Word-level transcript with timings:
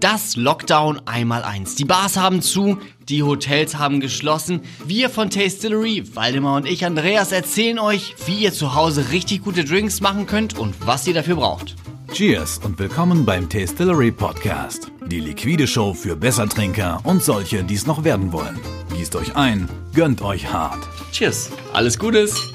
Das 0.00 0.36
Lockdown 0.36 1.00
einmal 1.06 1.42
eins. 1.42 1.74
Die 1.74 1.84
Bars 1.84 2.16
haben 2.16 2.40
zu, 2.40 2.78
die 3.08 3.24
Hotels 3.24 3.78
haben 3.78 3.98
geschlossen. 3.98 4.60
Wir 4.84 5.10
von 5.10 5.28
Tastillery, 5.28 6.04
Waldemar 6.14 6.54
und 6.54 6.68
ich, 6.68 6.84
Andreas, 6.84 7.32
erzählen 7.32 7.80
euch, 7.80 8.14
wie 8.26 8.36
ihr 8.36 8.52
zu 8.52 8.76
Hause 8.76 9.10
richtig 9.10 9.42
gute 9.42 9.64
Drinks 9.64 10.00
machen 10.00 10.26
könnt 10.26 10.56
und 10.56 10.86
was 10.86 11.04
ihr 11.08 11.14
dafür 11.14 11.34
braucht. 11.34 11.74
Cheers 12.12 12.58
und 12.58 12.78
willkommen 12.78 13.24
beim 13.24 13.48
Tastillery 13.48 14.12
Podcast. 14.12 14.92
Die 15.06 15.18
liquide 15.18 15.66
Show 15.66 15.94
für 15.94 16.14
Bessertrinker 16.14 17.00
und 17.02 17.24
solche, 17.24 17.64
die 17.64 17.74
es 17.74 17.86
noch 17.86 18.04
werden 18.04 18.32
wollen. 18.32 18.58
Gießt 18.94 19.16
euch 19.16 19.34
ein, 19.34 19.68
gönnt 19.94 20.22
euch 20.22 20.52
hart. 20.52 20.78
Cheers. 21.10 21.50
Alles 21.72 21.98
Gutes. 21.98 22.52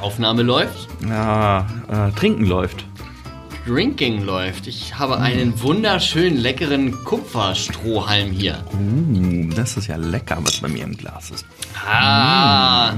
Aufnahme 0.00 0.42
läuft. 0.42 0.88
Ja, 1.06 1.66
äh, 1.88 2.18
Trinken 2.18 2.46
läuft. 2.46 2.86
Drinking 3.66 4.22
läuft. 4.24 4.66
Ich 4.66 4.98
habe 4.98 5.18
einen 5.18 5.60
wunderschönen, 5.62 6.36
leckeren 6.36 7.02
Kupferstrohhalm 7.04 8.30
hier. 8.30 8.62
Uh, 8.74 9.48
das 9.54 9.78
ist 9.78 9.86
ja 9.86 9.96
lecker, 9.96 10.38
was 10.42 10.60
bei 10.60 10.68
mir 10.68 10.84
im 10.84 10.96
Glas 10.96 11.30
ist. 11.30 11.46
Ah. 11.86 12.94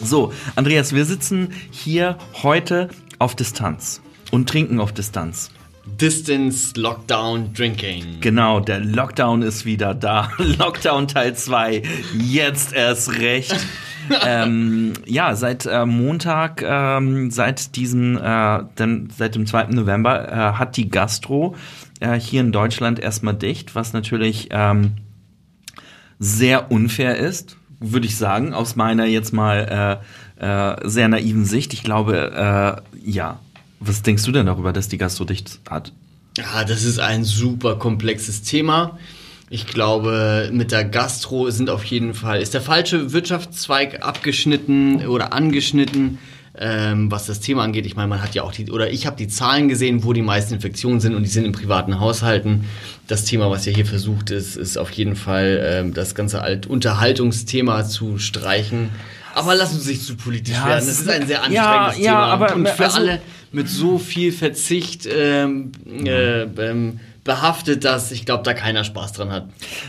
So, 0.00 0.32
Andreas, 0.56 0.94
wir 0.94 1.04
sitzen 1.04 1.52
hier 1.70 2.16
heute 2.42 2.88
auf 3.18 3.34
Distanz 3.34 4.00
und 4.30 4.48
trinken 4.48 4.80
auf 4.80 4.92
Distanz. 4.92 5.50
Distance 5.96 6.78
Lockdown 6.78 7.52
Drinking. 7.52 8.20
Genau, 8.20 8.60
der 8.60 8.80
Lockdown 8.80 9.42
ist 9.42 9.64
wieder 9.64 9.94
da. 9.94 10.30
Lockdown 10.38 11.08
Teil 11.08 11.34
2. 11.34 11.82
Jetzt 12.18 12.72
erst 12.72 13.18
recht. 13.18 13.56
ähm, 14.24 14.94
ja, 15.06 15.34
seit 15.34 15.66
äh, 15.66 15.86
Montag, 15.86 16.62
ähm, 16.62 17.30
seit 17.30 17.76
diesem, 17.76 18.16
äh, 18.16 18.64
denn, 18.78 19.08
seit 19.16 19.34
dem 19.34 19.46
2. 19.46 19.66
November 19.66 20.28
äh, 20.28 20.34
hat 20.58 20.76
die 20.76 20.88
Gastro 20.88 21.56
äh, 22.00 22.18
hier 22.18 22.40
in 22.40 22.52
Deutschland 22.52 22.98
erstmal 22.98 23.34
dicht, 23.34 23.74
was 23.74 23.92
natürlich 23.92 24.48
ähm, 24.50 24.92
sehr 26.18 26.70
unfair 26.70 27.16
ist, 27.16 27.56
würde 27.80 28.06
ich 28.06 28.16
sagen, 28.16 28.54
aus 28.54 28.76
meiner 28.76 29.06
jetzt 29.06 29.32
mal 29.32 30.00
äh, 30.40 30.44
äh, 30.44 30.88
sehr 30.88 31.08
naiven 31.08 31.44
Sicht. 31.44 31.72
Ich 31.72 31.82
glaube, 31.82 32.82
ja. 33.04 33.40
Was 33.80 34.02
denkst 34.02 34.24
du 34.24 34.32
denn 34.32 34.46
darüber, 34.46 34.72
dass 34.72 34.88
die 34.88 34.98
Gastro 34.98 35.24
dicht 35.24 35.60
hat? 35.70 35.92
Ja, 36.36 36.64
das 36.64 36.84
ist 36.84 36.98
ein 36.98 37.24
super 37.24 37.76
komplexes 37.76 38.42
Thema. 38.42 38.98
Ich 39.50 39.66
glaube, 39.66 40.50
mit 40.52 40.72
der 40.72 40.84
Gastro 40.84 41.50
sind 41.50 41.70
auf 41.70 41.84
jeden 41.84 42.12
Fall, 42.14 42.42
ist 42.42 42.54
der 42.54 42.60
falsche 42.60 43.12
Wirtschaftszweig 43.12 44.02
abgeschnitten 44.04 45.06
oder 45.06 45.32
angeschnitten, 45.32 46.18
ähm, 46.60 47.10
was 47.10 47.26
das 47.26 47.40
Thema 47.40 47.62
angeht. 47.62 47.86
Ich 47.86 47.96
meine, 47.96 48.08
man 48.08 48.20
hat 48.22 48.34
ja 48.34 48.42
auch 48.42 48.52
die, 48.52 48.70
oder 48.70 48.90
ich 48.90 49.06
habe 49.06 49.16
die 49.16 49.28
Zahlen 49.28 49.68
gesehen, 49.68 50.04
wo 50.04 50.12
die 50.12 50.22
meisten 50.22 50.54
Infektionen 50.54 51.00
sind 51.00 51.14
und 51.14 51.22
die 51.22 51.28
sind 51.30 51.44
in 51.46 51.52
privaten 51.52 51.98
Haushalten. 51.98 52.64
Das 53.06 53.24
Thema, 53.24 53.48
was 53.50 53.64
ja 53.64 53.72
hier 53.72 53.86
versucht 53.86 54.30
ist, 54.30 54.56
ist 54.56 54.76
auf 54.76 54.90
jeden 54.90 55.16
Fall 55.16 55.60
ähm, 55.64 55.94
das 55.94 56.14
ganze 56.14 56.42
Alt 56.42 56.66
Unterhaltungsthema 56.66 57.84
zu 57.84 58.18
streichen. 58.18 58.90
Aber 59.34 59.54
lassen 59.54 59.78
Sie 59.80 59.94
sich 59.94 60.02
zu 60.04 60.16
politisch 60.16 60.56
Ja, 60.56 60.66
werden. 60.66 60.86
Das 60.86 61.00
ist- 61.00 61.08
ein 61.08 61.26
sehr 61.26 61.36
ja, 61.36 61.42
anstrengendes 61.44 61.98
ja, 61.98 62.12
Thema. 62.12 62.24
aber- 62.26 62.54
und 62.54 62.68
für 62.68 62.84
also- 62.84 62.98
alle 62.98 63.20
mit 63.52 63.68
so 63.68 63.98
viel 63.98 64.32
Verzicht 64.32 65.08
ähm, 65.10 65.72
äh, 65.86 66.42
ähm, 66.42 67.00
behaftet, 67.28 67.84
dass 67.84 68.10
ich 68.10 68.24
glaube, 68.24 68.42
da 68.42 68.54
keiner 68.54 68.84
Spaß 68.84 69.12
dran 69.12 69.30
hat. 69.30 69.44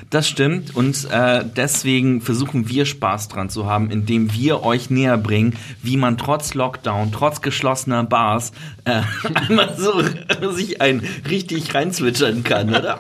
Das 0.10 0.28
stimmt 0.28 0.76
und 0.76 1.10
äh, 1.10 1.46
deswegen 1.56 2.20
versuchen 2.20 2.68
wir 2.68 2.86
Spaß 2.86 3.30
dran 3.30 3.50
zu 3.50 3.66
haben, 3.66 3.90
indem 3.90 4.34
wir 4.34 4.64
euch 4.64 4.90
näher 4.90 5.18
bringen, 5.18 5.56
wie 5.82 5.96
man 5.96 6.18
trotz 6.18 6.54
Lockdown, 6.54 7.14
trotz 7.14 7.42
geschlossener 7.42 8.04
Bars 8.04 8.52
äh, 8.84 9.04
mal 9.54 9.74
so 9.78 10.04
sich 10.52 10.82
ein 10.82 11.02
richtig 11.30 11.74
reinzwitschern 11.74 12.44
kann, 12.44 12.76
oder? 12.76 13.00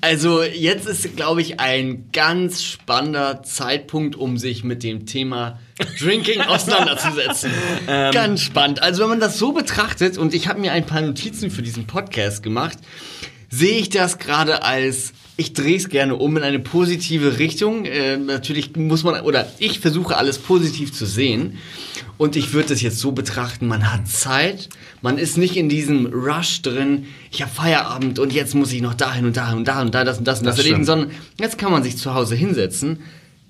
Also 0.00 0.42
jetzt 0.42 0.88
ist, 0.88 1.14
glaube 1.14 1.42
ich, 1.42 1.60
ein 1.60 2.08
ganz 2.12 2.62
spannender 2.62 3.42
Zeitpunkt, 3.42 4.16
um 4.16 4.38
sich 4.38 4.64
mit 4.64 4.84
dem 4.84 5.04
Thema 5.04 5.58
Drinking 6.00 6.40
auseinanderzusetzen. 6.48 7.50
ganz 7.86 8.40
spannend. 8.40 8.80
Also 8.80 9.02
wenn 9.02 9.10
man 9.10 9.20
das 9.20 9.38
so 9.38 9.52
betrachtet, 9.52 10.16
und 10.16 10.32
ich 10.32 10.48
habe 10.48 10.60
mir 10.60 10.72
ein 10.72 10.86
paar 10.86 11.02
Notizen 11.02 11.50
für 11.50 11.62
diesen 11.62 11.86
Podcast 11.86 12.42
gemacht, 12.42 12.78
sehe 13.50 13.78
ich 13.78 13.88
das 13.88 14.18
gerade 14.18 14.62
als 14.62 15.12
ich 15.38 15.52
drehe 15.52 15.76
es 15.76 15.90
gerne 15.90 16.16
um 16.16 16.36
in 16.36 16.42
eine 16.42 16.58
positive 16.58 17.38
Richtung. 17.38 17.84
Äh, 17.84 18.16
natürlich 18.16 18.74
muss 18.74 19.04
man, 19.04 19.20
oder 19.20 19.46
ich 19.58 19.80
versuche 19.80 20.16
alles 20.16 20.38
positiv 20.38 20.92
zu 20.92 21.04
sehen. 21.04 21.58
Und 22.16 22.36
ich 22.36 22.54
würde 22.54 22.70
das 22.70 22.80
jetzt 22.80 22.98
so 22.98 23.12
betrachten, 23.12 23.66
man 23.66 23.92
hat 23.92 24.08
Zeit, 24.08 24.70
man 25.02 25.18
ist 25.18 25.36
nicht 25.36 25.56
in 25.56 25.68
diesem 25.68 26.06
Rush 26.06 26.62
drin, 26.62 27.06
ich 27.30 27.42
habe 27.42 27.52
Feierabend 27.52 28.18
und 28.18 28.32
jetzt 28.32 28.54
muss 28.54 28.72
ich 28.72 28.80
noch 28.80 28.94
dahin 28.94 29.26
und 29.26 29.36
dahin 29.36 29.58
und 29.58 29.68
da 29.68 29.82
und 29.82 29.94
da 29.94 30.04
das 30.04 30.18
und 30.18 30.24
das 30.26 30.38
und 30.38 30.46
das, 30.46 30.56
Das 30.56 30.64
erledigen, 30.64 30.86
sondern 30.86 31.10
jetzt 31.38 31.58
kann 31.58 31.70
man 31.70 31.82
sich 31.82 31.98
zu 31.98 32.14
Hause 32.14 32.34
hinsetzen, 32.34 33.00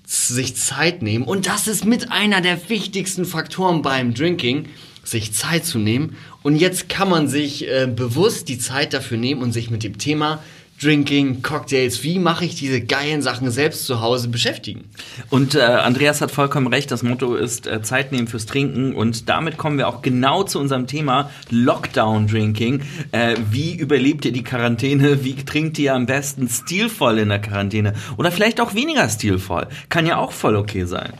sich 0.05 0.57
Zeit 0.57 1.01
nehmen. 1.01 1.23
Und 1.23 1.47
das 1.47 1.67
ist 1.69 1.85
mit 1.85 2.11
einer 2.11 2.41
der 2.41 2.69
wichtigsten 2.69 3.23
Faktoren 3.23 3.81
beim 3.81 4.13
Drinking, 4.13 4.65
sich 5.05 5.31
Zeit 5.31 5.65
zu 5.65 5.79
nehmen. 5.79 6.17
Und 6.47 6.55
jetzt 6.55 6.87
kann 6.87 7.09
man 7.09 7.27
sich 7.27 7.67
äh, 7.67 7.87
bewusst 7.93 8.47
die 8.47 8.57
Zeit 8.57 8.93
dafür 8.93 9.17
nehmen 9.17 9.41
und 9.41 9.51
sich 9.51 9.69
mit 9.69 9.83
dem 9.83 9.97
Thema 9.97 10.39
Drinking, 10.81 11.41
Cocktails, 11.41 12.03
wie 12.03 12.19
mache 12.19 12.45
ich 12.45 12.55
diese 12.55 12.79
geilen 12.79 13.21
Sachen 13.21 13.51
selbst 13.51 13.85
zu 13.85 13.99
Hause 13.99 14.29
beschäftigen. 14.29 14.85
Und 15.29 15.55
äh, 15.55 15.59
Andreas 15.59 16.21
hat 16.21 16.31
vollkommen 16.31 16.67
recht, 16.67 16.89
das 16.89 17.03
Motto 17.03 17.35
ist 17.35 17.67
äh, 17.67 17.81
Zeit 17.81 18.13
nehmen 18.13 18.29
fürs 18.29 18.45
Trinken 18.45 18.95
und 18.95 19.27
damit 19.27 19.57
kommen 19.57 19.77
wir 19.77 19.89
auch 19.89 20.01
genau 20.01 20.43
zu 20.43 20.57
unserem 20.59 20.87
Thema 20.87 21.29
Lockdown 21.49 22.27
Drinking. 22.27 22.81
Äh, 23.11 23.35
wie 23.51 23.75
überlebt 23.75 24.23
ihr 24.23 24.31
die 24.31 24.45
Quarantäne? 24.45 25.25
Wie 25.25 25.35
trinkt 25.35 25.77
ihr 25.79 25.95
am 25.95 26.05
besten 26.05 26.47
stilvoll 26.47 27.17
in 27.19 27.27
der 27.27 27.41
Quarantäne? 27.41 27.91
Oder 28.15 28.31
vielleicht 28.31 28.61
auch 28.61 28.73
weniger 28.73 29.09
stilvoll? 29.09 29.67
Kann 29.89 30.05
ja 30.05 30.15
auch 30.15 30.31
voll 30.31 30.55
okay 30.55 30.85
sein. 30.85 31.11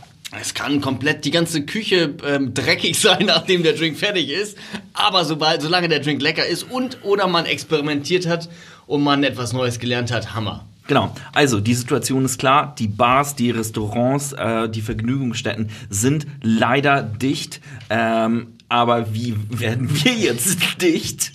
Es 0.41 0.53
kann 0.53 0.81
komplett 0.81 1.25
die 1.25 1.31
ganze 1.31 1.63
Küche 1.63 2.15
ähm, 2.25 2.53
dreckig 2.53 2.99
sein, 2.99 3.25
nachdem 3.25 3.63
der 3.63 3.73
Drink 3.73 3.97
fertig 3.97 4.29
ist. 4.29 4.57
Aber 4.93 5.25
sobald, 5.25 5.61
solange 5.61 5.87
der 5.87 5.99
Drink 5.99 6.21
lecker 6.21 6.45
ist 6.45 6.63
und 6.63 7.03
oder 7.03 7.27
man 7.27 7.45
experimentiert 7.45 8.27
hat 8.27 8.49
und 8.85 9.03
man 9.03 9.23
etwas 9.23 9.53
Neues 9.53 9.79
gelernt 9.79 10.11
hat, 10.11 10.33
Hammer. 10.33 10.65
Genau, 10.87 11.13
also 11.33 11.59
die 11.59 11.73
Situation 11.73 12.23
ist 12.23 12.37
klar, 12.37 12.73
die 12.79 12.87
Bars, 12.87 13.35
die 13.35 13.51
Restaurants, 13.51 14.31
äh, 14.31 14.69
die 14.69 14.81
Vergnügungsstätten 14.81 15.69
sind 15.89 16.25
leider 16.41 17.03
dicht. 17.03 17.59
Ähm, 17.89 18.53
aber 18.69 19.13
wie 19.13 19.35
werden 19.49 19.89
wir 20.03 20.13
jetzt 20.13 20.59
dicht? 20.81 21.33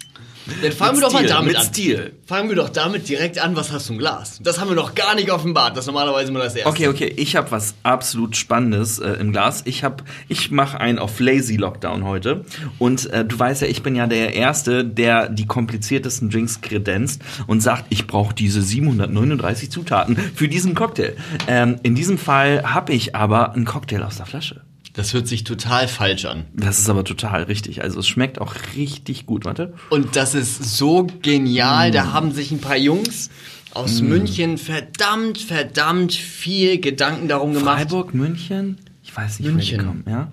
Dann 0.63 0.73
fangen 0.73 0.97
wir 0.97 1.03
doch 1.03 1.13
mal 1.13 1.27
damit 1.27 1.53
mit 1.53 1.57
an. 1.57 1.67
Stil. 1.67 2.13
Fangen 2.27 2.49
wir 2.49 2.57
doch 2.57 2.69
damit 2.69 3.09
direkt 3.09 3.39
an, 3.39 3.55
was 3.57 3.71
hast 3.71 3.89
du 3.89 3.95
im 3.95 3.99
Glas? 3.99 4.41
Das 4.43 4.61
haben 4.61 4.69
wir 4.69 4.75
noch 4.75 4.95
gar 4.95 5.15
nicht 5.15 5.31
offenbart. 5.31 5.77
Das 5.77 5.85
ist 5.85 5.87
normalerweise 5.87 6.31
immer 6.31 6.41
das 6.41 6.55
erste. 6.55 6.69
Okay, 6.69 6.89
okay, 6.89 7.13
ich 7.17 7.37
habe 7.37 7.51
was 7.51 7.75
absolut 7.83 8.37
Spannendes 8.37 8.99
äh, 8.99 9.13
im 9.13 9.33
Glas. 9.33 9.63
Ich 9.67 9.85
habe, 9.85 10.05
ich 10.29 10.51
mache 10.51 10.81
einen 10.81 10.99
auf 10.99 11.21
Lazy 11.21 11.57
Lockdown 11.57 12.05
heute 12.05 12.45
und 12.79 13.09
äh, 13.11 13.25
du 13.25 13.39
weißt 13.39 13.63
ja, 13.63 13.69
ich 13.69 13.83
bin 13.83 13.95
ja 13.95 14.07
der 14.07 14.35
Erste, 14.35 14.85
der 14.85 15.29
die 15.29 15.47
kompliziertesten 15.47 16.31
Drinks 16.31 16.61
kredenzt 16.61 17.23
und 17.47 17.61
sagt, 17.61 17.87
ich 17.91 18.07
brauche 18.07 18.35
diese 18.35 18.63
739 18.63 19.71
Zutaten 19.71 20.17
für 20.35 20.49
diesen 20.49 20.75
Cocktail. 20.75 21.17
Ähm, 21.47 21.77
in 21.83 21.95
diesem 21.95 22.19
Fall 22.19 22.63
habe 22.65 22.93
ich 22.93 23.15
aber 23.15 23.53
einen 23.53 23.65
Cocktail 23.65 24.03
aus 24.03 24.17
der 24.17 24.27
Flasche. 24.27 24.63
Das 24.95 25.15
hört 25.15 25.27
sich 25.27 25.45
total 25.45 25.89
falsch 25.89 26.27
an. 26.27 26.45
Das 26.53 26.79
ist 26.79 26.89
aber 26.91 27.05
total 27.05 27.45
richtig. 27.45 27.83
Also 27.83 28.01
es 28.01 28.09
schmeckt 28.09 28.41
auch 28.41 28.55
richtig 28.77 29.25
gut. 29.25 29.45
Warte. 29.47 29.75
Und 29.89 30.17
das 30.17 30.35
ist 30.35 30.77
so 30.77 31.07
genial. 31.23 31.91
Mm. 31.91 31.93
Da 31.93 32.13
haben 32.13 32.33
sich 32.33 32.51
ein 32.51 32.61
paar 32.61 32.77
Jungs 32.77 33.31
aus 33.73 34.03
München 34.03 34.59
verdammt, 34.59 35.39
verdammt 35.39 36.13
viel 36.13 36.79
Gedanken 36.79 37.29
darum 37.29 37.55
gemacht. 37.55 37.79
Freiburg, 37.79 38.13
München? 38.13 38.79
Ich 39.03 39.17
weiß 39.17 39.41
nicht, 39.41 39.51
München. 39.51 39.79
wo 39.79 39.83
die 39.83 39.89
kommen, 39.89 40.05
ja? 40.07 40.31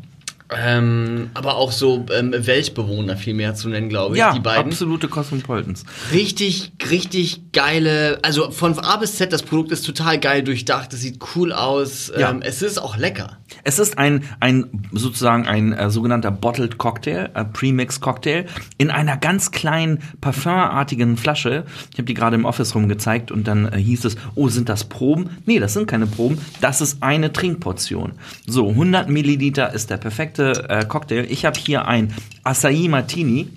Ähm, 0.52 1.30
aber 1.36 1.56
auch 1.58 1.72
so 1.72 2.06
ähm, 2.12 2.34
Weltbewohner 2.36 3.16
viel 3.18 3.36
mehr 3.36 3.54
zu 3.54 3.70
nennen, 3.70 3.88
glaube 3.88 4.16
ich, 4.16 4.20
Ja, 4.20 4.34
die 4.34 4.40
beiden. 4.40 4.66
absolute 4.72 5.08
Cosmopolitans. 5.08 5.84
Richtig, 6.12 6.72
richtig 6.90 7.52
geile, 7.54 8.18
also 8.24 8.50
von 8.50 8.78
A 8.80 8.98
bis 8.98 9.16
Z, 9.18 9.32
das 9.32 9.44
Produkt 9.44 9.72
ist 9.72 9.86
total 9.86 10.20
geil 10.20 10.42
durchdacht, 10.44 10.92
es 10.94 11.02
sieht 11.02 11.20
cool 11.36 11.54
aus, 11.54 12.12
Ja. 12.18 12.32
ähm, 12.32 12.42
es 12.42 12.64
ist 12.64 12.80
auch 12.82 12.98
lecker. 12.98 13.38
Es 13.64 13.78
ist 13.78 13.98
ein, 14.00 14.24
ein 14.40 14.88
sozusagen 14.92 15.48
ein 15.48 15.74
äh, 15.74 15.90
sogenannter 15.92 16.32
Bottled 16.32 16.78
Cocktail, 16.80 17.30
äh, 17.36 17.46
Premix 17.46 18.02
Cocktail, 18.02 18.46
in 18.80 18.90
einer 18.90 19.18
ganz 19.18 19.52
kleinen 19.52 20.00
parfumartigen 20.22 21.18
Flasche. 21.18 21.66
Ich 21.92 21.98
habe 21.98 22.06
die 22.06 22.14
gerade 22.16 22.36
im 22.36 22.46
Office 22.46 22.74
rumgezeigt 22.74 23.32
und 23.32 23.48
dann 23.48 23.72
äh, 23.72 23.78
hieß 23.78 24.06
es, 24.06 24.16
oh, 24.34 24.48
sind 24.50 24.68
das 24.70 24.86
Proben? 24.86 25.30
Nee, 25.46 25.60
das 25.60 25.74
sind 25.74 25.86
keine 25.88 26.08
Proben, 26.08 26.40
das 26.62 26.82
ist 26.82 27.04
eine 27.04 27.32
Trinkportion. 27.34 28.14
So, 28.48 28.70
100 28.70 29.10
Milliliter 29.10 29.74
ist 29.74 29.90
der 29.92 29.98
perfekte 29.98 30.39
äh, 30.44 30.86
Cocktail. 30.88 31.26
Ich 31.30 31.46
habe 31.46 31.60
hier 31.60 31.88
ein 31.88 32.14
Acai 32.44 32.88
Martini. 32.90 33.48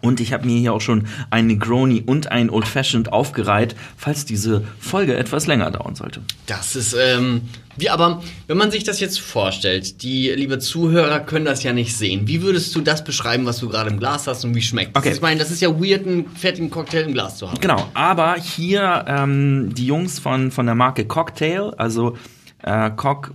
Und 0.00 0.20
ich 0.20 0.32
habe 0.32 0.44
mir 0.44 0.58
hier 0.58 0.72
auch 0.72 0.80
schon 0.80 1.06
ein 1.30 1.46
Negroni 1.46 2.02
und 2.04 2.30
ein 2.30 2.50
Old 2.50 2.66
Fashioned 2.66 3.12
aufgereiht, 3.12 3.74
falls 3.96 4.24
diese 4.24 4.64
Folge 4.78 5.16
etwas 5.16 5.46
länger 5.46 5.70
dauern 5.70 5.94
sollte. 5.94 6.20
Das 6.46 6.76
ist, 6.76 6.94
ähm, 6.94 7.42
wie, 7.76 7.88
aber 7.90 8.22
wenn 8.46 8.58
man 8.58 8.70
sich 8.70 8.84
das 8.84 9.00
jetzt 9.00 9.20
vorstellt, 9.20 10.02
die 10.02 10.30
liebe 10.30 10.58
Zuhörer 10.58 11.20
können 11.20 11.44
das 11.44 11.62
ja 11.62 11.72
nicht 11.72 11.96
sehen. 11.96 12.26
Wie 12.26 12.42
würdest 12.42 12.74
du 12.74 12.80
das 12.80 13.04
beschreiben, 13.04 13.46
was 13.46 13.58
du 13.58 13.68
gerade 13.68 13.90
im 13.90 13.98
Glas 13.98 14.26
hast 14.26 14.44
und 14.44 14.54
wie 14.54 14.62
schmeckt? 14.62 14.96
Okay. 14.96 15.12
Ich 15.12 15.20
meine, 15.20 15.38
das 15.38 15.50
ist 15.50 15.62
ja 15.62 15.70
weird, 15.70 16.06
einen 16.06 16.28
fertigen 16.36 16.70
Cocktail 16.70 17.02
im 17.02 17.12
Glas 17.12 17.38
zu 17.38 17.48
haben. 17.48 17.60
Genau, 17.60 17.88
aber 17.94 18.34
hier 18.34 19.04
ähm, 19.06 19.74
die 19.74 19.86
Jungs 19.86 20.18
von, 20.18 20.50
von 20.50 20.66
der 20.66 20.74
Marke 20.74 21.06
Cocktail, 21.06 21.72
also 21.76 22.16
äh, 22.64 22.90
Cock 22.90 23.32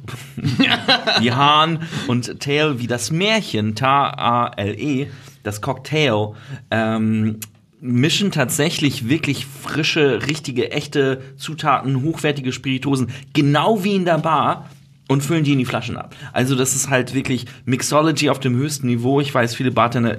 wie 1.20 1.32
Hahn 1.32 1.88
und 2.08 2.40
Tail 2.40 2.80
wie 2.80 2.88
das 2.88 3.12
Märchen, 3.12 3.76
T-A-L-E, 3.76 5.08
das 5.44 5.62
Cocktail, 5.62 6.34
ähm, 6.72 7.40
mischen 7.82 8.32
tatsächlich 8.32 9.08
wirklich 9.08 9.46
frische, 9.46 10.28
richtige, 10.28 10.72
echte 10.72 11.22
Zutaten, 11.38 12.04
hochwertige 12.04 12.52
Spiritosen, 12.52 13.12
genau 13.34 13.84
wie 13.84 13.96
in 13.96 14.06
der 14.06 14.18
Bar 14.18 14.70
und 15.10 15.22
füllen 15.22 15.44
die 15.44 15.54
in 15.54 15.58
die 15.58 15.66
Flaschen 15.66 15.98
ab. 15.98 16.16
Also 16.34 16.56
das 16.56 16.76
ist 16.76 16.90
halt 16.90 17.16
wirklich 17.16 17.48
Mixology 17.66 18.30
auf 18.30 18.40
dem 18.40 18.56
höchsten 18.56 18.86
Niveau. 18.86 19.20
Ich 19.20 19.34
weiß, 19.34 19.56
viele 19.56 19.72
Bartender 19.72 20.16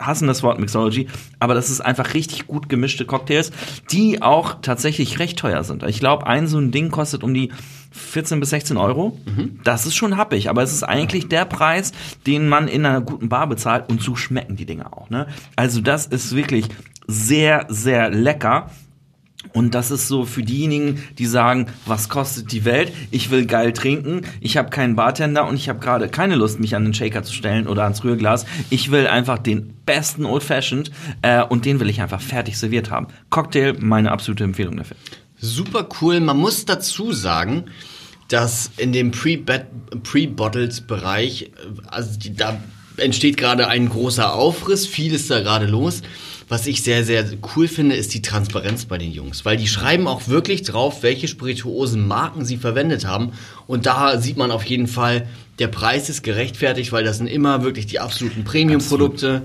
hassen 0.00 0.26
das 0.26 0.42
Wort 0.42 0.58
Mixology, 0.58 1.06
aber 1.38 1.54
das 1.54 1.70
ist 1.70 1.80
einfach 1.80 2.14
richtig 2.14 2.48
gut 2.48 2.68
gemischte 2.68 3.04
Cocktails, 3.04 3.52
die 3.92 4.22
auch 4.22 4.56
tatsächlich 4.60 5.20
recht 5.20 5.38
teuer 5.38 5.62
sind. 5.62 5.84
Ich 5.84 6.00
glaube, 6.00 6.26
ein 6.26 6.48
so 6.48 6.58
ein 6.58 6.72
Ding 6.72 6.90
kostet 6.90 7.22
um 7.22 7.32
die 7.32 7.52
14 7.92 8.40
bis 8.40 8.50
16 8.50 8.76
Euro. 8.76 9.16
Mhm. 9.24 9.60
Das 9.62 9.86
ist 9.86 9.94
schon 9.94 10.16
happig, 10.16 10.50
aber 10.50 10.64
es 10.64 10.72
ist 10.72 10.82
eigentlich 10.82 11.28
der 11.28 11.44
Preis, 11.44 11.92
den 12.26 12.48
man 12.48 12.66
in 12.66 12.84
einer 12.84 13.00
guten 13.00 13.28
Bar 13.28 13.46
bezahlt 13.46 13.88
und 13.88 14.02
so 14.02 14.16
schmecken 14.16 14.56
die 14.56 14.66
Dinger 14.66 14.92
auch. 14.98 15.10
Ne? 15.10 15.28
Also 15.54 15.80
das 15.80 16.06
ist 16.06 16.34
wirklich 16.34 16.66
sehr, 17.06 17.66
sehr 17.68 18.10
lecker. 18.10 18.70
Und 19.52 19.74
das 19.74 19.90
ist 19.90 20.08
so 20.08 20.24
für 20.24 20.42
diejenigen, 20.42 21.02
die 21.18 21.26
sagen, 21.26 21.66
was 21.86 22.08
kostet 22.08 22.52
die 22.52 22.64
Welt? 22.64 22.92
Ich 23.10 23.30
will 23.30 23.46
geil 23.46 23.72
trinken, 23.72 24.22
ich 24.40 24.56
habe 24.56 24.70
keinen 24.70 24.96
Bartender 24.96 25.46
und 25.46 25.56
ich 25.56 25.68
habe 25.68 25.78
gerade 25.78 26.08
keine 26.08 26.34
Lust, 26.34 26.60
mich 26.60 26.74
an 26.74 26.84
den 26.84 26.94
Shaker 26.94 27.22
zu 27.22 27.32
stellen 27.32 27.66
oder 27.66 27.84
ans 27.84 28.02
Rührglas. 28.02 28.46
Ich 28.70 28.90
will 28.90 29.06
einfach 29.06 29.38
den 29.38 29.74
besten 29.86 30.24
Old 30.24 30.42
Fashioned 30.42 30.90
äh, 31.22 31.42
und 31.42 31.64
den 31.64 31.80
will 31.80 31.88
ich 31.88 32.00
einfach 32.00 32.20
fertig 32.20 32.58
serviert 32.58 32.90
haben. 32.90 33.08
Cocktail, 33.30 33.74
meine 33.78 34.10
absolute 34.10 34.44
Empfehlung 34.44 34.76
dafür. 34.76 34.96
Super 35.38 35.88
cool. 36.00 36.20
Man 36.20 36.38
muss 36.38 36.64
dazu 36.64 37.12
sagen, 37.12 37.64
dass 38.28 38.70
in 38.76 38.92
dem 38.92 39.10
Pre-Bottles-Bereich, 39.10 41.50
also 41.86 42.18
die, 42.18 42.34
da 42.34 42.60
entsteht 42.96 43.36
gerade 43.36 43.68
ein 43.68 43.88
großer 43.88 44.32
Aufriss, 44.32 44.86
viel 44.86 45.14
ist 45.14 45.30
da 45.30 45.40
gerade 45.40 45.66
los. 45.66 46.02
Was 46.48 46.66
ich 46.66 46.82
sehr, 46.82 47.04
sehr 47.04 47.24
cool 47.56 47.68
finde, 47.68 47.96
ist 47.96 48.12
die 48.14 48.22
Transparenz 48.22 48.84
bei 48.84 48.98
den 48.98 49.12
Jungs, 49.12 49.44
weil 49.44 49.56
die 49.56 49.66
schreiben 49.66 50.06
auch 50.06 50.28
wirklich 50.28 50.62
drauf, 50.62 51.02
welche 51.02 51.26
Spirituosenmarken 51.26 52.44
sie 52.44 52.58
verwendet 52.58 53.06
haben. 53.06 53.32
Und 53.66 53.86
da 53.86 54.18
sieht 54.18 54.36
man 54.36 54.50
auf 54.50 54.64
jeden 54.64 54.86
Fall, 54.86 55.26
der 55.58 55.68
Preis 55.68 56.08
ist 56.08 56.22
gerechtfertigt, 56.22 56.92
weil 56.92 57.04
das 57.04 57.18
sind 57.18 57.28
immer 57.28 57.62
wirklich 57.62 57.86
die 57.86 58.00
absoluten 58.00 58.44
Premium-Produkte. 58.44 59.42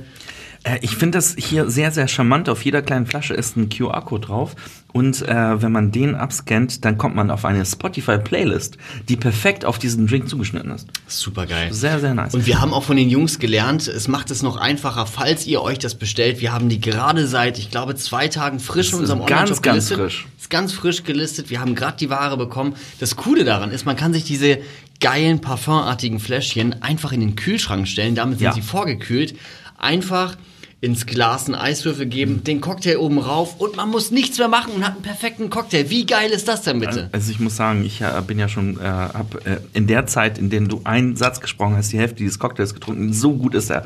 Äh, 0.64 0.80
ich 0.82 0.96
finde 0.96 1.18
das 1.18 1.36
hier 1.38 1.70
sehr, 1.70 1.92
sehr 1.92 2.08
charmant. 2.08 2.50
Auf 2.50 2.66
jeder 2.66 2.82
kleinen 2.82 3.06
Flasche 3.06 3.34
ist 3.34 3.56
ein 3.56 3.70
QR-Code 3.70 4.28
drauf. 4.28 4.56
Und 4.92 5.22
äh, 5.22 5.62
wenn 5.62 5.72
man 5.72 5.92
den 5.92 6.16
abscannt, 6.16 6.84
dann 6.84 6.98
kommt 6.98 7.16
man 7.16 7.30
auf 7.30 7.46
eine 7.46 7.64
Spotify-Playlist, 7.64 8.78
die 9.08 9.18
perfekt 9.18 9.64
auf 9.64 9.78
diesen 9.78 10.08
Drink 10.08 10.28
zugeschnitten 10.28 10.72
ist. 10.72 10.88
Super 11.08 11.46
geil. 11.46 11.72
Sehr, 11.72 12.00
sehr 12.00 12.16
nice. 12.16 12.34
Und 12.34 12.48
wir 12.48 12.60
haben 12.60 12.74
auch 12.74 12.84
von 12.84 12.98
den 12.98 13.08
Jungs 13.08 13.38
gelernt, 13.38 13.88
es 13.88 14.08
macht 14.08 14.32
es 14.32 14.42
noch 14.42 14.58
einfacher, 14.58 15.06
falls 15.06 15.46
ihr 15.46 15.62
euch 15.62 15.78
das 15.78 15.94
bestellt. 15.94 16.42
Wir 16.42 16.54
haben 16.54 16.70
die 16.70 16.82
gerade 16.82 17.28
seit, 17.28 17.60
ich 17.60 17.70
glaube, 17.70 17.96
zwei 17.96 18.30
Tagen 18.30 18.60
frisch 18.60 18.92
in 18.94 19.00
unserem 19.00 19.22
Online-Shop 19.22 19.62
gelistet. 19.62 19.98
Ganz 19.98 20.14
frisch. 20.14 20.28
Ist 20.40 20.50
ganz 20.50 20.74
frisch 20.74 21.04
gelistet. 21.04 21.52
Wir 21.52 21.62
haben 21.62 21.76
gerade 21.76 21.98
die 21.98 22.10
Ware 22.10 22.38
bekommen. 22.38 22.74
Das 23.00 23.16
Coole 23.16 23.44
daran 23.44 23.70
ist, 23.70 23.86
man 23.86 23.96
kann 23.96 24.12
sich 24.12 24.24
diese 24.24 24.58
geilen 25.00 25.40
parfumartigen 25.40 26.20
Fläschchen 26.20 26.82
einfach 26.82 27.12
in 27.12 27.20
den 27.20 27.36
Kühlschrank 27.36 27.88
stellen. 27.88 28.16
Damit 28.16 28.40
sind 28.40 28.46
ja. 28.46 28.54
sie 28.54 28.62
vorgekühlt. 28.62 29.36
Einfach 29.78 30.36
ins 30.82 31.06
Glas 31.06 31.48
einen 31.48 31.56
Eiswürfel 31.56 32.06
geben, 32.06 32.44
den 32.46 32.62
Cocktail 32.62 32.98
oben 32.98 33.20
rauf 33.20 33.60
und 33.60 33.76
man 33.76 33.90
muss 33.90 34.12
nichts 34.12 34.38
mehr 34.38 34.48
machen 34.48 34.74
und 34.74 34.86
hat 34.86 34.94
einen 34.94 35.02
perfekten 35.02 35.50
Cocktail. 35.50 35.90
Wie 35.90 36.06
geil 36.06 36.32
ist 36.32 36.48
das 36.48 36.62
denn 36.62 36.80
bitte? 36.80 37.10
Also 37.12 37.32
ich 37.32 37.40
muss 37.42 37.58
sagen, 37.58 37.84
ich 37.84 38.00
äh, 38.00 38.22
bin 38.26 38.40
ja 38.40 38.48
schon, 38.48 38.80
äh, 38.80 38.84
hab 38.84 39.46
äh, 39.46 39.58
in 39.74 39.88
der 39.88 40.08
Zeit, 40.08 40.38
in 40.38 40.50
der 40.50 40.62
du 40.62 40.80
einen 40.86 41.18
Satz 41.18 41.42
gesprochen 41.42 41.76
hast, 41.76 41.92
die 41.92 41.98
Hälfte 41.98 42.16
dieses 42.18 42.40
Cocktails 42.40 42.74
getrunken. 42.74 43.12
So 43.12 43.34
gut 43.34 43.56
ist 43.56 43.70
er. 43.70 43.84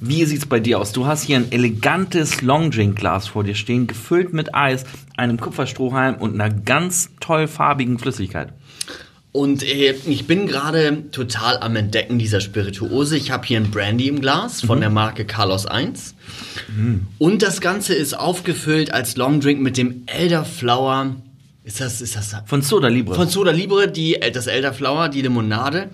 Wie 0.00 0.24
sieht's 0.24 0.46
bei 0.46 0.60
dir 0.60 0.78
aus? 0.78 0.92
Du 0.92 1.06
hast 1.06 1.24
hier 1.24 1.36
ein 1.36 1.50
elegantes 1.50 2.42
Longdrink-Glas 2.42 3.26
vor 3.26 3.42
dir 3.42 3.56
stehen, 3.56 3.88
gefüllt 3.88 4.32
mit 4.32 4.54
Eis, 4.54 4.84
einem 5.16 5.40
Kupferstrohhalm 5.40 6.14
und 6.16 6.34
einer 6.34 6.54
ganz 6.54 7.10
toll 7.18 7.48
farbigen 7.48 7.98
Flüssigkeit. 7.98 8.52
Und 9.36 9.62
äh, 9.62 9.94
ich 10.06 10.26
bin 10.26 10.46
gerade 10.46 11.10
total 11.10 11.58
am 11.58 11.76
Entdecken 11.76 12.18
dieser 12.18 12.40
Spirituose. 12.40 13.18
Ich 13.18 13.30
habe 13.30 13.46
hier 13.46 13.60
ein 13.60 13.70
Brandy 13.70 14.08
im 14.08 14.22
Glas 14.22 14.62
von 14.62 14.78
mhm. 14.78 14.80
der 14.80 14.90
Marke 14.90 15.26
Carlos 15.26 15.66
1. 15.66 16.14
Mhm. 16.74 17.06
Und 17.18 17.42
das 17.42 17.60
Ganze 17.60 17.92
ist 17.92 18.18
aufgefüllt 18.18 18.94
als 18.94 19.16
Longdrink 19.16 19.60
mit 19.60 19.76
dem 19.76 20.04
Elderflower. 20.06 21.16
Ist 21.64 21.82
das, 21.82 22.00
ist 22.00 22.16
das? 22.16 22.34
Von 22.46 22.62
Soda 22.62 22.88
Libre. 22.88 23.14
Von 23.14 23.28
Soda 23.28 23.50
Libre, 23.50 23.88
die, 23.88 24.14
äh, 24.14 24.30
das 24.30 24.46
Elderflower, 24.46 25.10
die 25.10 25.20
Limonade. 25.20 25.90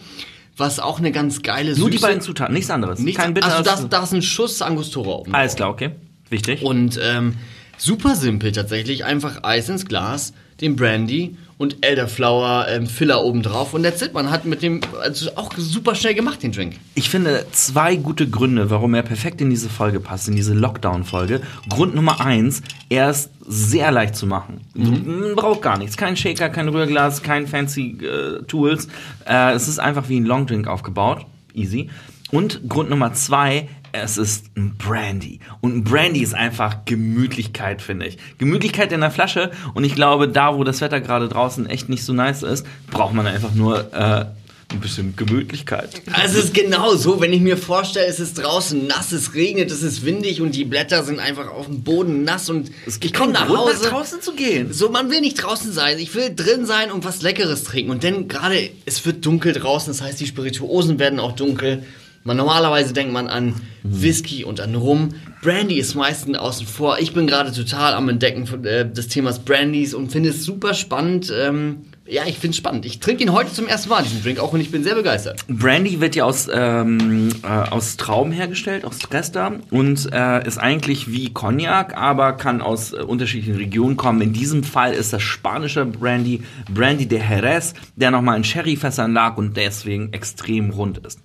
Was 0.57 0.79
auch 0.79 1.01
eine 1.01 1.11
ganz 1.11 1.43
geile 1.43 1.71
Nur 1.71 1.89
Süße. 1.89 1.91
die 1.91 1.99
beiden 1.99 2.21
Zutaten, 2.21 2.55
nichts 2.55 2.71
anderes. 2.71 3.01
Nichts, 3.01 3.21
Kein 3.21 3.35
Bitter. 3.35 3.57
Also 3.57 3.65
da, 3.65 3.89
da 3.89 4.05
ist 4.05 4.13
ein 4.13 4.23
Schuss 4.23 4.63
Angostura 4.63 5.17
oben. 5.17 5.35
Alles 5.35 5.57
klar, 5.57 5.71
okay. 5.71 5.91
Wichtig. 6.31 6.63
Und 6.63 7.01
ähm, 7.03 7.35
super 7.77 8.15
simpel 8.15 8.53
tatsächlich. 8.53 9.05
Einfach 9.05 9.43
Eis 9.43 9.69
ins 9.69 9.87
Glas, 9.87 10.33
den 10.61 10.77
Brandy 10.77 11.37
und 11.63 11.77
Elderflower 11.81 12.67
ähm, 12.69 12.89
Filler 12.89 13.23
oben 13.23 13.41
drauf. 13.41 13.73
Und 13.73 13.85
that's 13.85 14.03
it. 14.03 14.13
Man 14.15 14.33
hat 14.33 14.45
mit 14.45 14.63
dem 14.63 14.81
also 15.01 15.31
auch 15.37 15.53
super 15.57 15.95
schnell 15.95 16.13
gemacht, 16.13 16.43
den 16.43 16.51
Drink. 16.51 16.75
Ich 16.97 17.09
finde 17.09 17.47
zwei 17.53 17.95
gute 17.95 18.29
Gründe, 18.29 18.69
warum 18.69 18.95
er 18.95 19.03
perfekt 19.03 19.41
in 19.41 19.49
diese 19.49 19.69
Folge 19.69 20.01
passt, 20.01 20.27
in 20.27 20.35
diese 20.35 20.55
Lockdown-Folge. 20.55 21.41
Grund 21.69 21.95
Nummer 21.95 22.21
eins, 22.21 22.63
er 22.89 23.11
ist 23.11 23.31
sehr 23.47 23.93
leicht 23.93 24.17
zu 24.17 24.27
machen. 24.27 24.63
Mhm. 24.75 25.21
Man 25.21 25.37
braucht 25.37 25.63
gar 25.63 25.79
nichts. 25.79 25.97
Kein 25.97 26.17
Shaker, 26.17 26.49
kein 26.49 26.69
Rührglas, 26.69 27.23
kein 27.23 27.47
fancy 27.47 27.97
äh, 28.03 28.43
Tools. 28.43 28.89
Äh, 29.25 29.53
es 29.53 29.69
ist 29.69 29.79
einfach 29.79 30.09
wie 30.09 30.19
ein 30.19 30.27
Longdrink 30.27 30.67
aufgebaut. 30.67 31.27
Easy. 31.55 31.91
Und 32.33 32.69
Grund 32.69 32.91
Nummer 32.91 33.15
zwei, 33.15 33.69
es 33.93 34.17
ist 34.17 34.47
ein 34.57 34.77
Brandy. 34.77 35.41
Und 35.61 35.77
ein 35.77 35.85
Brandy 35.85 36.23
ist 36.23 36.35
einfach 36.35 36.85
Gemütlichkeit, 36.87 37.83
finde 37.83 38.07
ich. 38.07 38.19
Gemütlichkeit 38.39 38.91
in 38.93 39.01
der 39.01 39.11
Flasche. 39.11 39.51
Und 39.75 39.85
ich 39.85 39.95
glaube, 39.95 40.29
da, 40.29 40.57
wo 40.57 40.65
das 40.65 40.81
Wetter 40.81 41.01
gerade 41.01 41.29
draußen 41.29 41.67
echt 41.67 41.89
nicht 41.89 42.05
so 42.05 42.13
nice 42.13 42.43
ist, 42.43 42.67
braucht 42.91 43.13
man 43.13 43.27
einfach 43.27 43.55
nur 43.55 43.93
äh, 43.93 44.25
ein 44.73 44.81
bisschen 44.81 45.15
Gemütlichkeit. 45.17 45.91
Also 46.13 46.39
es 46.39 46.47
ist 46.47 46.55
genau 46.55 46.95
so, 46.95 47.21
wenn 47.21 47.33
ich 47.35 47.43
mir 47.43 47.59
vorstelle, 47.59 48.07
es 48.07 48.19
ist 48.19 48.39
draußen 48.39 48.87
nass, 48.87 49.13
es 49.13 49.35
regnet, 49.35 49.71
es 49.71 49.83
ist 49.83 50.05
windig 50.05 50.41
und 50.41 50.55
die 50.55 50.65
Blätter 50.65 51.05
sind 51.05 51.21
einfach 51.21 51.49
auf 51.51 51.67
dem 51.67 51.83
Boden 51.83 52.25
nass 52.25 52.49
und 52.49 52.71
es 52.87 52.99
ich 53.03 53.13
komme 53.13 53.33
nach 53.33 53.49
Hause. 53.49 53.85
Nach 53.85 53.91
draußen 53.91 54.23
zu 54.23 54.33
gehen. 54.33 54.73
So, 54.73 54.89
man 54.89 55.11
will 55.11 55.21
nicht 55.21 55.35
draußen 55.35 55.73
sein. 55.73 55.99
Ich 55.99 56.15
will 56.15 56.35
drin 56.35 56.65
sein 56.65 56.91
und 56.91 57.05
was 57.05 57.21
Leckeres 57.21 57.65
trinken. 57.65 57.91
Und 57.91 58.05
dann 58.05 58.29
gerade, 58.29 58.71
es 58.87 59.05
wird 59.05 59.25
dunkel 59.27 59.53
draußen, 59.53 59.93
das 59.93 60.01
heißt, 60.01 60.19
die 60.19 60.27
Spirituosen 60.27 60.99
werden 60.99 61.21
auch 61.21 61.33
dunkel. 61.33 61.85
Man 62.25 62.37
normalerweise 62.37 62.93
denkt 62.93 63.13
man 63.13 63.29
an 63.29 63.55
Whisky 63.83 64.45
und 64.45 64.61
an 64.61 64.75
Rum. 64.75 65.11
Brandy 65.43 65.79
ist 65.79 65.95
meistens 65.95 66.39
außen 66.39 66.67
vor. 66.67 66.99
Ich 67.01 67.13
bin 67.15 67.27
gerade 67.27 67.53
total 67.53 67.95
am 67.95 68.09
Entdecken 68.09 68.47
äh, 68.65 68.89
des 68.89 69.09
Themas 69.09 69.41
Brandys 69.41 69.93
und 69.93 70.13
finde 70.13 70.29
es 70.29 70.45
super 70.45 70.75
spannend. 70.75 71.33
Ähm, 71.37 71.87
ja, 72.07 72.23
ich 72.27 72.35
finde 72.35 72.51
es 72.51 72.57
spannend. 72.57 72.85
Ich 72.85 73.01
trinke 73.01 73.23
ihn 73.23 73.33
heute 73.33 73.53
zum 73.53 73.67
ersten 73.67 73.89
Mal, 73.89 74.03
diesen 74.03 74.23
Drink, 74.23 74.39
auch 74.39 74.53
und 74.53 74.61
ich 74.61 74.71
bin 74.71 74.83
sehr 74.85 74.95
begeistert. 74.95 75.45
Brandy 75.49 76.01
wird 76.01 76.15
ja 76.15 76.25
aus, 76.25 76.49
ähm, 76.53 77.31
äh, 77.43 77.47
aus 77.47 77.97
Trauben 77.97 78.33
hergestellt, 78.33 78.85
aus 78.85 78.99
Trester 78.99 79.61
und 79.71 80.13
äh, 80.13 80.47
ist 80.47 80.59
eigentlich 80.59 81.11
wie 81.11 81.33
Cognac, 81.33 81.97
aber 81.97 82.33
kann 82.35 82.61
aus 82.61 82.93
äh, 82.93 82.97
unterschiedlichen 82.97 83.57
Regionen 83.57 83.97
kommen. 83.97 84.21
In 84.21 84.33
diesem 84.33 84.65
Fall 84.65 84.93
ist 84.95 85.13
das 85.13 85.23
spanische 85.23 85.87
Brandy, 85.87 86.43
Brandy 86.73 87.07
de 87.07 87.21
Jerez, 87.21 87.75
der 87.97 88.11
nochmal 88.11 88.37
in 88.37 88.45
Sherryfässern 88.45 89.13
lag 89.13 89.37
und 89.37 89.57
deswegen 89.57 90.13
extrem 90.13 90.71
rund 90.71 90.99
ist. 90.99 91.21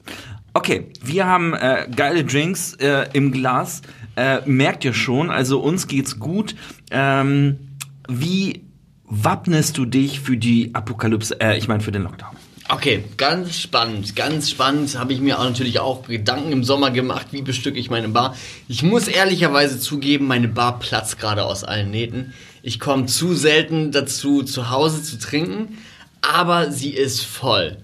Okay, 0.58 0.88
wir 1.04 1.28
haben 1.28 1.54
äh, 1.54 1.88
geile 1.96 2.26
Drinks 2.26 2.74
äh, 2.80 3.08
im 3.14 3.32
Glas. 3.32 3.84
Äh, 4.16 4.40
merkt 4.48 4.84
ihr 4.86 4.94
schon, 4.96 5.30
also 5.30 5.60
uns 5.60 5.86
geht's 5.86 6.18
gut. 6.18 6.56
Ähm, 6.90 7.78
wie 8.10 8.64
wappnest 9.04 9.78
du 9.78 9.86
dich 9.86 10.20
für 10.20 10.36
die 10.36 10.74
Apokalypse, 10.74 11.40
äh, 11.40 11.60
ich 11.60 11.68
meine 11.68 11.82
für 11.82 11.92
den 11.92 12.02
Lockdown? 12.02 12.32
Okay, 12.70 13.04
ganz 13.18 13.56
spannend, 13.56 14.16
ganz 14.16 14.50
spannend. 14.50 14.98
Habe 14.98 15.14
ich 15.14 15.22
mir 15.22 15.38
auch 15.38 15.44
natürlich 15.44 15.80
auch 15.80 16.08
Gedanken 16.08 16.52
im 16.52 16.64
Sommer 16.64 16.90
gemacht, 16.90 17.28
wie 17.30 17.44
bestücke 17.44 17.78
ich 17.78 17.92
meine 17.92 18.10
Bar. 18.10 18.36
Ich 18.68 18.82
muss 18.82 19.08
ehrlicherweise 19.08 19.80
zugeben, 19.80 20.26
meine 20.26 20.48
Bar 20.48 20.80
platzt 20.80 21.20
gerade 21.20 21.46
aus 21.46 21.64
allen 21.64 21.92
Nähten. 21.92 22.34
Ich 22.64 22.80
komme 22.80 23.06
zu 23.06 23.36
selten 23.36 23.92
dazu, 23.92 24.42
zu 24.42 24.72
Hause 24.72 25.04
zu 25.04 25.20
trinken, 25.20 25.78
aber 26.22 26.72
sie 26.72 26.96
ist 26.96 27.24
voll. 27.24 27.78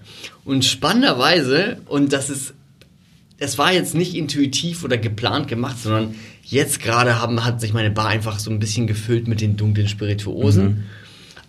Und 0.44 0.64
spannenderweise, 0.64 1.78
und 1.86 2.12
das 2.12 2.30
ist 2.30 2.52
es 3.38 3.58
war 3.58 3.72
jetzt 3.72 3.94
nicht 3.94 4.14
intuitiv 4.14 4.84
oder 4.84 4.96
geplant 4.96 5.48
gemacht, 5.48 5.78
sondern 5.78 6.14
jetzt 6.44 6.80
gerade 6.80 7.20
haben, 7.20 7.44
hat 7.44 7.60
sich 7.60 7.72
meine 7.72 7.90
Bar 7.90 8.08
einfach 8.08 8.38
so 8.38 8.50
ein 8.50 8.58
bisschen 8.58 8.86
gefüllt 8.86 9.28
mit 9.28 9.40
den 9.40 9.56
dunklen 9.56 9.88
Spirituosen, 9.88 10.64
mhm. 10.64 10.82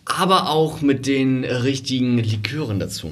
aber 0.06 0.50
auch 0.50 0.82
mit 0.82 1.06
den 1.06 1.44
richtigen 1.44 2.18
Likören 2.18 2.80
dazu. 2.80 3.12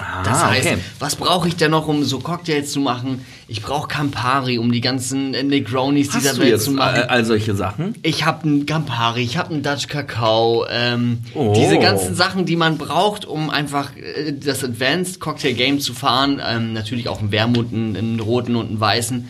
Ah, 0.00 0.24
das 0.24 0.44
heißt, 0.44 0.66
okay. 0.66 0.78
was 0.98 1.14
brauche 1.14 1.46
ich 1.46 1.54
denn 1.54 1.70
noch, 1.70 1.86
um 1.86 2.02
so 2.02 2.18
Cocktails 2.18 2.72
zu 2.72 2.80
machen? 2.80 3.24
Ich 3.46 3.62
brauche 3.62 3.86
Campari, 3.86 4.58
um 4.58 4.72
die 4.72 4.80
ganzen 4.80 5.30
Negronis 5.30 6.08
Hast 6.08 6.16
dieser 6.16 6.38
Welt 6.38 6.60
zu 6.60 6.72
machen. 6.72 6.96
All, 6.96 7.04
all 7.04 7.24
solche 7.24 7.54
Sachen? 7.54 7.94
Ich 8.02 8.24
habe 8.24 8.42
einen 8.42 8.66
Campari, 8.66 9.22
ich 9.22 9.36
habe 9.36 9.54
einen 9.54 9.62
Dutch 9.62 9.86
Kakao. 9.86 10.66
Ähm, 10.68 11.18
oh. 11.34 11.52
Diese 11.54 11.78
ganzen 11.78 12.16
Sachen, 12.16 12.44
die 12.44 12.56
man 12.56 12.76
braucht, 12.76 13.24
um 13.24 13.50
einfach 13.50 13.96
äh, 13.96 14.32
das 14.32 14.64
Advanced 14.64 15.20
Cocktail 15.20 15.52
Game 15.52 15.78
zu 15.78 15.94
fahren. 15.94 16.42
Ähm, 16.44 16.72
natürlich 16.72 17.08
auch 17.08 17.20
einen 17.20 17.30
Wermut, 17.30 17.72
einen, 17.72 17.96
einen 17.96 18.18
roten 18.18 18.56
und 18.56 18.68
einen 18.70 18.80
weißen. 18.80 19.28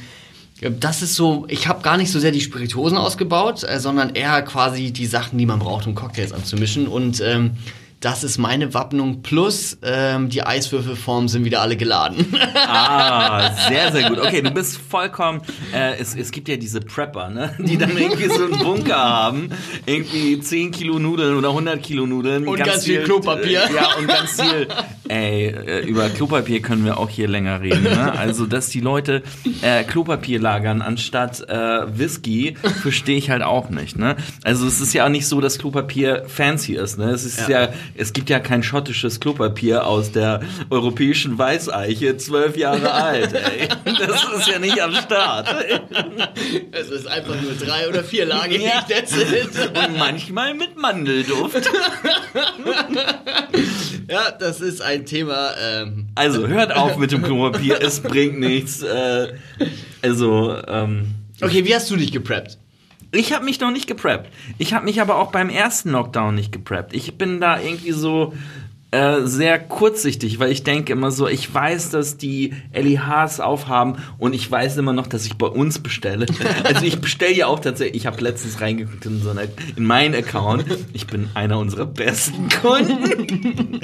Das 0.80 1.02
ist 1.02 1.14
so, 1.14 1.44
ich 1.48 1.68
habe 1.68 1.82
gar 1.82 1.98
nicht 1.98 2.10
so 2.10 2.18
sehr 2.18 2.30
die 2.30 2.40
Spirituosen 2.40 2.96
ausgebaut, 2.96 3.64
äh, 3.64 3.80
sondern 3.80 4.14
eher 4.14 4.40
quasi 4.40 4.92
die 4.92 5.06
Sachen, 5.06 5.36
die 5.36 5.44
man 5.44 5.58
braucht, 5.58 5.86
um 5.86 5.94
Cocktails 5.94 6.32
anzumischen. 6.32 6.88
Und 6.88 7.20
ähm, 7.20 7.58
das 8.04 8.22
ist 8.22 8.36
meine 8.36 8.74
Wappnung 8.74 9.22
plus 9.22 9.78
ähm, 9.82 10.28
die 10.28 10.42
Eiswürfelformen 10.42 11.28
sind 11.28 11.46
wieder 11.46 11.62
alle 11.62 11.76
geladen. 11.76 12.26
Ah, 12.66 13.50
sehr, 13.68 13.92
sehr 13.92 14.08
gut. 14.08 14.18
Okay, 14.18 14.40
du 14.40 14.50
bist 14.50 14.78
vollkommen. 14.78 15.42
Äh, 15.72 15.98
es, 15.98 16.14
es 16.14 16.30
gibt 16.30 16.48
ja 16.48 16.56
diese 16.56 16.80
Prepper, 16.80 17.28
ne? 17.28 17.54
die 17.58 17.76
dann 17.76 17.96
irgendwie 17.96 18.26
so 18.28 18.44
einen 18.44 18.58
Bunker 18.58 18.96
haben. 18.96 19.50
Irgendwie 19.86 20.38
10 20.38 20.70
Kilo 20.70 20.98
Nudeln 20.98 21.36
oder 21.36 21.50
100 21.50 21.82
Kilo 21.82 22.06
Nudeln. 22.06 22.46
Und 22.46 22.56
ganz, 22.56 22.70
ganz 22.70 22.84
viel, 22.84 22.98
viel 22.98 23.04
Klopapier. 23.04 23.64
Äh, 23.64 23.74
ja, 23.74 23.94
und 23.98 24.06
ganz 24.08 24.40
viel. 24.40 24.68
Ey, 25.08 25.46
äh, 25.48 25.86
über 25.86 26.08
Klopapier 26.08 26.62
können 26.62 26.84
wir 26.84 26.98
auch 26.98 27.10
hier 27.10 27.28
länger 27.28 27.60
reden. 27.60 27.82
Ne? 27.82 28.12
Also, 28.12 28.46
dass 28.46 28.68
die 28.68 28.80
Leute 28.80 29.22
äh, 29.62 29.84
Klopapier 29.84 30.40
lagern 30.40 30.80
anstatt 30.80 31.46
äh, 31.48 31.98
Whisky, 31.98 32.56
verstehe 32.82 33.18
ich 33.18 33.30
halt 33.30 33.42
auch 33.42 33.68
nicht. 33.68 33.98
Ne? 33.98 34.16
Also, 34.42 34.66
es 34.66 34.80
ist 34.80 34.94
ja 34.94 35.04
auch 35.04 35.10
nicht 35.10 35.26
so, 35.26 35.40
dass 35.40 35.58
Klopapier 35.58 36.24
fancy 36.26 36.74
ist. 36.74 36.98
Ne? 36.98 37.10
Es 37.10 37.24
ist 37.24 37.48
ja, 37.48 37.64
ja 37.64 37.68
es 37.96 38.12
gibt 38.12 38.30
ja 38.30 38.40
kein 38.40 38.62
schottisches 38.62 39.20
Klopapier 39.20 39.86
aus 39.86 40.12
der 40.12 40.40
europäischen 40.70 41.38
Weißeiche, 41.38 42.16
zwölf 42.16 42.56
Jahre 42.56 42.92
alt. 42.92 43.32
Ey. 43.34 43.68
Das 43.84 44.24
ist 44.38 44.48
ja 44.48 44.58
nicht 44.58 44.80
am 44.82 44.94
Start. 44.94 45.48
Es 46.72 46.90
ist 46.90 47.06
einfach 47.06 47.40
nur 47.40 47.52
drei 47.54 47.88
oder 47.88 48.02
vier 48.04 48.26
Lagen. 48.26 48.60
Ja. 48.60 48.84
Und 49.84 49.98
manchmal 49.98 50.54
mit 50.54 50.76
Mandelduft. 50.76 51.70
Ja, 54.08 54.30
das 54.30 54.60
ist 54.60 54.82
ein 54.82 55.06
Thema. 55.06 55.52
Ähm. 55.60 56.08
Also 56.14 56.46
hört 56.46 56.74
auf 56.74 56.96
mit 56.96 57.12
dem 57.12 57.22
Klopapier, 57.22 57.80
es 57.80 58.00
bringt 58.00 58.38
nichts. 58.38 58.82
Äh, 58.82 59.34
also. 60.02 60.56
Ähm, 60.66 61.14
okay, 61.40 61.64
wie 61.64 61.74
hast 61.74 61.90
du 61.90 61.96
dich 61.96 62.12
gepreppt? 62.12 62.58
Ich 63.14 63.32
habe 63.32 63.44
mich 63.44 63.60
noch 63.60 63.70
nicht 63.70 63.86
gepreppt. 63.86 64.30
Ich 64.58 64.74
habe 64.74 64.84
mich 64.84 65.00
aber 65.00 65.16
auch 65.16 65.30
beim 65.30 65.48
ersten 65.48 65.90
Lockdown 65.90 66.34
nicht 66.34 66.52
gepreppt. 66.52 66.94
Ich 66.94 67.16
bin 67.16 67.40
da 67.40 67.60
irgendwie 67.60 67.92
so 67.92 68.32
äh, 68.94 69.26
sehr 69.26 69.58
kurzsichtig, 69.58 70.38
weil 70.38 70.52
ich 70.52 70.62
denke 70.62 70.92
immer 70.92 71.10
so, 71.10 71.26
ich 71.26 71.52
weiß, 71.52 71.90
dass 71.90 72.16
die 72.16 72.54
LIHs 72.72 73.40
aufhaben 73.40 73.96
und 74.18 74.34
ich 74.34 74.48
weiß 74.48 74.76
immer 74.76 74.92
noch, 74.92 75.08
dass 75.08 75.26
ich 75.26 75.34
bei 75.34 75.48
uns 75.48 75.80
bestelle. 75.80 76.26
Also 76.62 76.86
ich 76.86 77.00
bestelle 77.00 77.34
ja 77.34 77.46
auch 77.46 77.58
tatsächlich, 77.58 78.02
ich 78.02 78.06
habe 78.06 78.20
letztens 78.20 78.60
reingeguckt 78.60 79.04
in, 79.06 79.20
so 79.20 79.30
eine, 79.30 79.48
in 79.76 79.84
meinen 79.84 80.14
Account. 80.14 80.64
Ich 80.92 81.06
bin 81.06 81.28
einer 81.34 81.58
unserer 81.58 81.86
besten 81.86 82.48
Kunden. 82.62 83.80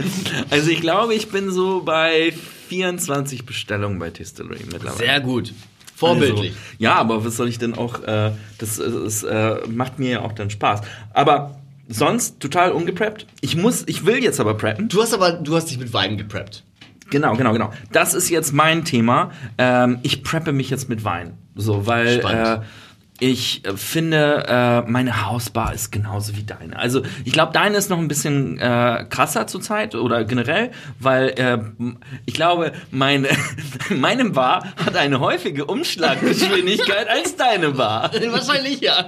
Also 0.50 0.70
ich 0.70 0.80
glaube, 0.80 1.14
ich 1.14 1.28
bin 1.28 1.50
so 1.50 1.82
bei 1.82 2.32
24 2.68 3.44
Bestellungen 3.44 3.98
bei 3.98 4.10
Tistillery 4.10 4.60
mittlerweile. 4.70 4.96
Sehr 4.96 5.20
gut. 5.20 5.52
Vorbildlich. 6.00 6.52
Also, 6.52 6.76
ja, 6.78 6.94
aber 6.94 7.24
was 7.24 7.36
soll 7.36 7.48
ich 7.48 7.58
denn 7.58 7.74
auch, 7.74 8.02
äh, 8.02 8.32
das, 8.58 8.76
das 8.78 9.22
äh, 9.22 9.56
macht 9.68 9.98
mir 9.98 10.10
ja 10.10 10.20
auch 10.22 10.32
dann 10.32 10.50
Spaß. 10.50 10.80
Aber 11.12 11.60
sonst 11.88 12.40
total 12.40 12.72
ungepreppt. 12.72 13.26
Ich 13.42 13.54
muss, 13.56 13.84
ich 13.86 14.06
will 14.06 14.22
jetzt 14.22 14.40
aber 14.40 14.54
preppen. 14.54 14.88
Du 14.88 15.02
hast 15.02 15.12
aber, 15.12 15.32
du 15.32 15.54
hast 15.54 15.66
dich 15.66 15.78
mit 15.78 15.92
Wein 15.92 16.16
gepreppt. 16.16 16.64
Genau, 17.10 17.34
genau, 17.34 17.52
genau. 17.52 17.72
Das 17.92 18.14
ist 18.14 18.30
jetzt 18.30 18.52
mein 18.52 18.84
Thema. 18.84 19.32
Ähm, 19.58 19.98
ich 20.02 20.22
preppe 20.22 20.52
mich 20.52 20.70
jetzt 20.70 20.88
mit 20.88 21.04
Wein. 21.04 21.36
So, 21.54 21.86
weil 21.86 22.20
äh, 22.20 22.60
ich 23.20 23.64
äh, 23.64 23.76
finde, 23.76 24.44
äh, 24.48 24.90
meine 24.90 25.26
Hausbar 25.26 25.72
ist 25.74 25.92
genauso 25.92 26.36
wie 26.36 26.42
deine. 26.42 26.76
Also 26.78 27.02
ich 27.24 27.32
glaube, 27.32 27.52
deine 27.52 27.76
ist 27.76 27.90
noch 27.90 27.98
ein 27.98 28.08
bisschen 28.08 28.58
äh, 28.58 29.04
krasser 29.08 29.46
zurzeit 29.46 29.94
oder 29.94 30.24
generell, 30.24 30.70
weil 30.98 31.28
äh, 31.30 31.58
ich 32.26 32.34
glaube, 32.34 32.72
meine, 32.90 33.28
meine 33.90 34.30
Bar 34.30 34.64
hat 34.84 34.96
eine 34.96 35.20
häufige 35.20 35.66
Umschlaggeschwindigkeit 35.66 37.08
als 37.10 37.36
deine 37.36 37.72
Bar. 37.72 38.10
Wahrscheinlich 38.30 38.80
ja. 38.80 39.06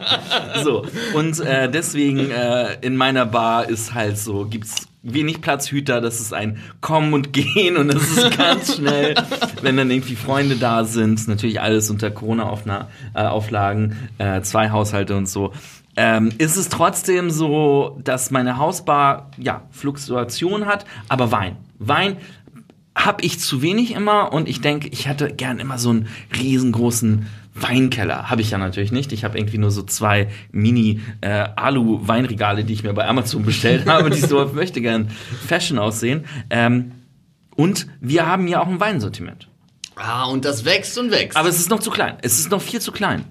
So, 0.62 0.86
und 1.14 1.40
äh, 1.40 1.70
deswegen 1.70 2.30
äh, 2.30 2.76
in 2.82 2.96
meiner 2.96 3.26
Bar 3.26 3.68
ist 3.68 3.94
halt 3.94 4.18
so, 4.18 4.44
gibt's 4.44 4.91
wenig 5.02 5.40
Platzhüter, 5.40 6.00
das 6.00 6.20
ist 6.20 6.32
ein 6.32 6.58
Kommen 6.80 7.12
und 7.12 7.32
Gehen 7.32 7.76
und 7.76 7.92
das 7.92 8.02
ist 8.02 8.36
ganz 8.36 8.76
schnell, 8.76 9.14
wenn 9.60 9.76
dann 9.76 9.90
irgendwie 9.90 10.16
Freunde 10.16 10.56
da 10.56 10.84
sind, 10.84 11.26
natürlich 11.28 11.60
alles 11.60 11.90
unter 11.90 12.10
Corona-Auflagen, 12.10 13.96
äh, 14.18 14.38
äh, 14.38 14.42
zwei 14.42 14.70
Haushalte 14.70 15.16
und 15.16 15.28
so. 15.28 15.52
Ähm, 15.96 16.30
ist 16.38 16.56
es 16.56 16.68
trotzdem 16.68 17.30
so, 17.30 18.00
dass 18.02 18.30
meine 18.30 18.56
Hausbar 18.56 19.30
ja 19.36 19.62
Fluktuation 19.70 20.66
hat, 20.66 20.86
aber 21.08 21.32
Wein. 21.32 21.56
Wein 21.78 22.16
habe 22.94 23.24
ich 23.24 23.40
zu 23.40 23.62
wenig 23.62 23.92
immer 23.92 24.32
und 24.32 24.48
ich 24.48 24.60
denke, 24.60 24.88
ich 24.88 25.06
hätte 25.06 25.28
gern 25.28 25.58
immer 25.58 25.78
so 25.78 25.90
einen 25.90 26.08
riesengroßen 26.38 27.26
Weinkeller. 27.54 28.30
Habe 28.30 28.40
ich 28.40 28.50
ja 28.50 28.56
natürlich 28.58 28.92
nicht. 28.92 29.12
Ich 29.12 29.24
habe 29.24 29.36
irgendwie 29.38 29.58
nur 29.58 29.70
so 29.70 29.82
zwei 29.82 30.28
Mini-Alu-Weinregale, 30.52 32.62
äh, 32.62 32.64
die 32.64 32.72
ich 32.72 32.82
mir 32.82 32.94
bei 32.94 33.06
Amazon 33.06 33.44
bestellt 33.44 33.86
habe, 33.88 34.08
die 34.10 34.20
so 34.20 34.50
möchte 34.54 34.80
gern 34.80 35.10
Fashion 35.46 35.78
aussehen. 35.78 36.24
Ähm, 36.50 36.92
und 37.54 37.86
wir 38.00 38.26
haben 38.26 38.48
ja 38.48 38.62
auch 38.62 38.68
ein 38.68 38.80
Weinsortiment. 38.80 39.48
Ah, 39.96 40.24
und 40.24 40.46
das 40.46 40.64
wächst 40.64 40.96
und 40.98 41.10
wächst. 41.10 41.36
Aber 41.36 41.48
es 41.48 41.58
ist 41.58 41.68
noch 41.68 41.80
zu 41.80 41.90
klein. 41.90 42.16
Es 42.22 42.38
ist 42.38 42.50
noch 42.50 42.62
viel 42.62 42.80
zu 42.80 42.92
klein. 42.92 43.24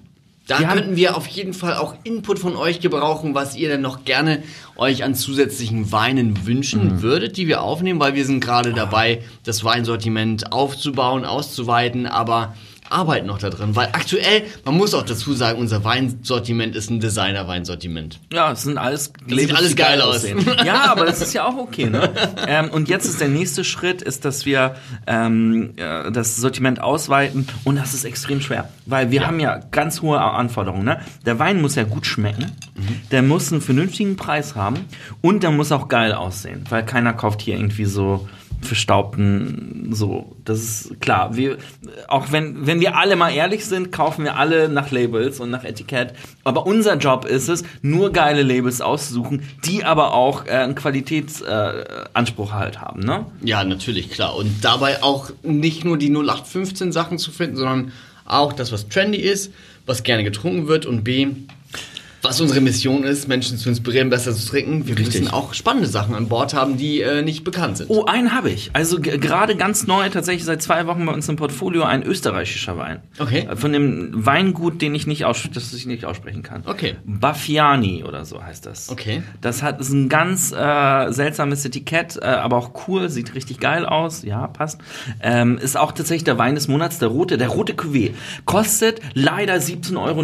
Da 0.46 0.58
wir 0.58 0.66
könnten 0.66 0.96
wir 0.96 1.16
auf 1.16 1.26
jeden 1.28 1.54
Fall 1.54 1.76
auch 1.76 1.94
Input 2.02 2.38
von 2.38 2.56
euch 2.56 2.80
gebrauchen, 2.80 3.34
was 3.34 3.56
ihr 3.56 3.68
denn 3.68 3.80
noch 3.80 4.04
gerne 4.04 4.42
euch 4.76 5.04
an 5.04 5.14
zusätzlichen 5.14 5.92
Weinen 5.92 6.46
wünschen 6.46 6.96
mhm. 6.96 7.02
würdet, 7.02 7.36
die 7.36 7.46
wir 7.46 7.62
aufnehmen, 7.62 8.00
weil 8.00 8.14
wir 8.14 8.24
sind 8.24 8.40
gerade 8.40 8.72
dabei, 8.72 9.22
das 9.44 9.62
Weinsortiment 9.62 10.52
aufzubauen, 10.52 11.24
auszuweiten, 11.24 12.06
aber 12.06 12.54
arbeiten 12.92 13.26
noch 13.26 13.38
da 13.38 13.50
drin, 13.50 13.74
weil 13.74 13.88
aktuell, 13.92 14.42
man 14.64 14.76
muss 14.76 14.94
auch 14.94 15.02
dazu 15.02 15.32
sagen, 15.34 15.58
unser 15.58 15.84
Weinsortiment 15.84 16.76
ist 16.76 16.90
ein 16.90 17.00
Designer-Weinsortiment. 17.00 18.20
Ja, 18.32 18.52
es 18.52 18.62
sind 18.62 18.78
alles, 18.78 19.12
sieht 19.26 19.54
alles 19.54 19.76
geil, 19.76 19.98
geil 19.98 20.02
aus. 20.02 20.24
ja, 20.64 20.90
aber 20.90 21.06
das 21.06 21.20
ist 21.20 21.32
ja 21.32 21.46
auch 21.46 21.56
okay, 21.56 21.90
ne? 21.90 22.10
ähm, 22.46 22.70
und 22.70 22.88
jetzt 22.88 23.06
ist 23.06 23.20
der 23.20 23.28
nächste 23.28 23.64
Schritt, 23.64 24.02
ist, 24.02 24.24
dass 24.24 24.46
wir 24.46 24.76
ähm, 25.06 25.74
das 25.76 26.36
Sortiment 26.36 26.80
ausweiten 26.80 27.48
und 27.64 27.76
das 27.76 27.94
ist 27.94 28.04
extrem 28.04 28.40
schwer, 28.40 28.68
weil 28.86 29.10
wir 29.10 29.22
ja. 29.22 29.26
haben 29.26 29.40
ja 29.40 29.60
ganz 29.70 30.02
hohe 30.02 30.20
Anforderungen, 30.20 30.84
ne? 30.84 31.00
Der 31.26 31.38
Wein 31.38 31.60
muss 31.60 31.74
ja 31.74 31.84
gut 31.84 32.06
schmecken, 32.06 32.52
der 33.10 33.22
muss 33.22 33.52
einen 33.52 33.60
vernünftigen 33.60 34.16
Preis 34.16 34.54
haben 34.54 34.76
und 35.20 35.42
der 35.42 35.50
muss 35.50 35.72
auch 35.72 35.88
geil 35.88 36.12
aussehen, 36.12 36.64
weil 36.70 36.84
keiner 36.84 37.12
kauft 37.12 37.42
hier 37.42 37.56
irgendwie 37.56 37.84
so 37.84 38.28
verstaubten, 38.62 39.88
so, 39.92 40.36
das 40.44 40.60
ist 40.60 41.00
klar. 41.00 41.36
Wir, 41.36 41.58
auch 42.08 42.30
wenn, 42.30 42.66
wenn 42.66 42.80
wir 42.80 42.96
alle 42.96 43.16
mal 43.16 43.30
ehrlich 43.30 43.64
sind, 43.64 43.90
kaufen 43.90 44.24
wir 44.24 44.36
alle 44.36 44.68
nach 44.68 44.90
Labels 44.90 45.40
und 45.40 45.50
nach 45.50 45.64
Etikett. 45.64 46.14
Aber 46.44 46.66
unser 46.66 46.96
Job 46.96 47.24
ist 47.24 47.48
es, 47.48 47.64
nur 47.82 48.12
geile 48.12 48.42
Labels 48.42 48.80
auszusuchen, 48.80 49.42
die 49.64 49.84
aber 49.84 50.14
auch 50.14 50.46
äh, 50.46 50.50
einen 50.50 50.74
Qualitätsanspruch 50.74 52.50
äh, 52.50 52.54
halt 52.54 52.80
haben, 52.80 53.00
ne? 53.00 53.26
Ja, 53.42 53.64
natürlich, 53.64 54.10
klar. 54.10 54.36
Und 54.36 54.64
dabei 54.64 55.02
auch 55.02 55.30
nicht 55.42 55.84
nur 55.84 55.98
die 55.98 56.10
0815 56.10 56.92
Sachen 56.92 57.18
zu 57.18 57.32
finden, 57.32 57.56
sondern 57.56 57.92
auch 58.24 58.52
das, 58.52 58.70
was 58.70 58.88
trendy 58.88 59.18
ist, 59.18 59.52
was 59.86 60.04
gerne 60.04 60.22
getrunken 60.22 60.68
wird 60.68 60.86
und 60.86 61.02
B, 61.02 61.28
was 62.22 62.40
unsere 62.40 62.60
Mission 62.60 63.02
ist, 63.02 63.26
Menschen 63.26 63.58
zu 63.58 63.68
inspirieren, 63.68 64.08
besser 64.08 64.32
zu 64.32 64.48
trinken. 64.48 64.86
Wir 64.86 64.96
Richtig. 64.96 65.22
müssen 65.22 65.34
auch 65.34 65.54
spannende 65.54 65.88
Sachen 65.88 66.14
an 66.14 66.28
Bord 66.28 66.54
haben, 66.54 66.76
die 66.76 67.00
äh, 67.00 67.22
nicht 67.22 67.42
bekannt 67.42 67.78
sind. 67.78 67.90
Oh, 67.90 68.04
einen 68.04 68.32
habe 68.32 68.50
ich. 68.50 68.70
Also 68.74 69.00
gerade 69.00 69.56
ganz 69.56 69.88
neu, 69.88 70.08
tatsächlich 70.08 70.44
seit 70.44 70.62
zwei 70.62 70.86
Wochen 70.86 71.04
bei 71.04 71.12
uns 71.12 71.28
im 71.28 71.34
Portfolio, 71.34 71.82
ein 71.82 72.04
österreichischer 72.04 72.78
Wein. 72.78 73.00
Okay. 73.18 73.48
Äh, 73.50 73.56
von 73.56 73.72
dem 73.72 74.10
Weingut, 74.24 74.80
den 74.80 74.94
ich 74.94 75.08
nicht, 75.08 75.24
aus 75.24 75.42
das 75.52 75.72
ich 75.74 75.86
nicht 75.86 76.04
aussprechen 76.04 76.44
kann. 76.44 76.62
Okay. 76.64 76.94
Baffiani 77.04 78.04
oder 78.04 78.24
so 78.24 78.42
heißt 78.42 78.66
das. 78.66 78.88
Okay. 78.88 79.22
Das 79.40 79.62
hat 79.62 79.80
ist 79.80 79.90
ein 79.90 80.08
ganz 80.08 80.52
äh, 80.52 81.10
seltsames 81.10 81.64
Etikett, 81.64 82.18
äh, 82.22 82.26
aber 82.26 82.56
auch 82.56 82.86
cool, 82.86 83.08
sieht 83.08 83.34
richtig 83.34 83.58
geil 83.58 83.84
aus. 83.84 84.22
Ja, 84.22 84.46
passt. 84.46 84.80
Ähm, 85.20 85.58
ist 85.58 85.76
auch 85.76 85.90
tatsächlich 85.90 86.24
der 86.24 86.38
Wein 86.38 86.54
des 86.54 86.68
Monats, 86.68 87.00
der 87.00 87.08
rote, 87.08 87.36
der 87.36 87.48
rote 87.48 87.72
Cuvée. 87.72 88.12
Kostet 88.44 89.00
leider 89.14 89.56
17,90 89.56 89.96
Euro. 89.96 90.22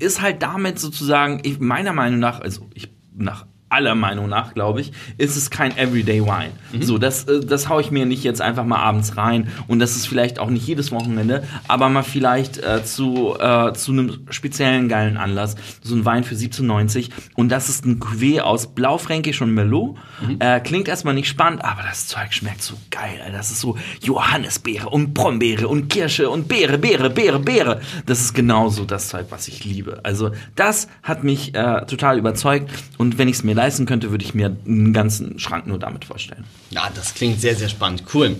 Ist 0.00 0.20
halt 0.20 0.42
damit 0.42 0.80
sozusagen 0.80 1.35
sagen, 1.36 1.48
ich, 1.48 1.60
meiner 1.60 1.92
Meinung 1.92 2.20
nach, 2.20 2.40
also 2.40 2.68
ich 2.74 2.94
nach 3.14 3.46
aller 3.68 3.96
Meinung 3.96 4.28
nach, 4.28 4.54
glaube 4.54 4.80
ich, 4.80 4.92
ist 5.18 5.36
es 5.36 5.50
kein 5.50 5.76
Everyday 5.76 6.24
Wine. 6.24 6.52
Mhm. 6.72 6.82
So, 6.82 6.98
das, 6.98 7.24
äh, 7.24 7.40
das 7.40 7.68
haue 7.68 7.80
ich 7.80 7.90
mir 7.90 8.06
nicht 8.06 8.22
jetzt 8.22 8.40
einfach 8.40 8.64
mal 8.64 8.78
abends 8.78 9.16
rein 9.16 9.48
und 9.66 9.80
das 9.80 9.96
ist 9.96 10.06
vielleicht 10.06 10.38
auch 10.38 10.50
nicht 10.50 10.66
jedes 10.66 10.92
Wochenende, 10.92 11.42
aber 11.66 11.88
mal 11.88 12.04
vielleicht 12.04 12.58
äh, 12.58 12.84
zu, 12.84 13.36
äh, 13.38 13.72
zu 13.72 13.92
einem 13.92 14.20
speziellen 14.30 14.88
geilen 14.88 15.16
Anlass. 15.16 15.56
So 15.82 15.96
ein 15.96 16.04
Wein 16.04 16.22
für 16.22 16.36
17,90 16.36 17.10
und 17.34 17.50
das 17.50 17.68
ist 17.68 17.84
ein 17.84 17.98
Cuvée 17.98 18.40
aus 18.40 18.68
Blaufränkisch 18.68 19.42
und 19.42 19.52
Merlot. 19.52 19.96
Mhm. 20.20 20.36
Äh, 20.38 20.60
klingt 20.60 20.86
erstmal 20.86 21.14
nicht 21.14 21.28
spannend, 21.28 21.64
aber 21.64 21.82
das 21.82 22.06
Zeug 22.06 22.32
schmeckt 22.32 22.62
so 22.62 22.74
geil. 22.90 23.20
Das 23.32 23.50
ist 23.50 23.60
so 23.60 23.76
Johannisbeere 24.00 24.88
und 24.88 25.12
Brombeere 25.12 25.66
und 25.66 25.88
Kirsche 25.88 26.30
und 26.30 26.46
Beere, 26.46 26.78
Beere, 26.78 27.10
Beere, 27.10 27.40
Beere. 27.40 27.80
Das 28.06 28.20
ist 28.20 28.32
genauso 28.32 28.84
das 28.84 29.08
Zeug, 29.08 29.26
was 29.30 29.48
ich 29.48 29.64
liebe. 29.64 30.00
Also 30.04 30.30
das 30.54 30.86
hat 31.02 31.24
mich 31.24 31.54
äh, 31.54 31.84
total 31.86 32.18
überzeugt 32.18 32.70
und 32.96 33.18
wenn 33.18 33.26
ich 33.26 33.36
es 33.36 33.44
mir 33.44 33.56
leisten 33.56 33.65
könnte, 33.86 34.10
würde 34.10 34.24
ich 34.24 34.34
mir 34.34 34.56
einen 34.66 34.92
ganzen 34.92 35.38
Schrank 35.38 35.66
nur 35.66 35.78
damit 35.78 36.04
vorstellen. 36.04 36.44
Ja, 36.70 36.90
das 36.94 37.14
klingt 37.14 37.40
sehr, 37.40 37.56
sehr 37.56 37.68
spannend. 37.68 38.04
Cool. 38.14 38.36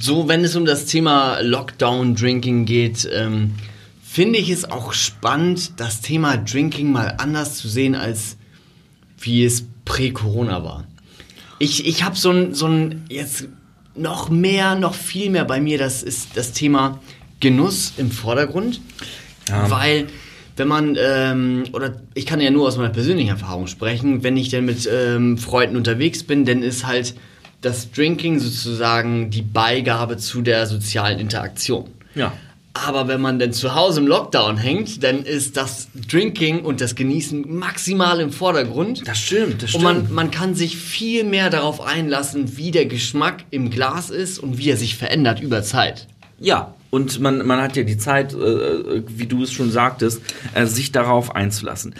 So, 0.00 0.28
wenn 0.28 0.42
es 0.44 0.56
um 0.56 0.64
das 0.64 0.86
Thema 0.86 1.40
Lockdown-Drinking 1.40 2.64
geht, 2.64 3.08
ähm, 3.12 3.54
finde 4.02 4.38
ich 4.38 4.50
es 4.50 4.64
auch 4.64 4.92
spannend, 4.92 5.80
das 5.80 6.00
Thema 6.00 6.36
Drinking 6.36 6.90
mal 6.90 7.16
anders 7.18 7.56
zu 7.56 7.68
sehen, 7.68 7.94
als 7.94 8.36
wie 9.18 9.44
es 9.44 9.64
prä-Corona 9.84 10.64
war. 10.64 10.84
Ich, 11.58 11.86
ich 11.86 12.04
habe 12.04 12.16
so 12.16 12.30
ein, 12.30 12.54
so 12.54 12.66
ein, 12.66 13.04
jetzt 13.08 13.48
noch 13.94 14.30
mehr, 14.30 14.74
noch 14.74 14.94
viel 14.94 15.30
mehr 15.30 15.44
bei 15.44 15.60
mir, 15.60 15.78
das 15.78 16.02
ist 16.02 16.30
das 16.34 16.52
Thema 16.52 17.00
Genuss 17.40 17.92
im 17.96 18.10
Vordergrund. 18.10 18.80
Ja. 19.48 19.70
Weil 19.70 20.06
wenn 20.56 20.68
man, 20.68 20.96
ähm, 20.98 21.64
oder 21.72 21.94
ich 22.14 22.26
kann 22.26 22.40
ja 22.40 22.50
nur 22.50 22.68
aus 22.68 22.76
meiner 22.76 22.90
persönlichen 22.90 23.30
Erfahrung 23.30 23.66
sprechen, 23.66 24.22
wenn 24.22 24.36
ich 24.36 24.50
denn 24.50 24.64
mit 24.64 24.88
ähm, 24.90 25.36
Freunden 25.38 25.76
unterwegs 25.76 26.22
bin, 26.22 26.44
dann 26.44 26.62
ist 26.62 26.86
halt 26.86 27.14
das 27.60 27.90
Drinking 27.90 28.38
sozusagen 28.38 29.30
die 29.30 29.42
Beigabe 29.42 30.16
zu 30.16 30.42
der 30.42 30.66
sozialen 30.66 31.18
Interaktion. 31.18 31.86
Ja. 32.14 32.32
Aber 32.74 33.06
wenn 33.06 33.20
man 33.20 33.38
denn 33.38 33.52
zu 33.52 33.76
Hause 33.76 34.00
im 34.00 34.08
Lockdown 34.08 34.56
hängt, 34.56 35.04
dann 35.04 35.22
ist 35.22 35.56
das 35.56 35.88
Drinking 36.10 36.62
und 36.62 36.80
das 36.80 36.96
Genießen 36.96 37.56
maximal 37.56 38.18
im 38.18 38.32
Vordergrund. 38.32 39.06
Das 39.06 39.18
stimmt, 39.18 39.62
das 39.62 39.70
stimmt. 39.70 39.84
Und 39.84 40.04
man, 40.08 40.12
man 40.12 40.30
kann 40.32 40.56
sich 40.56 40.76
viel 40.76 41.22
mehr 41.22 41.50
darauf 41.50 41.80
einlassen, 41.80 42.56
wie 42.56 42.72
der 42.72 42.86
Geschmack 42.86 43.44
im 43.50 43.70
Glas 43.70 44.10
ist 44.10 44.40
und 44.40 44.58
wie 44.58 44.70
er 44.70 44.76
sich 44.76 44.96
verändert 44.96 45.40
über 45.40 45.62
Zeit. 45.62 46.08
Ja, 46.40 46.74
und 46.94 47.18
man, 47.18 47.44
man 47.44 47.60
hat 47.60 47.76
ja 47.76 47.82
die 47.82 47.98
Zeit, 47.98 48.34
äh, 48.34 49.02
wie 49.08 49.26
du 49.26 49.42
es 49.42 49.52
schon 49.52 49.70
sagtest, 49.72 50.22
äh, 50.54 50.64
sich 50.66 50.92
darauf 50.92 51.34
einzulassen. 51.34 51.96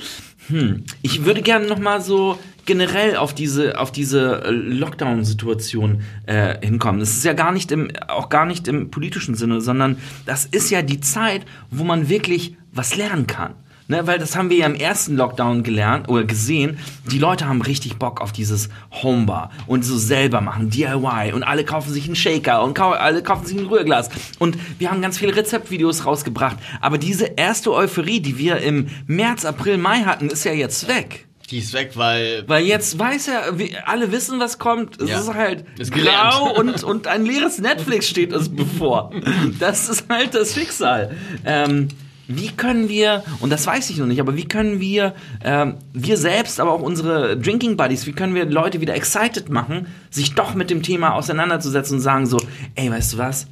Hm. 0.46 0.84
Ich 1.02 1.24
würde 1.24 1.42
gerne 1.42 1.66
noch 1.66 1.80
mal 1.80 2.00
so 2.00 2.38
generell 2.64 3.16
auf 3.16 3.34
diese 3.34 3.80
auf 3.80 3.90
diese 3.90 4.44
äh, 4.44 4.50
Lockdown-Situation 4.50 6.02
äh, 6.26 6.64
hinkommen. 6.64 7.00
Das 7.00 7.10
ist 7.10 7.24
ja 7.24 7.32
gar 7.32 7.50
nicht 7.50 7.72
im 7.72 7.90
auch 8.06 8.28
gar 8.28 8.46
nicht 8.46 8.68
im 8.68 8.92
politischen 8.92 9.34
Sinne, 9.34 9.60
sondern 9.60 9.96
das 10.26 10.44
ist 10.44 10.70
ja 10.70 10.82
die 10.82 11.00
Zeit, 11.00 11.44
wo 11.72 11.82
man 11.82 12.08
wirklich 12.08 12.56
was 12.72 12.94
lernen 12.94 13.26
kann. 13.26 13.54
Ne, 13.86 14.06
weil 14.06 14.18
das 14.18 14.34
haben 14.34 14.48
wir 14.48 14.56
ja 14.56 14.66
im 14.66 14.74
ersten 14.74 15.14
Lockdown 15.14 15.62
gelernt 15.62 16.08
oder 16.08 16.24
gesehen. 16.24 16.78
Die 17.10 17.18
Leute 17.18 17.46
haben 17.46 17.60
richtig 17.60 17.96
Bock 17.96 18.22
auf 18.22 18.32
dieses 18.32 18.70
Homebar 18.90 19.50
und 19.66 19.84
so 19.84 19.98
selber 19.98 20.40
machen, 20.40 20.70
DIY 20.70 21.32
und 21.34 21.42
alle 21.42 21.64
kaufen 21.64 21.92
sich 21.92 22.06
einen 22.06 22.16
Shaker 22.16 22.62
und 22.62 22.72
kau 22.72 22.92
alle 22.92 23.22
kaufen 23.22 23.44
sich 23.44 23.58
ein 23.58 23.66
Rührglas. 23.66 24.08
Und 24.38 24.56
wir 24.78 24.90
haben 24.90 25.02
ganz 25.02 25.18
viele 25.18 25.36
Rezeptvideos 25.36 26.06
rausgebracht. 26.06 26.56
Aber 26.80 26.96
diese 26.96 27.26
erste 27.36 27.74
Euphorie, 27.74 28.20
die 28.20 28.38
wir 28.38 28.58
im 28.58 28.88
März, 29.06 29.44
April, 29.44 29.76
Mai 29.76 30.00
hatten, 30.04 30.30
ist 30.30 30.44
ja 30.44 30.52
jetzt 30.52 30.88
weg. 30.88 31.26
Die 31.50 31.58
ist 31.58 31.74
weg, 31.74 31.90
weil. 31.94 32.44
Weil 32.46 32.64
jetzt 32.64 32.98
weiß 32.98 33.28
er, 33.28 33.54
alle 33.86 34.12
wissen, 34.12 34.40
was 34.40 34.58
kommt. 34.58 34.98
Es 35.00 35.10
ja. 35.10 35.20
ist 35.20 35.34
halt 35.34 35.66
ist 35.78 35.92
grau 35.92 36.54
und, 36.58 36.82
und 36.84 37.06
ein 37.06 37.26
leeres 37.26 37.58
Netflix 37.58 38.08
steht 38.08 38.32
uns 38.32 38.48
bevor. 38.48 39.10
Das 39.58 39.90
ist 39.90 40.08
halt 40.08 40.34
das 40.34 40.54
Schicksal. 40.54 41.14
Ähm, 41.44 41.88
wie 42.28 42.48
können 42.48 42.88
wir, 42.88 43.22
und 43.40 43.50
das 43.50 43.66
weiß 43.66 43.90
ich 43.90 43.98
noch 43.98 44.06
nicht, 44.06 44.20
aber 44.20 44.36
wie 44.36 44.46
können 44.46 44.80
wir, 44.80 45.14
äh, 45.40 45.66
wir 45.92 46.16
selbst, 46.16 46.60
aber 46.60 46.72
auch 46.72 46.82
unsere 46.82 47.36
Drinking 47.36 47.76
Buddies, 47.76 48.06
wie 48.06 48.12
können 48.12 48.34
wir 48.34 48.46
Leute 48.46 48.80
wieder 48.80 48.94
excited 48.94 49.48
machen, 49.50 49.86
sich 50.10 50.34
doch 50.34 50.54
mit 50.54 50.70
dem 50.70 50.82
Thema 50.82 51.14
auseinanderzusetzen 51.14 51.96
und 51.96 52.00
sagen 52.02 52.26
so, 52.26 52.40
ey, 52.74 52.90
weißt 52.90 53.14
du 53.14 53.18
was? 53.18 53.46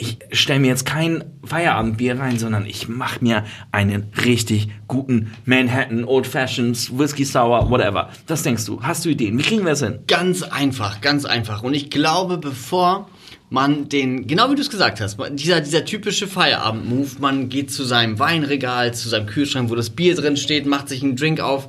Ich 0.00 0.18
stelle 0.30 0.60
mir 0.60 0.68
jetzt 0.68 0.86
kein 0.86 1.24
Feierabendbier 1.44 2.20
rein, 2.20 2.38
sondern 2.38 2.66
ich 2.66 2.88
mache 2.88 3.18
mir 3.20 3.44
einen 3.72 4.12
richtig 4.24 4.68
guten 4.86 5.32
Manhattan, 5.44 6.04
Old 6.04 6.28
Fashions, 6.28 6.96
Whisky 6.96 7.24
Sour, 7.24 7.68
whatever. 7.68 8.08
Was 8.28 8.44
denkst 8.44 8.64
du? 8.64 8.80
Hast 8.80 9.04
du 9.04 9.08
Ideen? 9.08 9.36
Wie 9.38 9.42
kriegen 9.42 9.64
wir 9.64 9.72
es 9.72 9.82
hin? 9.82 9.98
Ganz 10.06 10.44
einfach, 10.44 11.00
ganz 11.00 11.24
einfach. 11.24 11.64
Und 11.64 11.74
ich 11.74 11.90
glaube, 11.90 12.38
bevor 12.38 13.08
man 13.50 13.88
den, 13.88 14.26
genau 14.26 14.50
wie 14.50 14.54
du 14.54 14.60
es 14.60 14.70
gesagt 14.70 15.00
hast, 15.00 15.18
dieser, 15.32 15.60
dieser 15.60 15.84
typische 15.84 16.26
Feierabend-Move, 16.26 17.10
man 17.20 17.48
geht 17.48 17.70
zu 17.70 17.84
seinem 17.84 18.18
Weinregal, 18.18 18.92
zu 18.94 19.08
seinem 19.08 19.26
Kühlschrank, 19.26 19.70
wo 19.70 19.74
das 19.74 19.90
Bier 19.90 20.14
drin 20.14 20.36
steht, 20.36 20.66
macht 20.66 20.88
sich 20.88 21.02
einen 21.02 21.16
Drink 21.16 21.40
auf. 21.40 21.68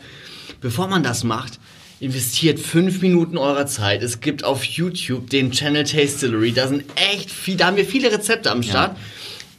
Bevor 0.62 0.88
man 0.88 1.04
das 1.04 1.24
macht, 1.24 1.60
investiert 2.02 2.60
fünf 2.60 3.02
Minuten 3.02 3.38
eurer 3.38 3.66
Zeit. 3.66 4.04
Es 4.04 4.20
gibt 4.20 4.44
auf 4.44 4.64
YouTube 4.64 5.30
den 5.30 5.52
Channel 5.52 5.86
Tastillery, 5.86 6.52
da 6.52 6.68
sind 6.68 6.84
echt 6.96 7.32
viel, 7.32 7.56
da 7.56 7.68
haben 7.68 7.78
wir 7.78 7.86
viele 7.86 8.12
Rezepte 8.12 8.52
am 8.52 8.62
Start. 8.62 8.98
Ja. 8.98 9.04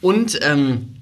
Und 0.01 0.39
ähm, 0.43 0.95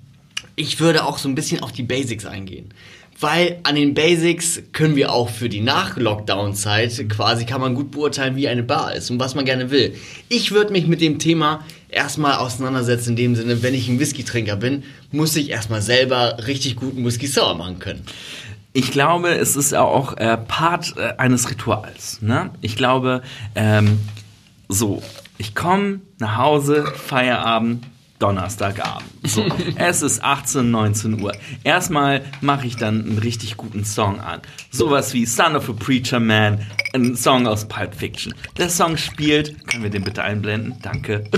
ich 0.55 0.79
würde 0.79 1.05
auch 1.05 1.17
so 1.17 1.27
ein 1.27 1.35
bisschen 1.35 1.61
auf 1.61 1.71
die 1.71 1.83
Basics 1.83 2.25
eingehen 2.25 2.73
weil 3.19 3.59
an 3.63 3.75
den 3.75 3.93
Basics 3.93 4.61
können 4.71 4.95
wir 4.95 5.11
auch 5.11 5.29
für 5.29 5.49
die 5.49 5.59
Nach-Lockdown-Zeit 5.59 7.09
quasi 7.09 7.45
kann 7.45 7.59
man 7.59 7.75
gut 7.75 7.91
beurteilen, 7.91 8.35
wie 8.35 8.47
eine 8.47 8.63
Bar 8.63 8.95
ist 8.95 9.11
und 9.11 9.19
was 9.19 9.35
man 9.35 9.45
gerne 9.45 9.71
will. 9.71 9.95
Ich 10.29 10.51
würde 10.51 10.71
mich 10.71 10.87
mit 10.87 11.01
dem 11.01 11.19
Thema 11.19 11.65
erstmal 11.89 12.35
auseinandersetzen 12.35 13.11
in 13.11 13.15
dem 13.15 13.35
Sinne, 13.35 13.61
wenn 13.61 13.73
ich 13.73 13.89
ein 13.89 13.99
Whisky-Trinker 13.99 14.55
bin, 14.55 14.83
muss 15.11 15.35
ich 15.35 15.49
erstmal 15.49 15.81
selber 15.81 16.37
richtig 16.47 16.77
guten 16.77 17.03
Whisky 17.05 17.27
sauer 17.27 17.55
machen 17.55 17.79
können. 17.79 18.05
Ich 18.71 18.91
glaube, 18.91 19.29
es 19.29 19.55
ist 19.55 19.73
auch 19.73 20.15
äh, 20.17 20.37
Part 20.37 20.95
äh, 20.95 21.15
eines 21.17 21.49
Rituals. 21.49 22.21
Ne? 22.21 22.51
Ich 22.61 22.75
glaube, 22.75 23.23
ähm, 23.55 23.99
so, 24.69 25.01
ich 25.37 25.55
komme 25.55 26.01
nach 26.19 26.37
Hause, 26.37 26.85
Feierabend, 26.85 27.83
Donnerstagabend. 28.19 29.09
So, 29.23 29.45
es 29.75 30.01
ist 30.01 30.23
18, 30.23 30.69
19 30.69 31.21
Uhr. 31.21 31.31
Erstmal 31.63 32.21
mache 32.41 32.67
ich 32.67 32.75
dann 32.75 33.05
einen 33.05 33.17
richtig 33.17 33.57
guten 33.57 33.85
Song 33.85 34.19
an. 34.19 34.41
Sowas 34.71 35.13
wie 35.13 35.25
Son 35.25 35.55
of 35.55 35.69
a 35.69 35.73
Preacher 35.73 36.19
Man, 36.19 36.65
ein 36.93 37.15
Song 37.15 37.47
aus 37.47 37.67
Pulp 37.67 37.95
Fiction. 37.95 38.33
Der 38.57 38.69
Song 38.69 38.97
spielt, 38.97 39.67
können 39.67 39.83
wir 39.83 39.89
den 39.89 40.03
bitte 40.03 40.21
einblenden? 40.21 40.75
Danke. 40.81 41.23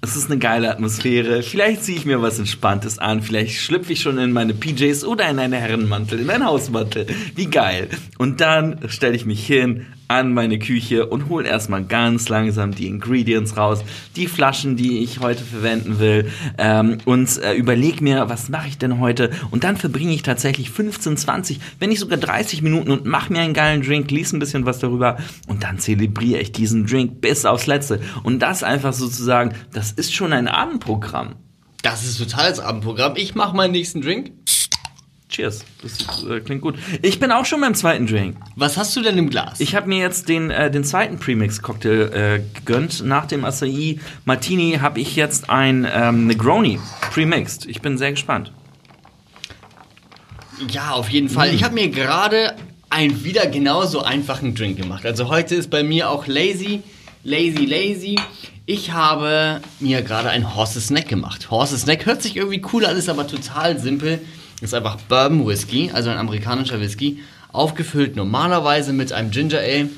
Es 0.00 0.14
ist 0.14 0.30
eine 0.30 0.38
geile 0.38 0.70
Atmosphäre. 0.70 1.42
Vielleicht 1.42 1.82
ziehe 1.82 1.98
ich 1.98 2.04
mir 2.04 2.22
was 2.22 2.38
Entspanntes 2.38 3.00
an. 3.00 3.20
Vielleicht 3.20 3.60
schlüpfe 3.60 3.92
ich 3.92 4.00
schon 4.00 4.16
in 4.18 4.30
meine 4.30 4.54
PJs 4.54 5.04
oder 5.04 5.28
in 5.28 5.40
einen 5.40 5.54
Herrenmantel, 5.54 6.20
in 6.20 6.30
einen 6.30 6.46
Hausmantel. 6.46 7.06
Wie 7.34 7.46
geil. 7.46 7.88
Und 8.16 8.40
dann 8.40 8.78
stelle 8.88 9.16
ich 9.16 9.26
mich 9.26 9.44
hin, 9.44 9.86
an 10.08 10.32
meine 10.32 10.58
Küche 10.58 11.06
und 11.06 11.28
hole 11.28 11.46
erstmal 11.46 11.84
ganz 11.84 12.28
langsam 12.28 12.74
die 12.74 12.86
Ingredients 12.86 13.56
raus, 13.56 13.84
die 14.16 14.26
Flaschen, 14.26 14.76
die 14.76 14.98
ich 14.98 15.20
heute 15.20 15.44
verwenden 15.44 15.98
will 15.98 16.30
ähm, 16.56 16.98
und 17.04 17.36
äh, 17.42 17.54
überleg 17.54 18.00
mir, 18.00 18.28
was 18.28 18.48
mache 18.48 18.68
ich 18.68 18.78
denn 18.78 18.98
heute 19.00 19.30
und 19.50 19.64
dann 19.64 19.76
verbringe 19.76 20.14
ich 20.14 20.22
tatsächlich 20.22 20.70
15, 20.70 21.18
20, 21.18 21.60
wenn 21.78 21.90
nicht 21.90 22.00
sogar 22.00 22.18
30 22.18 22.62
Minuten 22.62 22.90
und 22.90 23.04
mache 23.04 23.32
mir 23.32 23.40
einen 23.40 23.54
geilen 23.54 23.82
Drink, 23.82 24.10
lies 24.10 24.32
ein 24.32 24.38
bisschen 24.38 24.64
was 24.64 24.78
darüber 24.78 25.18
und 25.46 25.62
dann 25.62 25.78
zelebriere 25.78 26.40
ich 26.40 26.52
diesen 26.52 26.86
Drink 26.86 27.20
bis 27.20 27.44
aufs 27.44 27.66
Letzte 27.66 28.00
und 28.22 28.40
das 28.40 28.62
einfach 28.62 28.94
sozusagen, 28.94 29.54
das 29.72 29.92
ist 29.92 30.14
schon 30.14 30.32
ein 30.32 30.48
Abendprogramm. 30.48 31.34
Das 31.82 32.04
ist 32.04 32.18
total 32.18 32.50
das 32.50 32.60
Abendprogramm. 32.60 33.14
Ich 33.16 33.34
mache 33.34 33.54
meinen 33.54 33.70
nächsten 33.70 34.00
Drink. 34.00 34.32
Cheers. 35.28 35.64
Das 35.82 36.24
äh, 36.24 36.40
klingt 36.40 36.62
gut. 36.62 36.76
Ich 37.02 37.20
bin 37.20 37.30
auch 37.32 37.44
schon 37.44 37.60
beim 37.60 37.74
zweiten 37.74 38.06
Drink. 38.06 38.36
Was 38.56 38.78
hast 38.78 38.96
du 38.96 39.02
denn 39.02 39.18
im 39.18 39.28
Glas? 39.28 39.60
Ich 39.60 39.74
habe 39.74 39.86
mir 39.86 39.98
jetzt 39.98 40.28
den, 40.28 40.50
äh, 40.50 40.70
den 40.70 40.84
zweiten 40.84 41.18
Premix-Cocktail 41.18 42.12
äh, 42.12 42.42
gegönnt. 42.54 43.04
Nach 43.04 43.26
dem 43.26 43.44
Acai 43.44 43.98
Martini 44.24 44.78
habe 44.80 45.00
ich 45.00 45.16
jetzt 45.16 45.50
ein 45.50 45.86
ähm, 45.92 46.26
Negroni 46.26 46.80
Premixed. 47.12 47.66
Ich 47.66 47.82
bin 47.82 47.98
sehr 47.98 48.12
gespannt. 48.12 48.52
Ja, 50.70 50.92
auf 50.92 51.10
jeden 51.10 51.28
Fall. 51.28 51.52
Mm. 51.52 51.54
Ich 51.54 51.62
habe 51.62 51.74
mir 51.74 51.88
gerade 51.88 52.54
einen 52.88 53.22
wieder 53.22 53.46
genauso 53.46 54.02
einfachen 54.02 54.54
Drink 54.54 54.78
gemacht. 54.78 55.04
Also 55.04 55.28
heute 55.28 55.54
ist 55.54 55.68
bei 55.68 55.82
mir 55.82 56.08
auch 56.08 56.26
Lazy, 56.26 56.82
Lazy, 57.22 57.66
Lazy. 57.66 58.16
Ich 58.64 58.92
habe 58.92 59.60
mir 59.78 60.02
gerade 60.02 60.30
ein 60.30 60.54
Horses 60.54 60.86
Snack 60.86 61.08
gemacht. 61.08 61.50
Horses 61.50 61.82
Snack 61.82 62.06
hört 62.06 62.22
sich 62.22 62.36
irgendwie 62.36 62.62
cool 62.72 62.86
an, 62.86 62.96
ist 62.96 63.10
aber 63.10 63.26
total 63.26 63.78
simpel. 63.78 64.20
Ist 64.60 64.74
einfach 64.74 64.96
Bourbon 65.08 65.46
Whisky, 65.46 65.90
also 65.92 66.10
ein 66.10 66.18
amerikanischer 66.18 66.80
Whisky, 66.80 67.22
aufgefüllt 67.52 68.16
normalerweise 68.16 68.92
mit 68.92 69.12
einem 69.12 69.30
Ginger 69.30 69.60
Ale. 69.60 69.88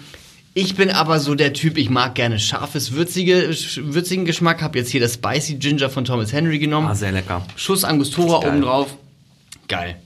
Ich 0.53 0.75
bin 0.75 0.91
aber 0.91 1.21
so 1.21 1.35
der 1.35 1.53
Typ, 1.53 1.79
ich 1.79 1.91
mag 1.91 2.15
gerne 2.15 2.39
scharfes, 2.39 2.93
würzige, 2.93 3.51
würzigen 3.85 4.25
Geschmack. 4.25 4.63
Hab 4.63 4.75
jetzt 4.75 4.91
hier 4.91 5.01
das 5.01 5.15
Spicy 5.15 5.55
Ginger 5.55 5.89
von 5.89 6.05
Thomas 6.05 6.33
Henry 6.33 6.59
genommen. 6.59 6.89
Ah, 6.89 6.95
sehr 6.95 7.13
lecker. 7.13 7.47
Schuss 7.57 7.85
Angostura 7.85 8.39
oben 8.39 8.61
drauf. 8.61 8.97
Geil. 9.69 9.97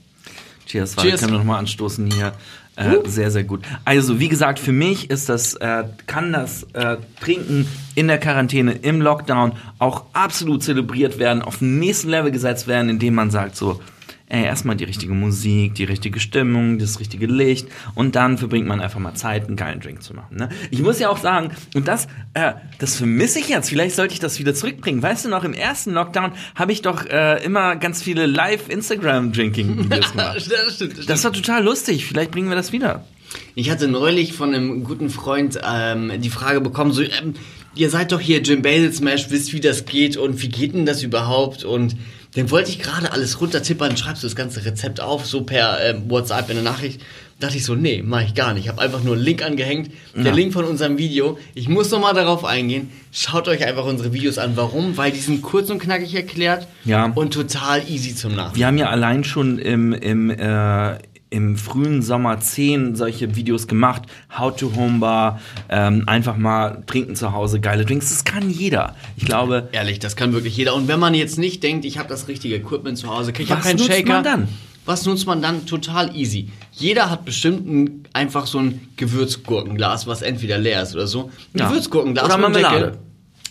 Cheers, 0.67 0.95
Cheers. 0.95 1.19
können 1.19 1.33
wir 1.33 1.39
nochmal 1.39 1.59
anstoßen 1.59 2.09
hier. 2.11 2.33
Äh, 2.75 2.97
uh. 2.97 3.07
Sehr, 3.07 3.31
sehr 3.31 3.43
gut. 3.43 3.63
Also, 3.85 4.19
wie 4.19 4.27
gesagt, 4.27 4.59
für 4.59 4.71
mich 4.71 5.09
ist 5.09 5.29
das, 5.29 5.55
äh, 5.55 5.85
kann 6.07 6.33
das 6.33 6.63
äh, 6.73 6.97
Trinken 7.21 7.67
in 7.95 8.07
der 8.07 8.19
Quarantäne, 8.19 8.73
im 8.73 9.01
Lockdown 9.01 9.53
auch 9.79 10.05
absolut 10.13 10.63
zelebriert 10.63 11.17
werden, 11.17 11.41
auf 11.41 11.59
den 11.59 11.79
nächsten 11.79 12.09
Level 12.09 12.31
gesetzt 12.31 12.67
werden, 12.67 12.89
indem 12.89 13.15
man 13.15 13.31
sagt 13.31 13.55
so, 13.55 13.81
ey, 14.27 14.43
erstmal 14.43 14.75
die 14.75 14.83
richtige 14.85 15.13
Musik, 15.13 15.75
die 15.75 15.83
richtige 15.83 16.19
Stimmung, 16.19 16.79
das 16.79 16.99
richtige 16.99 17.27
Licht 17.27 17.67
und 17.93 18.15
dann 18.15 18.37
verbringt 18.37 18.67
man 18.67 18.81
einfach 18.81 18.99
mal 18.99 19.13
Zeit, 19.13 19.47
einen 19.47 19.55
geilen 19.55 19.79
Drink 19.79 20.01
zu 20.01 20.13
machen. 20.13 20.37
Ne? 20.37 20.49
Ich 20.71 20.81
muss 20.81 20.99
ja 20.99 21.09
auch 21.09 21.17
sagen, 21.17 21.51
und 21.75 21.87
das, 21.87 22.07
äh, 22.33 22.53
das 22.79 22.95
vermisse 22.95 23.39
ich 23.39 23.49
jetzt, 23.49 23.69
vielleicht 23.69 23.95
sollte 23.95 24.13
ich 24.13 24.19
das 24.19 24.39
wieder 24.39 24.55
zurückbringen. 24.55 25.01
Weißt 25.03 25.25
du 25.25 25.29
noch, 25.29 25.43
im 25.43 25.53
ersten 25.53 25.91
Lockdown 25.91 26.31
habe 26.55 26.71
ich 26.71 26.81
doch 26.81 27.05
äh, 27.05 27.43
immer 27.43 27.75
ganz 27.75 28.01
viele 28.01 28.25
Live-Instagram-Drinking-Videos 28.25 30.11
gemacht. 30.11 30.35
das, 30.35 30.45
stimmt, 30.45 30.61
das, 30.65 30.75
stimmt. 30.75 31.09
das 31.09 31.23
war 31.23 31.33
total 31.33 31.63
lustig, 31.63 32.05
vielleicht 32.05 32.31
bringen 32.31 32.49
wir 32.49 32.55
das 32.55 32.71
wieder. 32.71 33.05
Ich 33.53 33.69
hatte 33.69 33.87
neulich 33.87 34.33
von 34.33 34.53
einem 34.53 34.83
guten 34.83 35.09
Freund 35.09 35.59
ähm, 35.63 36.11
die 36.19 36.29
Frage 36.29 36.61
bekommen, 36.61 36.91
so, 36.91 37.01
ähm, 37.01 37.33
ihr 37.75 37.89
seid 37.89 38.11
doch 38.11 38.19
hier 38.19 38.41
Jim 38.41 38.61
Basil 38.61 38.91
Smash, 38.91 39.29
wisst 39.29 39.53
wie 39.53 39.59
das 39.59 39.85
geht 39.85 40.17
und 40.17 40.41
wie 40.41 40.49
geht 40.49 40.73
denn 40.73 40.85
das 40.85 41.03
überhaupt 41.03 41.63
und 41.63 41.95
dann 42.35 42.51
wollte 42.51 42.69
ich 42.69 42.79
gerade 42.79 43.11
alles 43.11 43.39
runtertippern, 43.41 43.97
schreibst 43.97 44.23
du 44.23 44.27
das 44.27 44.35
ganze 44.35 44.65
Rezept 44.65 45.01
auf, 45.01 45.25
so 45.25 45.41
per 45.41 45.83
äh, 45.83 45.95
WhatsApp 46.07 46.49
in 46.49 46.55
der 46.55 46.63
Nachricht. 46.63 47.01
Dachte 47.39 47.57
ich 47.57 47.65
so, 47.65 47.75
nee, 47.75 48.01
mache 48.01 48.25
ich 48.25 48.33
gar 48.33 48.53
nicht. 48.53 48.63
Ich 48.63 48.69
habe 48.69 48.81
einfach 48.81 49.03
nur 49.03 49.15
einen 49.15 49.23
Link 49.23 49.43
angehängt, 49.43 49.91
der 50.15 50.31
Link 50.31 50.53
von 50.53 50.63
unserem 50.63 50.97
Video. 50.97 51.37
Ich 51.53 51.67
muss 51.67 51.91
nochmal 51.91 52.13
darauf 52.13 52.45
eingehen. 52.45 52.91
Schaut 53.11 53.49
euch 53.49 53.65
einfach 53.65 53.83
unsere 53.83 54.13
Videos 54.13 54.37
an. 54.37 54.55
Warum? 54.55 54.95
Weil 54.95 55.11
die 55.11 55.19
sind 55.19 55.41
kurz 55.41 55.69
und 55.69 55.79
knackig 55.79 56.15
erklärt 56.15 56.65
ja. 56.85 57.11
und 57.13 57.33
total 57.33 57.83
easy 57.89 58.15
zum 58.15 58.35
Nachdenken. 58.35 58.57
Wir 58.57 58.67
haben 58.67 58.77
ja 58.77 58.89
allein 58.89 59.25
schon 59.25 59.59
im, 59.59 59.91
im 59.91 60.29
äh 60.29 60.97
im 61.29 61.57
frühen 61.57 62.01
Sommer 62.01 62.39
zehn 62.39 62.95
solche 62.95 63.35
Videos 63.35 63.67
gemacht. 63.67 64.03
How 64.37 64.55
to 64.55 64.71
Homebar, 64.75 65.39
ähm, 65.69 66.03
einfach 66.07 66.37
mal 66.37 66.83
trinken 66.85 67.15
zu 67.15 67.33
Hause, 67.33 67.59
geile 67.59 67.85
Drinks. 67.85 68.09
Das 68.09 68.23
kann 68.23 68.49
jeder. 68.49 68.95
Ich 69.17 69.25
glaube. 69.25 69.69
Ehrlich, 69.71 69.99
das 69.99 70.15
kann 70.15 70.33
wirklich 70.33 70.55
jeder. 70.55 70.75
Und 70.75 70.87
wenn 70.87 70.99
man 70.99 71.13
jetzt 71.13 71.37
nicht 71.37 71.63
denkt, 71.63 71.85
ich 71.85 71.97
habe 71.97 72.07
das 72.09 72.27
richtige 72.27 72.55
Equipment 72.55 72.97
zu 72.97 73.09
Hause, 73.09 73.33
ich 73.37 73.51
habe 73.51 73.61
keinen 73.61 73.77
nutzt 73.77 73.91
Shaker. 73.91 74.13
Man 74.13 74.23
dann? 74.23 74.47
Was 74.85 75.05
nutzt 75.05 75.25
man 75.25 75.41
dann? 75.41 75.65
Total 75.65 76.15
easy. 76.15 76.49
Jeder 76.71 77.09
hat 77.09 77.25
bestimmt 77.25 77.67
ein, 77.67 78.03
einfach 78.13 78.45
so 78.45 78.59
ein 78.59 78.87
Gewürzgurkenglas, 78.97 80.05
was 80.05 80.21
entweder 80.21 80.59
leer 80.59 80.83
ist 80.83 80.93
oder 80.93 81.07
so. 81.07 81.31
Ein 81.53 81.59
ja. 81.59 81.69
Gewürzgurkenglas 81.69 82.25
oder 82.25 82.37
Marmelade. 82.37 82.97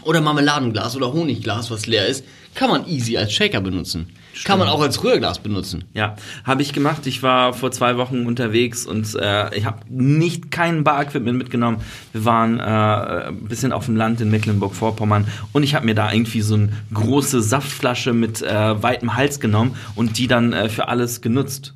Oder 0.04 0.20
Marmeladenglas 0.20 0.96
oder 0.96 1.12
Honigglas, 1.12 1.70
was 1.70 1.87
leer 1.87 2.06
ist, 2.06 2.24
kann 2.54 2.68
man 2.68 2.87
easy 2.87 3.16
als 3.16 3.32
Shaker 3.32 3.60
benutzen. 3.60 4.10
Stimmt. 4.35 4.47
Kann 4.47 4.59
man 4.59 4.68
auch 4.68 4.83
als 4.83 5.03
Rührglas 5.05 5.38
benutzen. 5.38 5.85
Ja, 5.94 6.16
habe 6.42 6.61
ich 6.61 6.73
gemacht. 6.73 7.07
Ich 7.07 7.23
war 7.23 7.53
vor 7.53 7.70
zwei 7.70 7.97
Wochen 7.97 8.27
unterwegs 8.27 8.85
und 8.85 9.14
äh, 9.14 9.57
ich 9.57 9.64
habe 9.64 9.79
nicht 9.88 10.51
kein 10.51 10.83
Bar-Equipment 10.83 11.38
mitgenommen. 11.38 11.79
Wir 12.11 12.25
waren 12.25 12.59
äh, 12.59 13.29
ein 13.29 13.44
bisschen 13.44 13.73
auf 13.73 13.85
dem 13.85 13.94
Land 13.94 14.20
in 14.20 14.33
Mecklenburg-Vorpommern 14.33 15.29
und 15.53 15.62
ich 15.62 15.77
habe 15.77 15.87
mir 15.87 15.94
da 15.94 16.12
irgendwie 16.12 16.40
so 16.40 16.55
eine 16.55 16.70
große 16.92 17.42
Saftflasche 17.42 18.12
mit 18.12 18.42
äh, 18.42 18.83
weitem 18.83 19.14
Hals 19.14 19.38
genommen 19.38 19.77
und 19.94 20.18
die 20.18 20.27
dann 20.27 20.53
äh, 20.53 20.68
für 20.68 20.88
alles 20.88 21.20
genutzt. 21.20 21.73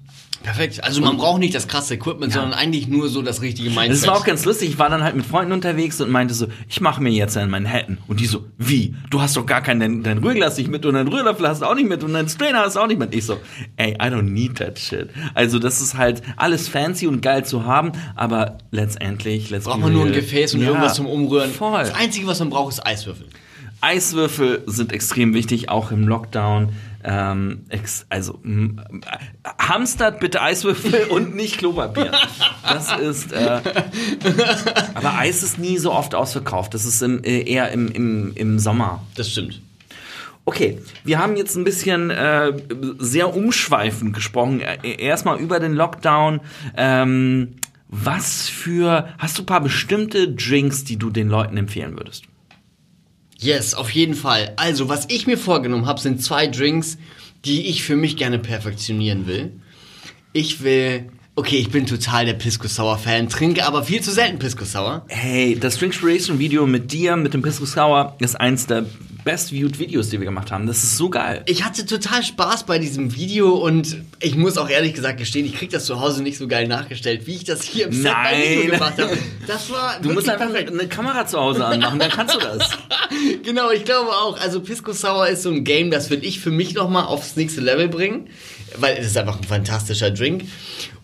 Perfekt. 0.49 0.83
Also 0.83 1.03
man 1.03 1.19
braucht 1.19 1.41
nicht 1.41 1.55
das 1.55 1.69
krasse 1.69 1.95
Equipment, 1.95 2.33
ja. 2.33 2.41
sondern 2.41 2.59
eigentlich 2.59 2.89
nur 2.89 3.11
so 3.11 3.21
das 3.21 3.43
richtige 3.43 3.69
Mindset. 3.69 3.91
Das 3.91 4.07
war 4.07 4.17
auch 4.17 4.25
ganz 4.25 4.47
lustig. 4.47 4.71
Ich 4.71 4.79
war 4.79 4.89
dann 4.89 5.03
halt 5.03 5.15
mit 5.15 5.27
Freunden 5.27 5.53
unterwegs 5.53 6.01
und 6.01 6.11
meinte 6.11 6.33
so, 6.33 6.47
ich 6.69 6.81
mache 6.81 7.03
mir 7.03 7.11
jetzt 7.11 7.37
einen 7.37 7.51
Manhattan. 7.51 7.99
Und 8.07 8.21
die 8.21 8.27
so, 8.27 8.47
wie? 8.57 8.95
Du 9.11 9.21
hast 9.21 9.37
doch 9.37 9.45
gar 9.45 9.61
keinen, 9.61 9.81
dein, 9.81 10.03
dein 10.03 10.19
Rührglas 10.19 10.57
nicht 10.57 10.71
mit 10.71 10.87
und 10.87 10.95
dein 10.95 11.07
Rührlöffel 11.07 11.47
hast 11.47 11.61
du 11.61 11.67
auch 11.67 11.75
nicht 11.75 11.87
mit 11.87 12.03
und 12.03 12.15
dein 12.15 12.31
Strainer 12.31 12.61
hast 12.61 12.77
du 12.77 12.81
auch 12.81 12.87
nicht 12.87 12.99
mit. 12.99 13.15
Ich 13.15 13.27
so, 13.27 13.37
ey, 13.77 13.93
I 13.93 14.07
don't 14.11 14.23
need 14.23 14.57
that 14.57 14.79
shit. 14.79 15.11
Also 15.35 15.59
das 15.59 15.83
ist 15.83 15.99
halt 15.99 16.23
alles 16.37 16.67
fancy 16.67 17.07
und 17.07 17.21
geil 17.21 17.45
zu 17.45 17.67
haben, 17.67 17.93
aber 18.17 18.57
letztendlich, 18.71 19.51
letztendlich 19.51 19.65
braucht 19.65 19.81
man 19.81 19.93
nur 19.93 20.07
ein 20.07 20.13
Gefäß 20.13 20.55
und 20.55 20.63
ja, 20.63 20.69
irgendwas 20.69 20.95
zum 20.95 21.07
Umrühren. 21.07 21.51
Voll. 21.51 21.79
Das 21.79 21.95
Einzige, 21.95 22.27
was 22.27 22.39
man 22.39 22.49
braucht, 22.49 22.73
ist 22.73 22.87
Eiswürfel. 22.87 23.27
Eiswürfel 23.83 24.63
sind 24.67 24.93
extrem 24.93 25.35
wichtig, 25.35 25.69
auch 25.69 25.93
im 25.93 26.09
Lockdown. 26.09 26.71
Ähm, 27.05 27.65
also 28.09 28.41
hamstert 29.59 30.21
bitte 30.21 30.43
Eiswürfel 30.43 31.05
und 31.11 31.35
nicht 31.35 31.59
Klopapier. 31.59 32.13
Das 32.63 32.99
ist. 32.99 33.33
Äh, 33.33 33.61
aber 34.95 35.19
Eis 35.19 35.43
ist 35.43 35.59
nie 35.59 35.79
so 35.79 35.93
oft 35.93 36.15
ausverkauft. 36.15 36.75
Das 36.75 36.85
ist 36.85 37.03
im, 37.03 37.23
äh, 37.23 37.43
eher 37.43 37.71
im, 37.71 37.89
im, 37.89 38.33
im 38.35 38.59
Sommer. 38.59 39.05
Das 39.15 39.31
stimmt. 39.31 39.61
Okay, 40.45 40.79
wir 41.05 41.19
haben 41.19 41.37
jetzt 41.37 41.57
ein 41.57 41.65
bisschen 41.65 42.11
äh, 42.11 42.53
sehr 42.99 43.37
umschweifend 43.37 44.15
gesprochen. 44.15 44.61
Äh, 44.61 44.97
erstmal 44.99 45.39
über 45.39 45.61
den 45.61 45.75
Lockdown. 45.75 46.41
Ähm, 46.77 47.57
was 47.89 48.49
für. 48.49 49.09
Hast 49.19 49.39
du 49.39 49.43
ein 49.43 49.47
paar 49.47 49.61
bestimmte 49.61 50.33
Drinks, 50.33 50.85
die 50.85 50.97
du 50.97 51.11
den 51.11 51.29
Leuten 51.29 51.57
empfehlen 51.57 51.97
würdest? 51.97 52.25
Yes, 53.39 53.75
auf 53.75 53.91
jeden 53.91 54.15
Fall. 54.15 54.53
Also, 54.57 54.89
was 54.89 55.07
ich 55.09 55.27
mir 55.27 55.39
vorgenommen 55.39 55.87
habe, 55.87 56.01
sind 56.01 56.23
zwei 56.23 56.49
Drinks, 56.49 56.99
die 57.45 57.67
ich 57.67 57.83
für 57.83 57.97
mich 57.97 58.17
gerne 58.17 58.39
perfektionieren 58.39 59.27
will. 59.27 59.53
Ich 60.33 60.63
will 60.63 61.11
Okay, 61.39 61.59
ich 61.59 61.71
bin 61.71 61.87
total 61.87 62.27
der 62.27 62.33
Pisco 62.33 62.67
Sour 62.67 62.99
Fan, 62.99 63.29
trinke 63.29 63.65
aber 63.65 63.85
viel 63.85 64.01
zu 64.01 64.11
selten 64.11 64.41
Pisco 64.41 64.65
Sour. 64.65 65.05
Hey, 65.07 65.57
das 65.57 65.79
Drinkspiration 65.79 66.41
Video 66.41 66.67
mit 66.67 66.91
dir, 66.91 67.15
mit 67.15 67.33
dem 67.33 67.43
Pisco 67.43 67.65
Sour, 67.65 68.17
ist 68.19 68.35
eins 68.41 68.67
der 68.67 68.87
best-viewed 69.29 69.79
Videos, 69.79 70.09
die 70.09 70.21
wir 70.21 70.25
gemacht 70.25 70.51
haben. 70.51 70.67
Das 70.67 70.83
ist 70.83 70.97
so 70.97 71.11
geil. 71.11 71.43
Ich 71.45 71.63
hatte 71.63 71.85
total 71.85 72.23
Spaß 72.23 72.65
bei 72.65 72.79
diesem 72.79 73.15
Video 73.15 73.51
und 73.57 73.99
ich 74.21 74.37
muss 74.37 74.57
auch 74.57 74.71
ehrlich 74.71 74.95
gesagt 74.95 75.19
gestehen, 75.19 75.45
ich 75.45 75.55
krieg 75.55 75.69
das 75.69 75.85
zu 75.85 76.01
Hause 76.01 76.23
nicht 76.23 76.39
so 76.39 76.49
geil 76.49 76.67
nachgestellt, 76.67 77.27
wie 77.27 77.35
ich 77.35 77.45
das 77.45 77.63
hier 77.63 77.89
im 77.89 77.93
Set 77.93 78.05
Nein. 78.05 78.41
Video 78.41 78.73
gemacht 78.73 78.95
habe. 78.99 79.19
Das 79.47 79.69
war 79.69 80.01
Du 80.01 80.13
musst 80.13 80.31
einfach 80.31 80.47
perfekt. 80.47 80.73
eine 80.73 80.89
Kamera 80.89 81.27
zu 81.27 81.39
Hause 81.39 81.67
anmachen, 81.67 81.99
dann 81.99 82.11
kannst 82.11 82.37
du 82.37 82.39
das. 82.39 82.71
genau, 83.45 83.71
ich 83.71 83.85
glaube 83.85 84.09
auch. 84.13 84.41
Also 84.41 84.63
Pisco 84.63 84.93
Sour 84.93 85.29
ist 85.29 85.43
so 85.43 85.51
ein 85.51 85.63
Game, 85.63 85.91
das 85.91 86.09
will 86.09 86.25
ich 86.25 86.41
für 86.41 86.51
mich 86.51 86.73
nochmal 86.73 87.05
aufs 87.05 87.37
nächste 87.37 87.61
Level 87.61 87.89
bringen, 87.89 88.29
weil 88.79 88.97
es 88.97 89.09
ist 89.09 89.19
einfach 89.19 89.37
ein 89.37 89.45
fantastischer 89.45 90.11
Drink. 90.11 90.45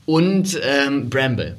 Und 0.06 0.58
ähm, 0.62 1.10
Bramble. 1.10 1.58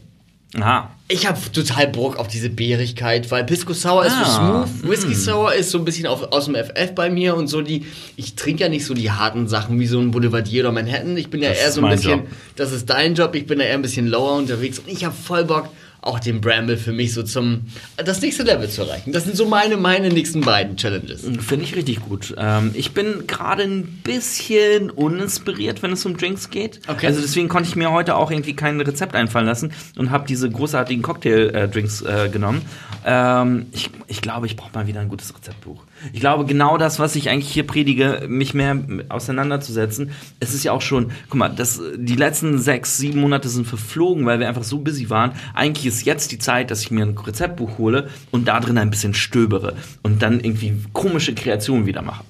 Aha. 0.60 0.90
Ich 1.08 1.28
habe 1.28 1.38
total 1.54 1.88
Bock 1.90 2.18
auf 2.18 2.28
diese 2.28 2.50
Beerigkeit, 2.50 3.30
weil 3.30 3.44
Pisco 3.44 3.74
Sour 3.74 4.02
ah, 4.02 4.06
ist 4.06 4.16
so 4.16 4.24
ah, 4.24 4.68
smooth, 4.68 4.92
Whisky 4.92 5.14
mm. 5.14 5.14
Sour 5.14 5.54
ist 5.54 5.70
so 5.70 5.78
ein 5.78 5.86
bisschen 5.86 6.08
auf, 6.08 6.32
aus 6.32 6.46
dem 6.46 6.56
FF 6.56 6.96
bei 6.96 7.12
mir 7.12 7.36
und 7.36 7.48
so 7.48 7.62
die. 7.62 7.86
Ich 8.16 8.34
trinke 8.36 8.64
ja 8.64 8.70
nicht 8.70 8.86
so 8.86 8.96
die 8.96 9.12
harten 9.12 9.48
Sachen 9.48 9.80
wie 9.80 9.86
so 9.86 10.00
ein 10.00 10.10
Boulevardier 10.10 10.64
oder 10.64 10.72
Manhattan. 10.72 11.16
Ich 11.18 11.30
bin 11.30 11.44
ja 11.44 11.50
das 11.50 11.60
eher 11.60 11.72
so 11.72 11.86
ein 11.86 11.92
bisschen. 11.92 12.20
Job. 12.20 12.28
Das 12.56 12.72
ist 12.72 12.90
dein 12.90 13.14
Job. 13.14 13.36
Ich 13.36 13.46
bin 13.46 13.60
ja 13.60 13.66
eher 13.66 13.76
ein 13.76 13.84
bisschen 13.84 14.08
lower 14.08 14.36
unterwegs 14.36 14.80
und 14.80 14.88
ich 14.88 15.06
habe 15.06 15.16
voll 15.16 15.44
Bock 15.46 15.70
auch 16.06 16.20
den 16.20 16.40
Bramble 16.40 16.78
für 16.78 16.92
mich 16.92 17.14
so 17.14 17.24
zum 17.24 17.62
das 17.98 18.22
nächste 18.22 18.44
Level 18.44 18.70
zu 18.70 18.84
erreichen. 18.84 19.12
Das 19.12 19.26
sind 19.26 19.36
so 19.36 19.46
meine 19.46 19.76
meine 19.76 20.10
nächsten 20.10 20.42
beiden 20.42 20.78
Challenges. 20.78 21.22
Finde 21.40 21.66
ich 21.66 21.76
richtig 21.76 22.02
gut. 22.02 22.36
Ähm, 22.38 22.72
ich 22.74 22.94
bin 22.94 23.26
gerade 23.28 23.64
ein 23.64 24.02
bisschen 24.04 24.92
uninspiriert, 24.92 25.82
wenn 25.82 25.92
es 25.92 26.06
um 26.06 26.16
Drinks 26.16 26.50
geht. 26.50 26.80
Okay. 26.88 27.08
Also 27.08 27.22
deswegen 27.22 27.50
konnte 27.50 27.70
ich 27.70 27.76
mir 27.76 27.92
heute 27.92 28.16
auch 28.16 28.30
irgendwie 28.30 28.56
kein 28.56 28.80
Rezept 28.80 29.16
einfallen 29.16 29.48
lassen 29.48 29.74
und 29.98 30.12
habe 30.12 30.28
diese 30.28 30.50
großartigen 30.50 31.02
Cocktail-Drinks 31.02 32.02
äh, 32.04 32.30
genommen. 32.30 32.62
Ähm, 33.06 33.66
ich, 33.72 33.90
ich 34.08 34.22
glaube, 34.22 34.46
ich 34.46 34.56
brauche 34.56 34.72
mal 34.74 34.88
wieder 34.88 35.02
ein 35.02 35.10
gutes 35.10 35.34
Rezeptbuch. 35.36 35.84
Ich 36.14 36.20
glaube, 36.20 36.46
genau 36.46 36.78
das, 36.78 37.00
was 37.00 37.16
ich 37.16 37.30
eigentlich 37.30 37.52
hier 37.52 37.66
predige, 37.66 38.26
mich 38.28 38.54
mehr 38.54 38.78
auseinanderzusetzen. 39.10 40.12
Es 40.40 40.54
ist 40.54 40.64
ja 40.64 40.72
auch 40.72 40.82
schon, 40.82 41.12
guck 41.30 41.40
mal, 41.40 41.50
das, 41.50 41.82
die 41.98 42.16
letzten 42.16 42.60
sechs, 42.60 42.98
sieben 42.98 43.22
Monate 43.22 43.50
sind 43.50 43.66
verflogen, 43.66 44.26
weil 44.26 44.40
wir 44.40 44.48
einfach 44.48 44.64
so 44.64 44.80
busy 44.80 45.10
waren. 45.10 45.32
Eigentlich 45.54 45.86
ist 45.86 46.06
jetzt 46.06 46.32
die 46.32 46.40
Zeit, 46.40 46.72
dass 46.72 46.82
ich 46.82 46.92
mir 46.92 47.06
ein 47.06 47.18
Rezeptbuch 47.18 47.78
hole 47.78 48.10
und 48.32 48.48
da 48.48 48.60
drin 48.60 48.78
ein 48.78 48.90
bisschen 48.90 49.14
stöbere 49.14 49.76
und 50.04 50.22
dann 50.22 50.40
irgendwie 50.40 50.74
komische 50.94 51.34
Kreationen 51.34 51.86
wieder 51.86 52.02
mache. 52.02 52.24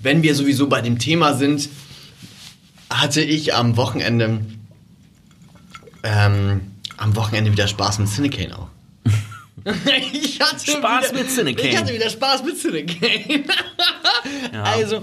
Wenn 0.00 0.22
wir 0.22 0.34
sowieso 0.34 0.68
bei 0.68 0.80
dem 0.80 0.98
Thema 0.98 1.34
sind, 1.34 1.68
hatte 2.90 3.22
ich 3.22 3.54
am 3.54 3.76
Wochenende 3.76 4.40
ähm, 6.06 6.60
am 6.96 7.16
Wochenende 7.16 7.52
wieder 7.52 7.68
Spaß 7.68 7.98
mit 7.98 8.08
Cinecane 8.08 8.56
auch. 8.56 8.65
ich 10.12 10.40
hatte 10.40 10.70
Spaß 10.70 11.10
wieder, 11.10 11.22
mit 11.22 11.30
Cinecane. 11.30 11.68
Ich 11.68 11.76
hatte 11.76 11.92
wieder 11.92 12.10
Spaß 12.10 12.44
mit 12.44 12.58
Cinecane. 12.58 13.44
ja. 14.52 14.62
Also, 14.62 15.02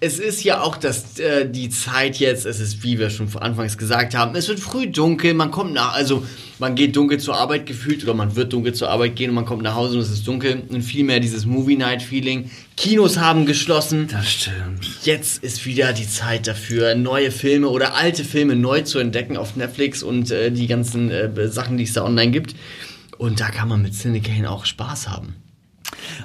es 0.00 0.18
ist 0.18 0.44
ja 0.44 0.60
auch 0.60 0.76
das, 0.76 1.18
äh, 1.18 1.48
die 1.48 1.70
Zeit 1.70 2.16
jetzt, 2.16 2.44
es 2.44 2.60
ist, 2.60 2.82
wie 2.82 2.98
wir 2.98 3.08
schon 3.08 3.34
anfangs 3.36 3.78
gesagt 3.78 4.14
haben, 4.14 4.36
es 4.36 4.48
wird 4.48 4.60
früh 4.60 4.86
dunkel, 4.86 5.32
man 5.32 5.50
kommt 5.50 5.72
nach, 5.72 5.94
also 5.94 6.26
man 6.58 6.74
geht 6.74 6.94
dunkel 6.96 7.18
zur 7.18 7.36
Arbeit 7.36 7.64
gefühlt 7.64 8.02
oder 8.04 8.12
man 8.12 8.36
wird 8.36 8.52
dunkel 8.52 8.74
zur 8.74 8.90
Arbeit 8.90 9.16
gehen 9.16 9.30
und 9.30 9.36
man 9.36 9.46
kommt 9.46 9.62
nach 9.62 9.74
Hause 9.74 9.96
und 9.96 10.02
es 10.02 10.10
ist 10.10 10.26
dunkel 10.28 10.62
und 10.68 10.82
viel 10.82 11.04
mehr 11.04 11.20
dieses 11.20 11.46
Movie-Night-Feeling. 11.46 12.50
Kinos 12.76 13.18
haben 13.18 13.46
geschlossen. 13.46 14.08
Das 14.10 14.30
stimmt. 14.30 14.86
Jetzt 15.04 15.42
ist 15.42 15.64
wieder 15.64 15.94
die 15.94 16.08
Zeit 16.08 16.46
dafür, 16.46 16.94
neue 16.94 17.30
Filme 17.30 17.68
oder 17.68 17.94
alte 17.94 18.24
Filme 18.24 18.56
neu 18.56 18.82
zu 18.82 18.98
entdecken 18.98 19.38
auf 19.38 19.56
Netflix 19.56 20.02
und 20.02 20.30
äh, 20.30 20.50
die 20.50 20.66
ganzen 20.66 21.10
äh, 21.10 21.48
Sachen, 21.48 21.78
die 21.78 21.84
es 21.84 21.94
da 21.94 22.04
online 22.04 22.30
gibt. 22.30 22.54
Und 23.18 23.40
da 23.40 23.50
kann 23.50 23.68
man 23.68 23.82
mit 23.82 23.94
Cinecane 23.94 24.50
auch 24.50 24.64
Spaß 24.64 25.08
haben. 25.08 25.36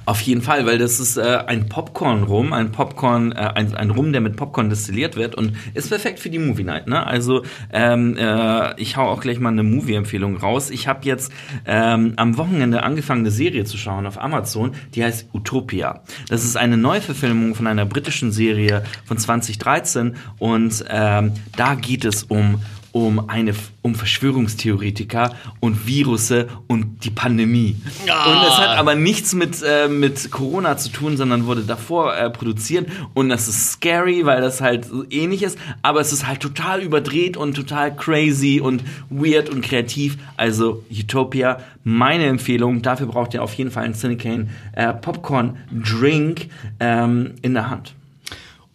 Auf 0.05 0.21
jeden 0.21 0.41
Fall, 0.41 0.65
weil 0.65 0.77
das 0.77 0.99
ist 0.99 1.17
äh, 1.17 1.43
ein 1.45 1.69
Popcorn-Rum, 1.69 2.53
ein 2.53 2.71
Popcorn, 2.71 3.31
äh, 3.31 3.51
ein, 3.55 3.75
ein 3.75 3.89
Rum, 3.91 4.11
der 4.11 4.21
mit 4.21 4.35
Popcorn 4.35 4.69
destilliert 4.69 5.15
wird 5.15 5.35
und 5.35 5.53
ist 5.73 5.89
perfekt 5.89 6.19
für 6.19 6.29
die 6.29 6.39
Movie 6.39 6.63
Night. 6.63 6.87
Ne? 6.87 7.05
Also 7.05 7.43
ähm, 7.71 8.17
äh, 8.17 8.79
ich 8.79 8.97
hau 8.97 9.07
auch 9.07 9.21
gleich 9.21 9.39
mal 9.39 9.49
eine 9.49 9.63
Movie-Empfehlung 9.63 10.37
raus. 10.37 10.69
Ich 10.69 10.87
habe 10.87 11.05
jetzt 11.05 11.31
ähm, 11.65 12.13
am 12.15 12.37
Wochenende 12.37 12.83
angefangen, 12.83 13.21
eine 13.21 13.31
Serie 13.31 13.65
zu 13.65 13.77
schauen 13.77 14.05
auf 14.05 14.19
Amazon, 14.19 14.71
die 14.95 15.03
heißt 15.03 15.29
Utopia. 15.33 16.03
Das 16.29 16.43
ist 16.43 16.57
eine 16.57 16.77
Neuverfilmung 16.77 17.55
von 17.55 17.67
einer 17.67 17.85
britischen 17.85 18.31
Serie 18.31 18.83
von 19.05 19.17
2013 19.17 20.15
und 20.37 20.85
ähm, 20.89 21.33
da 21.55 21.75
geht 21.75 22.05
es 22.05 22.23
um 22.23 22.61
um 22.91 23.29
eine 23.29 23.53
um 23.81 23.95
Verschwörungstheoretiker 23.95 25.35
und 25.59 25.87
Virusse 25.87 26.47
und 26.67 27.03
die 27.03 27.09
Pandemie. 27.09 27.75
Ah. 28.09 28.31
Und 28.31 28.47
es 28.47 28.57
hat 28.57 28.77
aber 28.77 28.95
nichts 28.95 29.33
mit 29.33 29.61
äh, 29.63 29.87
mit 29.87 30.31
Corona 30.31 30.77
zu 30.77 30.89
tun, 30.89 31.17
sondern 31.17 31.45
wurde 31.45 31.61
davor 31.61 32.15
äh, 32.15 32.29
produziert 32.29 32.89
und 33.13 33.29
das 33.29 33.47
ist 33.47 33.73
scary, 33.73 34.25
weil 34.25 34.41
das 34.41 34.61
halt 34.61 34.87
ähnlich 35.09 35.43
ist, 35.43 35.57
aber 35.81 36.01
es 36.01 36.11
ist 36.11 36.27
halt 36.27 36.39
total 36.39 36.81
überdreht 36.81 37.37
und 37.37 37.55
total 37.55 37.95
crazy 37.95 38.59
und 38.61 38.83
weird 39.09 39.49
und 39.49 39.61
kreativ. 39.61 40.17
Also 40.37 40.83
Utopia, 40.91 41.59
meine 41.83 42.25
Empfehlung. 42.25 42.81
Dafür 42.81 43.07
braucht 43.07 43.33
ihr 43.33 43.43
auf 43.43 43.53
jeden 43.53 43.71
Fall 43.71 43.83
einen 43.83 43.93
Cinecane 43.93 44.49
äh, 44.73 44.93
Popcorn 44.93 45.57
Drink 45.71 46.47
ähm, 46.79 47.35
in 47.41 47.53
der 47.53 47.69
Hand. 47.69 47.93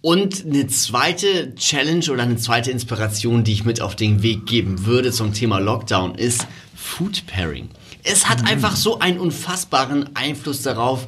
Und 0.05 0.45
eine 0.45 0.67
zweite 0.67 1.55
Challenge 1.55 2.05
oder 2.11 2.25
eine 2.25 2.37
zweite 2.37 2.71
Inspiration, 2.71 3.43
die 3.43 3.55
ich 3.55 3.65
mit 3.65 3.81
auf 3.81 3.97
den 3.97 4.23
Weg 4.23 4.45
geben 4.45 4.85
würde 4.85 5.13
zum 5.13 5.33
Thema 5.33 5.61
Lockdown, 5.61 6.17
ist 6.17 6.47
Food 6.77 7.27
Pairing. 7.27 7.71
Es 8.03 8.29
hat 8.29 8.47
einfach 8.47 8.77
so 8.77 8.99
einen 8.99 9.19
unfassbaren 9.19 10.15
Einfluss 10.15 10.61
darauf, 10.61 11.07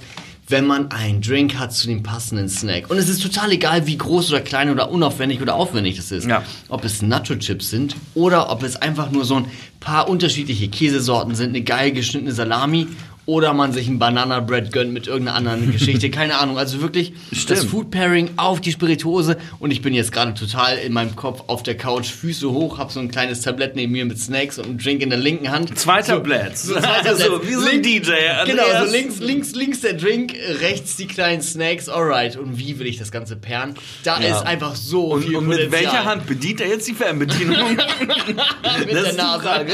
wenn 0.48 0.66
man 0.66 0.92
einen 0.92 1.20
Drink 1.20 1.58
hat 1.58 1.74
zu 1.74 1.88
dem 1.88 2.02
passenden 2.02 2.48
Snack. 2.48 2.88
Und 2.88 2.96
es 2.96 3.10
ist 3.10 3.22
total 3.22 3.52
egal, 3.52 3.86
wie 3.86 3.98
groß 3.98 4.30
oder 4.30 4.40
klein 4.40 4.70
oder 4.70 4.90
unaufwendig 4.90 5.42
oder 5.42 5.56
aufwendig 5.56 5.96
das 5.96 6.10
ist. 6.10 6.26
Ja. 6.26 6.42
Ob 6.70 6.82
es 6.82 7.02
Nacho-Chips 7.02 7.68
sind 7.68 7.96
oder 8.14 8.48
ob 8.48 8.62
es 8.62 8.76
einfach 8.76 9.10
nur 9.10 9.26
so 9.26 9.36
ein 9.36 9.46
paar 9.78 10.08
unterschiedliche 10.08 10.68
Käsesorten 10.68 11.34
sind, 11.34 11.50
eine 11.50 11.60
geil 11.60 11.92
geschnittene 11.92 12.32
Salami 12.32 12.86
oder 13.26 13.52
man 13.52 13.72
sich 13.72 13.88
ein 13.88 13.98
Banana 13.98 14.38
Bread 14.40 14.72
gönnt 14.72 14.92
mit 14.92 15.06
irgendeiner 15.08 15.36
anderen 15.36 15.72
Geschichte. 15.76 16.10
Keine 16.10 16.38
Ahnung. 16.38 16.58
Also 16.58 16.80
wirklich 16.80 17.12
das 17.30 17.40
Stimmt. 17.40 17.64
Food 17.64 17.90
Pairing 17.90 18.30
auf 18.36 18.60
die 18.60 18.70
Spirituose. 18.72 19.36
Und 19.58 19.72
ich 19.72 19.82
bin 19.82 19.92
jetzt 19.94 20.12
gerade 20.12 20.32
total 20.34 20.78
in 20.78 20.92
meinem 20.92 21.16
Kopf 21.16 21.42
auf 21.48 21.62
der 21.64 21.76
Couch, 21.76 22.06
Füße 22.06 22.50
hoch, 22.50 22.78
hab 22.78 22.92
so 22.92 23.00
ein 23.00 23.10
kleines 23.10 23.40
Tablett 23.40 23.74
neben 23.76 23.92
mir 23.92 24.04
mit 24.04 24.18
Snacks 24.18 24.58
und 24.58 24.66
einem 24.66 24.78
Drink 24.78 25.02
in 25.02 25.10
der 25.10 25.18
linken 25.18 25.50
Hand. 25.50 25.76
Zwei 25.78 26.02
so, 26.02 26.12
Tablets. 26.12 26.62
So, 26.64 26.74
zwei 26.74 26.80
Tablets. 27.02 27.16
So, 27.26 27.46
wie 27.46 27.52
so 27.54 27.66
ein 27.68 27.82
DJ. 27.82 28.10
Genau, 28.46 28.62
Andreas. 28.62 28.86
so 28.86 28.92
links, 28.96 29.18
links, 29.18 29.54
links 29.54 29.80
der 29.80 29.94
Drink, 29.94 30.34
rechts 30.60 30.96
die 30.96 31.06
kleinen 31.08 31.42
Snacks. 31.42 31.88
Alright. 31.88 32.36
Und 32.36 32.58
wie 32.58 32.78
will 32.78 32.86
ich 32.86 32.98
das 32.98 33.10
Ganze 33.10 33.34
pairen? 33.36 33.74
Da 34.04 34.20
Ja. 34.20 34.36
ist 34.36 34.46
einfach 34.46 34.76
so 34.76 35.06
Und, 35.14 35.24
viel 35.24 35.34
und 35.36 35.48
mit 35.48 35.56
Potenzial. 35.58 35.82
welcher 35.82 36.04
Hand 36.04 36.26
bedient 36.26 36.60
er 36.60 36.68
jetzt 36.68 36.86
die 36.86 36.94
Fernbedienung? 36.94 37.56
Mit 37.76 38.38
Das 38.38 38.86
der 38.86 39.02
ist 39.02 39.12
die 39.12 39.16
Nase. 39.16 39.42
Frage. 39.42 39.72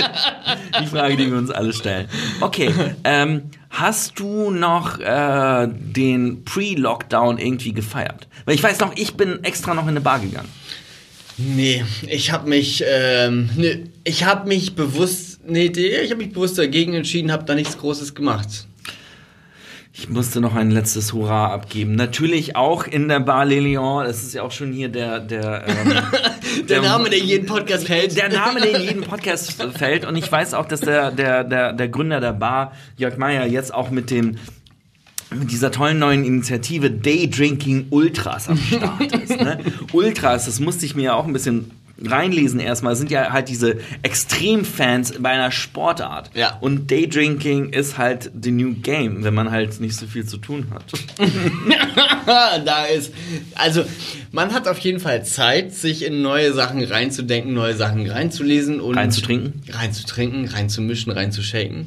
Die 0.81 0.87
Frage, 0.87 1.17
die 1.17 1.31
wir 1.31 1.37
uns 1.39 1.51
alle 1.51 1.73
stellen. 1.73 2.09
Okay, 2.41 2.71
ähm, 3.05 3.42
hast 3.71 4.19
du 4.19 4.51
noch 4.51 4.99
äh, 4.99 5.69
den 5.69 6.45
Pre-Lockdown 6.45 7.39
irgendwie 7.39 7.73
gefeiert? 7.73 8.29
Weil 8.45 8.55
ich 8.55 8.63
weiß 8.63 8.81
noch, 8.81 8.97
ich 8.97 9.15
bin 9.15 9.43
extra 9.45 9.75
noch 9.75 9.85
in 9.85 9.91
eine 9.91 10.01
Bar 10.01 10.21
gegangen. 10.21 10.49
Nee, 11.39 11.85
ich 12.09 12.31
habe 12.31 12.49
mich, 12.49 12.85
ähm, 12.87 13.49
nee, 13.57 13.85
ich 14.05 14.25
habe 14.25 14.49
mich 14.49 14.75
bewusst, 14.75 15.41
nee, 15.47 15.67
ich 15.67 16.11
habe 16.11 16.23
mich 16.23 16.33
bewusst 16.33 16.59
dagegen 16.59 16.95
entschieden, 16.95 17.33
habe 17.33 17.45
da 17.45 17.55
nichts 17.55 17.79
Großes 17.79 18.15
gemacht. 18.15 18.67
Ich 19.95 20.09
musste 20.09 20.41
noch 20.41 20.55
ein 20.55 20.71
letztes 20.71 21.13
Hurra 21.13 21.53
abgeben. 21.53 21.95
Natürlich 21.95 22.57
auch 22.57 22.87
in 22.87 23.09
der 23.09 23.21
Bar 23.21 23.45
Le 23.45 23.61
Lion. 23.61 24.05
Das 24.05 24.23
ist 24.23 24.33
ja 24.33 24.43
auch 24.43 24.51
schon 24.51 24.73
hier 24.73 24.89
der 24.89 25.21
der 25.21 25.67
ähm, 25.69 25.93
Der 26.69 26.83
Name, 26.83 27.11
der 27.11 27.19
jeden 27.19 27.47
Podcast 27.47 27.87
fällt. 27.87 28.17
der 28.17 28.29
Name, 28.29 28.61
der 28.61 28.77
in 28.77 28.83
jedem 28.83 29.03
Podcast 29.03 29.63
fällt. 29.77 30.05
Und 30.05 30.17
ich 30.17 30.31
weiß 30.31 30.55
auch, 30.55 30.67
dass 30.67 30.81
der, 30.81 31.11
der, 31.11 31.45
der, 31.45 31.73
der 31.73 31.89
Gründer 31.89 32.21
der 32.21 32.33
Bar, 32.33 32.73
Jörg 32.97 33.17
Meyer, 33.17 33.47
jetzt 33.47 33.73
auch 33.73 33.91
mit 33.91 34.11
dem 34.11 34.37
mit 35.35 35.51
dieser 35.51 35.71
tollen 35.71 35.99
neuen 35.99 36.25
Initiative 36.25 36.91
Day 36.91 37.29
Drinking 37.29 37.87
Ultras 37.89 38.51
am 38.51 38.59
Start 38.59 39.13
ist. 39.17 39.31
Ne? 39.41 39.61
Ultras, 39.93 40.45
das 40.45 40.61
musste 40.61 40.85
ich 40.85 40.95
mir 40.95 41.05
ja 41.05 41.15
auch 41.15 41.27
ein 41.27 41.33
bisschen 41.33 41.71
reinlesen 42.07 42.61
erstmal, 42.61 42.97
sind 42.97 43.11
ja 43.11 43.33
halt 43.33 43.49
diese 43.49 43.77
Extremfans 44.03 45.15
bei 45.19 45.31
einer 45.31 45.51
Sportart. 45.51 46.31
Ja. 46.35 46.59
Und 46.61 46.91
Daydrinking 46.91 47.71
ist 47.71 47.99
halt 47.99 48.31
the 48.41 48.51
new 48.51 48.75
game, 48.75 49.25
wenn 49.25 49.35
man 49.35 49.51
halt 49.51 49.81
nicht 49.81 49.97
so 49.97 50.07
viel 50.07 50.27
zu 50.27 50.39
tun 50.39 50.69
hat. 50.71 50.85
da 52.65 52.85
ist, 52.85 53.13
also 53.55 53.85
man 54.31 54.53
hat 54.53 54.69
auf 54.69 54.79
jeden 54.79 55.01
Fall 55.01 55.25
Zeit, 55.25 55.75
sich 55.75 56.05
in 56.05 56.23
neue 56.23 56.53
Sachen 56.53 56.83
reinzudenken, 56.83 57.55
neue 57.55 57.75
Sachen 57.75 58.09
reinzulesen 58.09 58.81
und 58.81 58.97
Reinzutrinken? 58.97 59.63
reinzutrinken, 59.71 60.47
reinzumischen, 60.47 61.13
reinzushaken. 61.13 61.87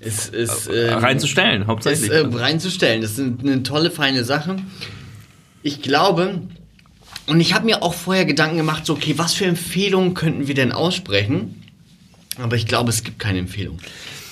Es 0.00 0.28
ist 0.28 0.70
ähm, 0.74 0.98
Reinzustellen, 0.98 1.66
hauptsächlich. 1.66 2.10
Ist, 2.10 2.16
äh, 2.16 2.26
reinzustellen. 2.26 3.02
Das 3.02 3.18
ist 3.18 3.40
eine 3.42 3.62
tolle, 3.62 3.90
feine 3.90 4.24
Sache. 4.24 4.56
Ich 5.62 5.82
glaube, 5.82 6.40
und 7.30 7.40
ich 7.40 7.54
habe 7.54 7.64
mir 7.64 7.84
auch 7.84 7.94
vorher 7.94 8.24
Gedanken 8.24 8.56
gemacht, 8.56 8.84
so, 8.84 8.94
okay, 8.94 9.14
was 9.16 9.34
für 9.34 9.44
Empfehlungen 9.44 10.14
könnten 10.14 10.48
wir 10.48 10.54
denn 10.56 10.72
aussprechen? 10.72 11.62
Aber 12.36 12.56
ich 12.56 12.66
glaube, 12.66 12.90
es 12.90 13.04
gibt 13.04 13.20
keine 13.20 13.38
Empfehlung. 13.38 13.78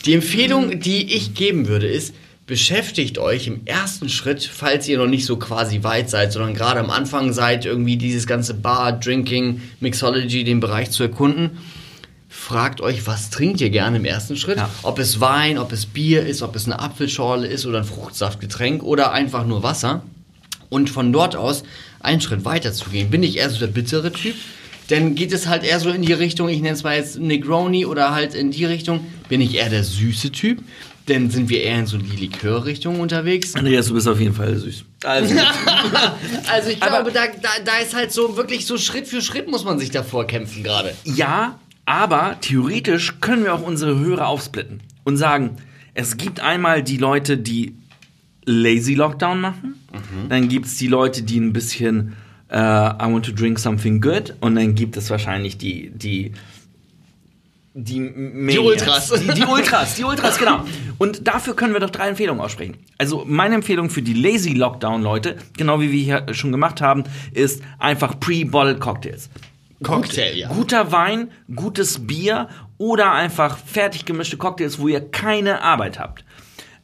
Die 0.05 0.15
Empfehlung, 0.15 0.81
die 0.81 1.15
ich 1.15 1.35
geben 1.35 1.69
würde, 1.69 1.87
ist, 1.87 2.13
beschäftigt 2.49 3.19
euch 3.19 3.47
im 3.47 3.61
ersten 3.67 4.09
Schritt, 4.09 4.43
falls 4.43 4.89
ihr 4.89 4.99
noch 4.99 5.07
nicht 5.07 5.27
so 5.27 5.37
quasi 5.37 5.85
weit 5.85 6.11
seid, 6.11 6.33
sondern 6.33 6.55
gerade 6.55 6.81
am 6.81 6.91
Anfang 6.91 7.33
seid, 7.33 7.67
irgendwie 7.67 7.99
dieses 7.99 8.27
ganze 8.27 8.55
Bar, 8.55 8.95
Drinking, 8.99 9.63
Mixology, 9.79 10.43
den 10.43 10.59
Bereich 10.59 10.91
zu 10.91 11.05
erkunden. 11.05 11.59
Fragt 12.29 12.81
euch, 12.81 13.07
was 13.07 13.31
trinkt 13.31 13.61
ihr 13.61 13.71
gerne 13.71 13.99
im 13.99 14.05
ersten 14.07 14.37
Schritt? 14.37 14.57
Ja. 14.57 14.71
Ob 14.83 14.99
es 14.99 15.21
Wein, 15.21 15.57
ob 15.57 15.71
es 15.71 15.87
Bier 15.87 16.27
ist, 16.27 16.43
ob 16.43 16.57
es 16.57 16.67
eine 16.67 16.81
Apfelschorle 16.81 17.47
ist 17.47 17.65
oder 17.65 17.79
ein 17.79 17.85
Fruchtsaftgetränk 17.85 18.83
oder 18.83 19.13
einfach 19.13 19.47
nur 19.47 19.63
Wasser. 19.63 20.03
Und 20.69 20.91
von 20.91 21.13
dort 21.13 21.37
aus 21.37 21.63
einen 22.01 22.21
Schritt 22.21 22.45
weiter 22.45 22.73
zu 22.73 22.91
gehen. 22.91 23.11
Bin 23.11 23.23
ich 23.23 23.39
eher 23.39 23.51
so 23.51 23.59
der 23.59 23.67
bittere 23.69 24.13
Typ? 24.13 24.35
Dann 24.89 25.15
geht 25.15 25.33
es 25.33 25.47
halt 25.47 25.65
eher 25.65 25.81
so 25.81 25.91
in 25.91 26.03
die 26.03 26.13
Richtung, 26.15 26.49
ich 26.49 26.61
nenne 26.61 26.75
es 26.75 26.83
mal 26.83 26.97
jetzt 26.97 27.19
Negroni 27.19 27.85
oder 27.85 28.15
halt 28.15 28.35
in 28.35 28.51
die 28.51 28.65
Richtung. 28.65 29.01
Bin 29.29 29.41
ich 29.41 29.55
eher 29.55 29.69
der 29.69 29.85
süße 29.85 30.33
Typ? 30.33 30.63
Dann 31.07 31.31
sind 31.31 31.49
wir 31.49 31.63
eher 31.63 31.79
in 31.79 31.87
so 31.87 31.99
die 31.99 32.17
Likörrichtung 32.17 33.01
unterwegs. 33.01 33.55
Andreas, 33.55 33.89
du 33.89 33.95
bist 33.95 34.09
auf 34.09 34.21
jeden 34.21 34.35
Fall 34.35 34.57
süß. 34.57 34.85
Also, 35.05 35.35
also 36.53 36.71
ich 36.71 36.81
glaube, 36.81 37.13
da, 37.13 37.27
da, 37.41 37.49
da 37.65 37.79
ist 37.79 37.95
halt 37.95 38.13
so 38.13 38.37
wirklich 38.37 38.67
so 38.67 38.77
Schritt 38.79 39.07
für 39.07 39.23
Schritt 39.23 39.49
muss 39.49 39.65
man 39.65 39.79
sich 39.79 39.91
davor 39.91 40.27
kämpfen 40.27 40.63
gerade. 40.63 40.95
Ja, 41.05 41.59
aber 41.87 42.37
theoretisch 42.41 43.21
können 43.21 43.45
wir 43.45 43.55
auch 43.55 43.63
unsere 43.63 43.99
Hörer 43.99 44.27
aufsplitten 44.27 44.81
und 45.05 45.17
sagen, 45.17 45.57
es 45.95 46.19
gibt 46.19 46.41
einmal 46.41 46.83
die 46.83 46.99
Leute, 46.99 47.39
die 47.39 47.75
Lazy 48.49 48.95
Lockdown 48.95 49.41
machen, 49.41 49.75
dann 50.29 50.49
gibt 50.49 50.67
es 50.67 50.77
die 50.77 50.89
Leute, 50.89 51.23
die 51.23 51.39
ein 51.39 51.53
bisschen 51.53 52.15
äh, 52.51 52.57
I 52.57 53.13
want 53.13 53.27
to 53.27 53.33
drink 53.33 53.59
something 53.59 54.01
good 54.01 54.35
und 54.41 54.55
dann 54.55 54.75
gibt 54.75 54.97
es 54.97 55.11
wahrscheinlich 55.11 55.59
die, 55.59 55.91
die 55.91 56.33
die, 57.75 58.01
Maniacs. 58.01 58.59
Ultras. 58.59 59.13
Die, 59.21 59.35
die 59.35 59.45
Ultras, 59.45 59.95
die 59.95 60.05
Ultras, 60.05 60.39
genau. 60.39 60.65
Und 60.99 61.29
dafür 61.29 61.55
können 61.55 61.75
wir 61.75 61.81
doch 61.81 61.91
drei 61.91 62.09
Empfehlungen 62.09 62.43
aussprechen. 62.43 62.77
Also 62.99 63.25
meine 63.25 63.55
Empfehlung 63.55 63.89
für 63.89 64.03
die 64.03 64.15
Lazy 64.15 64.53
Lockdown-Leute, 64.55 65.37
genau 65.57 65.81
wie 65.81 65.93
wir 65.93 66.03
hier 66.03 66.35
schon 66.35 66.51
gemacht 66.51 66.81
haben, 66.81 67.05
ist 67.33 67.63
einfach 67.79 68.19
Pre-Bottled 68.19 68.81
Cocktails. 68.81 69.31
Cocktail, 69.85 70.37
ja. 70.37 70.49
Guter 70.49 70.91
Wein, 70.91 71.31
gutes 71.55 72.05
Bier 72.05 72.49
oder 72.79 73.13
einfach 73.13 73.59
fertig 73.59 74.05
gemischte 74.05 74.37
Cocktails, 74.37 74.81
wo 74.81 74.89
ihr 74.89 75.01
keine 75.01 75.63
Arbeit 75.63 76.01
habt. 76.01 76.25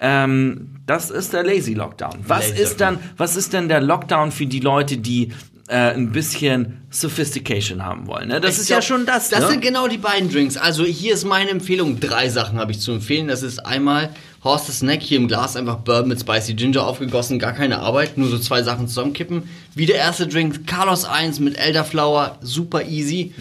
Ähm, 0.01 0.77
das 0.87 1.11
ist 1.11 1.33
der 1.33 1.45
Lazy 1.45 1.75
Lockdown. 1.75 2.19
Was 2.27 2.51
Lazy 2.51 2.63
ist 2.63 2.81
dann, 2.81 2.99
was 3.17 3.37
ist 3.37 3.53
denn 3.53 3.69
der 3.69 3.81
Lockdown 3.81 4.33
für 4.33 4.47
die 4.47 4.61
Leute, 4.61 4.99
die 4.99 5.33
äh, 5.69 5.95
ein 5.95 6.13
bisschen 6.13 6.83
Sophistication 6.91 7.85
haben 7.85 8.07
wollen? 8.07 8.29
Ne? 8.29 8.41
Das 8.41 8.55
Ich 8.55 8.61
ist 8.63 8.67
glaub, 8.67 8.79
ja 8.79 8.83
schon 8.83 9.07
das. 9.07 9.31
Das 9.31 9.41
ne? 9.41 9.49
sind 9.51 9.63
genau 9.63 9.89
die 9.89 9.99
beiden 9.99 10.31
Drinks. 10.31 10.57
Also 10.57 10.85
hier 10.85 11.15
ist 11.15 11.25
meine 11.25 11.51
Empfehlung. 11.51 12.01
Drei 12.01 12.29
Sachen 12.29 12.59
habe 12.59 12.73
ich 12.73 12.81
zu 12.81 12.93
empfehlen. 12.93 13.29
Das 13.29 13.43
ist 13.43 13.65
einmal 13.65 14.11
Horst 14.45 14.71
Snack 14.71 15.01
hier 15.01 15.17
im 15.17 15.27
Glas, 15.27 15.57
einfach 15.57 15.77
Bourbon 15.77 16.09
mit 16.09 16.21
Spicy 16.21 16.53
Ginger 16.53 16.87
aufgegossen, 16.87 17.39
gar 17.39 17.55
keine 17.55 17.79
Arbeit, 17.79 18.19
nur 18.19 18.29
so 18.29 18.39
zwei 18.39 18.63
Sachen 18.63 18.89
zusammenkippen. 18.89 19.45
Wie 19.75 19.87
der 19.87 19.97
erste 19.97 20.27
Drink, 20.27 20.67
Carlos 20.67 21.07
1 21.07 21.41
mit 21.41 21.57
Elderflower, 21.57 22.37
super 22.43 22.85
easy. 22.85 23.33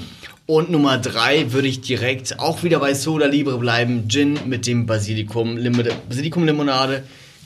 Und 0.46 0.70
Nummer 0.70 0.98
drei 0.98 1.54
würde 1.54 1.70
ich 1.70 1.82
direkt 1.82 2.40
auch 2.40 2.64
wieder 2.64 2.80
bei 2.80 2.94
Soda 2.94 3.28
Libre 3.28 3.58
bleiben. 3.58 4.10
Gin 4.10 4.38
mit 4.46 4.68
dem 4.68 4.86
Basilikum, 4.86 5.56
Lim 5.58 5.82
Basilikum 6.10 6.46
Limonade. 6.46 7.04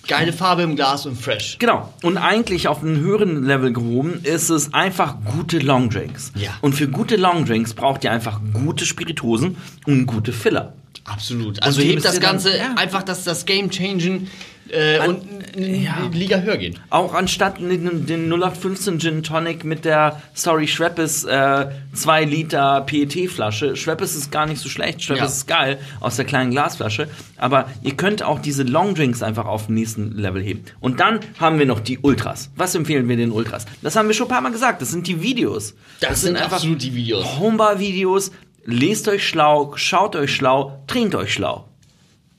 Geile 0.08 0.32
Farbe 0.32 0.62
im 0.64 0.76
Glas 0.78 1.06
und 1.06 1.16
fresh. 1.22 1.58
Genau. 1.60 1.94
Und 2.02 2.18
eigentlich 2.18 2.70
auf 2.70 2.82
einem 2.82 2.98
höheren 3.00 3.44
Level 3.46 3.74
gehoben 3.74 4.22
ist 4.24 4.50
es 4.50 4.74
einfach 4.74 5.16
gute 5.36 5.60
Longdrinks. 5.60 6.32
Ja. 6.36 6.52
Und 6.62 6.74
für 6.74 6.88
gute 6.88 7.18
Longdrinks 7.18 7.74
braucht 7.74 8.06
ihr 8.06 8.12
einfach 8.12 8.40
gute 8.54 8.86
Spiritosen 8.86 9.58
und 9.86 10.06
gute 10.06 10.32
Filler. 10.32 10.74
Absolut. 11.04 11.62
Also 11.62 11.82
hebt 11.82 12.06
das 12.06 12.16
ihr 12.16 12.22
dann- 12.22 12.32
Ganze 12.32 12.58
ja. 12.58 12.74
einfach, 12.78 13.04
dass 13.04 13.26
das 13.26 13.46
Game 13.46 13.70
changen 13.70 14.30
äh, 14.72 14.98
An- 15.00 15.16
und 15.16 15.56
in 15.56 15.84
ja. 15.84 16.10
Liga 16.14 16.40
höher 16.40 16.58
gehen. 16.58 16.78
Auch 16.90 17.14
anstatt 17.14 17.60
den, 17.60 18.06
den 18.06 18.32
0815 18.32 19.00
Gin 19.00 19.24
Tonic 19.24 19.64
mit 19.64 19.86
der, 19.86 20.22
sorry, 20.34 20.68
Schweppes 20.68 21.24
äh, 21.24 21.68
2 21.94 22.26
Liter 22.26 22.82
PET-Flasche. 22.82 23.76
Schweppes 23.76 24.16
ist 24.16 24.32
gar 24.32 24.46
nicht 24.46 24.60
so 24.62 24.70
schlecht, 24.70 25.02
Schweppes 25.04 25.22
Ja. 25.22 25.28
ist 25.28 25.48
geil 25.48 25.80
aus 26.00 26.16
der 26.16 26.26
kleinen 26.26 26.52
Glasflasche. 26.52 27.08
Aber 27.38 27.70
ihr 27.82 27.96
könnt 27.96 28.24
auch 28.24 28.40
diese 28.40 28.64
Long 28.64 28.94
Drinks 28.96 29.24
einfach 29.24 29.46
auf 29.46 29.68
den 29.68 29.76
nächsten 29.76 30.12
Level 30.12 30.42
heben. 30.44 30.64
Und 30.80 31.00
dann 31.00 31.20
haben 31.40 31.60
wir 31.60 31.66
noch 31.66 31.80
die 31.80 32.00
Ultras. 32.00 32.52
Was 32.56 32.76
empfehlen 32.76 33.08
wir 33.10 33.18
den 33.18 33.32
Ultras? 33.32 33.66
Das 33.82 33.96
haben 33.96 34.08
wir 34.08 34.14
schon 34.16 34.28
ein 34.28 34.30
paar 34.30 34.42
Mal 34.42 34.52
gesagt. 34.52 34.82
Das 34.82 34.92
sind 34.92 35.08
die 35.08 35.22
Videos. 35.22 35.76
Das, 36.00 36.22
sind 36.22 36.38
absolut 36.38 36.82
die 36.82 36.94
Videos. 36.94 37.40
Homebar-Videos. 37.40 38.32
Lest 38.66 39.08
euch 39.08 39.26
schlau, 39.26 39.74
schaut 39.78 40.16
euch 40.18 40.36
schlau, 40.36 40.84
trinkt 40.88 41.16
euch 41.16 41.32
schlau. 41.34 41.70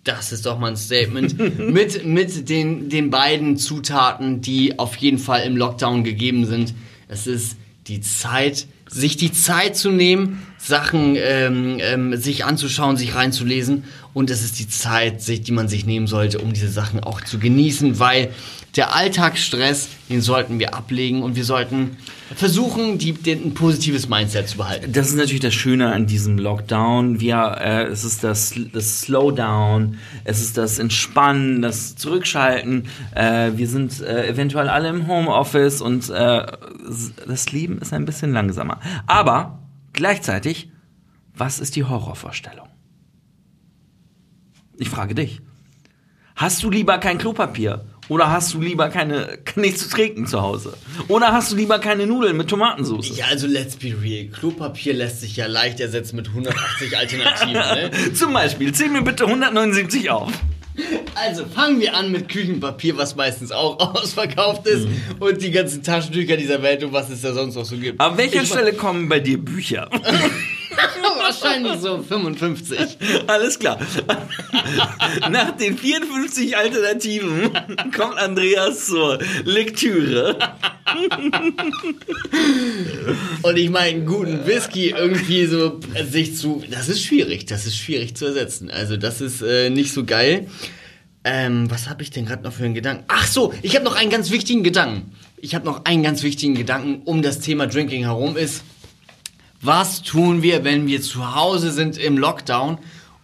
Das 0.04 0.32
ist 0.32 0.46
doch 0.46 0.58
mal 0.58 0.68
ein 0.68 0.76
Statement. 0.76 1.58
mit 1.58 2.04
mit 2.04 2.48
den, 2.48 2.88
den 2.88 3.10
beiden 3.10 3.56
Zutaten, 3.56 4.40
die 4.40 4.78
auf 4.78 4.96
jeden 4.96 5.18
Fall 5.18 5.42
im 5.42 5.56
Lockdown 5.56 6.04
gegeben 6.04 6.46
sind. 6.46 6.74
Es 7.08 7.26
ist 7.26 7.56
die 7.86 8.00
Zeit, 8.00 8.66
sich 8.88 9.16
die 9.16 9.32
Zeit 9.32 9.76
zu 9.76 9.90
nehmen, 9.90 10.42
Sachen 10.58 11.16
ähm, 11.16 11.78
ähm, 11.80 12.16
sich 12.16 12.44
anzuschauen, 12.44 12.96
sich 12.96 13.14
reinzulesen. 13.14 13.84
Und 14.18 14.30
es 14.30 14.42
ist 14.42 14.58
die 14.58 14.66
Zeit, 14.66 15.28
die 15.28 15.52
man 15.52 15.68
sich 15.68 15.86
nehmen 15.86 16.08
sollte, 16.08 16.40
um 16.40 16.52
diese 16.52 16.68
Sachen 16.68 16.98
auch 16.98 17.20
zu 17.20 17.38
genießen, 17.38 18.00
weil 18.00 18.30
der 18.74 18.96
Alltagsstress, 18.96 19.90
den 20.08 20.22
sollten 20.22 20.58
wir 20.58 20.74
ablegen 20.74 21.22
und 21.22 21.36
wir 21.36 21.44
sollten 21.44 21.96
versuchen, 22.34 22.98
die, 22.98 23.12
den, 23.12 23.44
ein 23.44 23.54
positives 23.54 24.08
Mindset 24.08 24.48
zu 24.48 24.56
behalten. 24.56 24.92
Das 24.92 25.06
ist 25.06 25.14
natürlich 25.14 25.42
das 25.42 25.54
Schöne 25.54 25.92
an 25.92 26.06
diesem 26.08 26.36
Lockdown. 26.36 27.20
Wir, 27.20 27.58
äh, 27.60 27.84
es 27.84 28.02
ist 28.02 28.24
das, 28.24 28.54
das 28.72 29.02
Slowdown, 29.02 29.98
es 30.24 30.40
ist 30.40 30.58
das 30.58 30.80
Entspannen, 30.80 31.62
das 31.62 31.94
Zurückschalten. 31.94 32.88
Äh, 33.14 33.52
wir 33.54 33.68
sind 33.68 34.00
äh, 34.00 34.26
eventuell 34.26 34.68
alle 34.68 34.88
im 34.88 35.06
Homeoffice 35.06 35.80
und 35.80 36.10
äh, 36.10 36.44
das 37.24 37.52
Leben 37.52 37.78
ist 37.78 37.92
ein 37.92 38.04
bisschen 38.04 38.32
langsamer. 38.32 38.80
Aber 39.06 39.60
gleichzeitig, 39.92 40.72
was 41.36 41.60
ist 41.60 41.76
die 41.76 41.84
Horrorvorstellung? 41.84 42.67
Ich 44.78 44.88
frage 44.88 45.14
dich. 45.14 45.40
Hast 46.36 46.62
du 46.62 46.70
lieber 46.70 46.98
kein 46.98 47.18
Klopapier? 47.18 47.84
Oder 48.08 48.30
hast 48.30 48.54
du 48.54 48.60
lieber 48.60 48.88
keine, 48.88 49.38
nichts 49.56 49.82
zu 49.82 49.88
trinken 49.90 50.26
zu 50.26 50.40
Hause? 50.40 50.74
Oder 51.08 51.32
hast 51.32 51.50
du 51.50 51.56
lieber 51.56 51.80
keine 51.80 52.06
Nudeln 52.06 52.36
mit 52.36 52.48
Tomatensauce? 52.48 53.18
Ja, 53.18 53.26
also 53.26 53.48
let's 53.48 53.76
be 53.76 53.94
real. 54.00 54.28
Klopapier 54.28 54.94
lässt 54.94 55.20
sich 55.20 55.36
ja 55.36 55.46
leicht 55.46 55.80
ersetzen 55.80 56.14
mit 56.14 56.28
180 56.28 56.96
Alternativen. 56.96 57.52
ne? 57.52 58.12
Zum 58.14 58.32
Beispiel, 58.32 58.72
zähl 58.72 58.88
mir 58.88 59.02
bitte 59.02 59.26
179 59.26 60.10
auf. 60.10 60.32
Also 61.16 61.44
fangen 61.44 61.80
wir 61.80 61.96
an 61.96 62.12
mit 62.12 62.28
Küchenpapier, 62.28 62.96
was 62.96 63.16
meistens 63.16 63.50
auch 63.50 63.78
ausverkauft 63.96 64.66
ist. 64.68 64.86
Und 65.18 65.42
die 65.42 65.50
ganzen 65.50 65.82
Taschentücher 65.82 66.36
dieser 66.36 66.62
Welt 66.62 66.84
und 66.84 66.92
was 66.92 67.10
es 67.10 67.22
da 67.22 67.34
sonst 67.34 67.56
noch 67.56 67.64
so 67.64 67.76
gibt. 67.76 68.00
An 68.00 68.16
welcher 68.16 68.42
Ich 68.42 68.48
Stelle 68.48 68.72
kommen 68.72 69.08
bei 69.08 69.18
dir 69.18 69.38
Bücher? 69.38 69.90
Wahrscheinlich 71.18 71.80
so 71.80 72.02
55. 72.02 72.98
Alles 73.26 73.58
klar. 73.58 73.78
Nach 75.30 75.50
den 75.56 75.76
54 75.76 76.56
Alternativen 76.56 77.50
kommt 77.96 78.16
Andreas 78.18 78.86
zur 78.86 79.18
Lektüre. 79.44 80.38
Und 83.42 83.56
ich 83.56 83.70
meine, 83.70 84.04
guten 84.04 84.46
Whisky 84.46 84.90
irgendwie 84.90 85.46
so 85.46 85.80
äh, 85.94 86.04
sich 86.04 86.36
zu. 86.36 86.62
Das 86.70 86.88
ist 86.88 87.02
schwierig. 87.02 87.46
Das 87.46 87.66
ist 87.66 87.76
schwierig 87.76 88.16
zu 88.16 88.26
ersetzen. 88.26 88.70
Also, 88.70 88.96
das 88.96 89.20
ist 89.20 89.42
äh, 89.42 89.70
nicht 89.70 89.92
so 89.92 90.04
geil. 90.04 90.46
Ähm, 91.24 91.70
was 91.70 91.88
habe 91.90 92.02
ich 92.02 92.10
denn 92.10 92.24
gerade 92.24 92.42
noch 92.42 92.52
für 92.52 92.64
einen 92.64 92.74
Gedanken? 92.74 93.04
Ach 93.08 93.26
so, 93.26 93.52
ich 93.62 93.74
habe 93.74 93.84
noch 93.84 93.96
einen 93.96 94.10
ganz 94.10 94.30
wichtigen 94.30 94.62
Gedanken. 94.62 95.12
Ich 95.36 95.54
habe 95.54 95.66
noch 95.66 95.84
einen 95.84 96.02
ganz 96.02 96.22
wichtigen 96.22 96.54
Gedanken 96.54 97.02
um 97.04 97.22
das 97.22 97.40
Thema 97.40 97.66
Drinking 97.66 98.04
herum 98.04 98.36
ist. 98.36 98.62
Was 99.60 100.02
tun 100.02 100.42
wir, 100.42 100.64
wenn 100.64 100.86
wir 100.86 101.02
zu 101.02 101.34
Hause 101.34 101.72
sind 101.72 101.98
im 101.98 102.16
Lockdown 102.16 102.78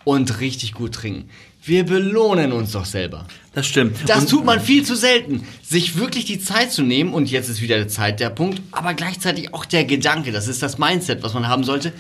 und 0.05 0.41
richtig 0.41 0.75
gut 0.75 0.93
trinken? 0.95 1.29
Wir 1.63 1.85
belohnen 1.87 2.53
uns 2.53 2.73
doch 2.73 2.85
selber. 2.85 3.27
Das 3.55 3.67
stimmt. 3.67 3.97
Das 4.07 4.23
Und- 4.25 4.31
tut 4.31 4.45
man 4.45 4.61
viel 4.61 4.85
zu 4.85 4.97
selten. 4.97 5.47
Sich 5.63 5.97
wirklich 5.97 6.25
die 6.27 6.39
Zeit 6.41 6.73
zu 6.73 6.83
nehmen, 6.83 7.15
und 7.15 7.31
jetzt 7.31 7.49
ist 7.49 7.63
wieder 7.63 7.77
der 7.77 7.89
Zeit 7.89 8.21
der 8.21 8.31
Punkt, 8.31 8.61
aber 8.73 8.93
gleichzeitig 8.95 9.55
auch 9.55 9.65
der 9.65 9.85
Gedanke, 9.85 10.33
das 10.33 10.47
ist 10.49 10.63
das 10.63 10.77
Mindset, 10.79 11.23
was 11.23 11.33
man 11.33 11.49
haben 11.49 11.65
sollte. 11.65 11.93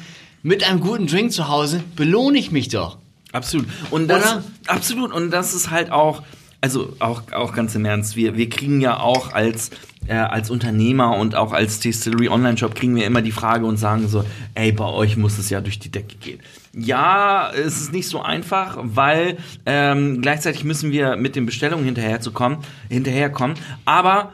Mit 0.42 0.64
einem 0.68 0.80
guten 0.80 1.06
Drink 1.06 1.32
zu 1.32 1.48
Hause 1.48 1.82
belohne 1.96 2.38
ich 2.38 2.50
mich 2.50 2.68
doch. 2.68 2.98
Absolut. 3.32 3.66
Und 3.90 4.08
das, 4.08 4.22
Oder? 4.22 4.44
Absolut. 4.66 5.12
Und 5.12 5.30
das 5.30 5.54
ist 5.54 5.70
halt 5.70 5.90
auch, 5.90 6.22
also 6.60 6.94
auch, 6.98 7.22
auch 7.32 7.54
ganz 7.54 7.74
im 7.74 7.84
Ernst, 7.86 8.16
wir, 8.16 8.36
wir 8.36 8.48
kriegen 8.50 8.80
ja 8.82 9.00
auch 9.00 9.32
als, 9.32 9.70
äh, 10.06 10.14
als 10.14 10.50
Unternehmer 10.50 11.16
und 11.16 11.34
auch 11.34 11.52
als 11.52 11.80
Distillery 11.80 12.28
Online 12.28 12.56
Shop 12.56 12.74
kriegen 12.74 12.94
wir 12.96 13.06
immer 13.06 13.22
die 13.22 13.32
Frage 13.32 13.66
und 13.66 13.76
sagen 13.76 14.08
so, 14.08 14.24
ey, 14.54 14.72
bei 14.72 14.84
euch 14.84 15.16
muss 15.16 15.38
es 15.38 15.50
ja 15.50 15.60
durch 15.60 15.78
die 15.78 15.90
Decke 15.90 16.16
gehen. 16.16 16.40
Ja, 16.72 17.50
es 17.52 17.80
ist 17.80 17.92
nicht 17.92 18.08
so 18.08 18.20
einfach, 18.20 18.78
weil 18.80 19.36
ähm, 19.66 20.20
gleichzeitig 20.20 20.64
müssen 20.64 20.90
wir 20.90 21.16
mit 21.16 21.36
den 21.36 21.46
Bestellungen 21.46 21.84
hinterherzukommen, 21.84 22.58
hinterherkommen. 22.88 23.56
Aber 23.84 24.32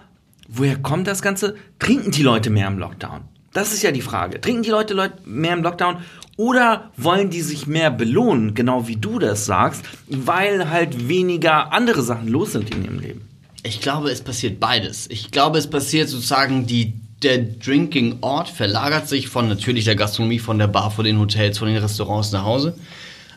woher 0.49 0.77
kommt 0.77 1.07
das 1.07 1.23
Ganze? 1.23 1.55
Trinken 1.79 2.11
die 2.11 2.23
Leute 2.23 2.51
mehr 2.51 2.67
im 2.69 2.79
Lockdown? 2.79 3.23
Das 3.53 3.73
ist 3.73 3.83
ja 3.83 3.91
die 3.91 4.01
Frage. 4.01 4.41
Trinken 4.41 4.63
die 4.63 4.71
Leute 4.71 4.95
Leut- 4.95 5.27
mehr 5.27 5.53
im 5.53 5.63
Lockdown 5.63 5.99
oder 6.37 6.91
wollen 6.97 7.31
die 7.31 7.43
sich 7.43 7.67
mehr 7.67 7.91
belohnen, 7.91 8.55
genau 8.55 8.89
wie 8.89 8.97
du 8.97 9.19
das 9.19 9.45
sagst, 9.45 9.85
weil 10.09 10.71
halt 10.71 11.09
weniger 11.09 11.73
andere 11.73 12.03
Sachen 12.03 12.29
los 12.29 12.53
sind 12.53 12.75
in 12.75 12.85
ihrem 12.85 12.99
Leben? 13.01 13.30
Ich 13.63 13.81
glaube, 13.81 14.11
es 14.11 14.23
passiert 14.23 14.61
beides. 14.61 15.07
Ich 15.11 15.31
glaube, 15.31 15.59
es 15.59 15.69
passiert 15.69 16.09
sozusagen 16.09 16.67
die 16.67 16.95
der 17.23 17.39
Drinking-Ort 17.39 18.49
verlagert 18.49 19.09
sich 19.09 19.29
von 19.29 19.49
natürlich 19.49 19.85
der 19.85 19.97
Gastronomie, 19.97 20.39
von 20.39 20.59
der 20.59 20.69
Bar, 20.69 20.91
von 20.91 21.05
den 21.05 21.19
Hotels, 21.19 21.59
von 21.59 21.69
den 21.69 21.77
Restaurants 21.77 22.33
nach 22.33 22.45
Hause. 22.45 22.75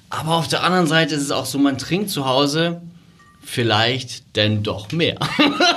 Aber 0.10 0.36
auf 0.36 0.48
der 0.48 0.64
anderen 0.64 0.88
Seite 0.88 1.16
ist 1.16 1.24
es 1.24 1.32
auch 1.32 1.46
so, 1.46 1.58
man 1.58 1.78
trinkt 1.78 2.10
zu 2.10 2.26
Hause 2.26 2.82
vielleicht 3.42 4.36
denn 4.38 4.64
doch 4.64 4.92
mehr. 4.92 5.18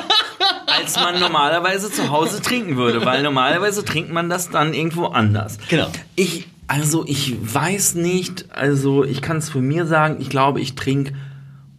Als 0.67 0.97
man 0.97 1.19
normalerweise 1.19 1.91
zu 1.91 2.11
Hause 2.11 2.41
trinken 2.41 2.77
würde, 2.77 3.05
weil 3.05 3.23
normalerweise 3.23 3.85
trinkt 3.85 4.13
man 4.13 4.29
das 4.29 4.51
dann 4.51 4.75
irgendwo 4.75 5.07
anders. 5.07 5.59
Genau. 5.69 5.89
Ich, 6.15 6.47
also 6.69 7.05
ich 7.07 7.35
weiß 7.41 7.95
nicht, 7.95 8.47
also 8.53 9.05
ich 9.05 9.23
kann 9.23 9.39
es 9.39 9.49
für 9.49 9.61
mir 9.61 9.87
sagen, 9.87 10.19
ich 10.21 10.29
glaube, 10.29 10.61
ich 10.61 10.75
trinke 10.75 11.15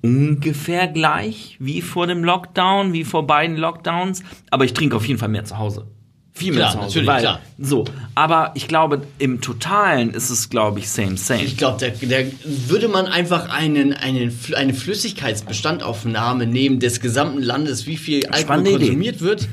ungefähr 0.08 0.88
gleich 0.88 1.58
wie 1.60 1.82
vor 1.82 2.08
dem 2.08 2.24
Lockdown, 2.24 2.93
wie 2.93 3.04
vor 3.04 3.28
beiden 3.28 3.58
Lockdowns, 3.58 4.24
aber 4.50 4.65
ich 4.65 4.74
trinke 4.74 4.96
auf 4.96 5.06
jeden 5.08 5.20
Fall 5.20 5.30
mehr 5.30 5.46
zu 5.46 5.58
Hause. 5.58 5.88
Viel 6.34 6.52
mehr 6.54 6.62
Klar, 6.62 6.72
zu 6.72 6.78
Hause. 6.78 6.88
natürlich, 6.88 7.08
weil, 7.08 7.22
klar. 7.22 7.39
So, 7.58 7.86
aber 8.13 8.52
ich 8.54 8.67
glaube, 8.67 9.02
im 9.17 9.41
Totalen 9.41 10.12
ist 10.12 10.30
es, 10.30 10.50
glaube 10.50 10.80
ich, 10.80 10.88
same, 10.89 11.17
same. 11.17 11.43
Ich 11.43 11.58
glaube, 11.58 11.80
der, 11.80 11.89
der 11.89 12.28
würde 12.46 12.88
man 12.89 13.08
einfach 13.08 13.50
einen, 13.50 13.93
einen, 13.93 14.38
eine 14.56 14.74
Flüssigkeitsbestandaufnahme 14.76 16.46
nehmen 16.46 16.80
des 16.80 17.00
gesamten 17.00 17.41
Landes, 17.41 17.88
wie 17.88 17.98
viel 17.98 18.26
Alkohol 18.28 18.41
Spannende 18.41 18.72
Idee. 18.72 18.80
konsumiert 18.86 19.22
wird. 19.22 19.48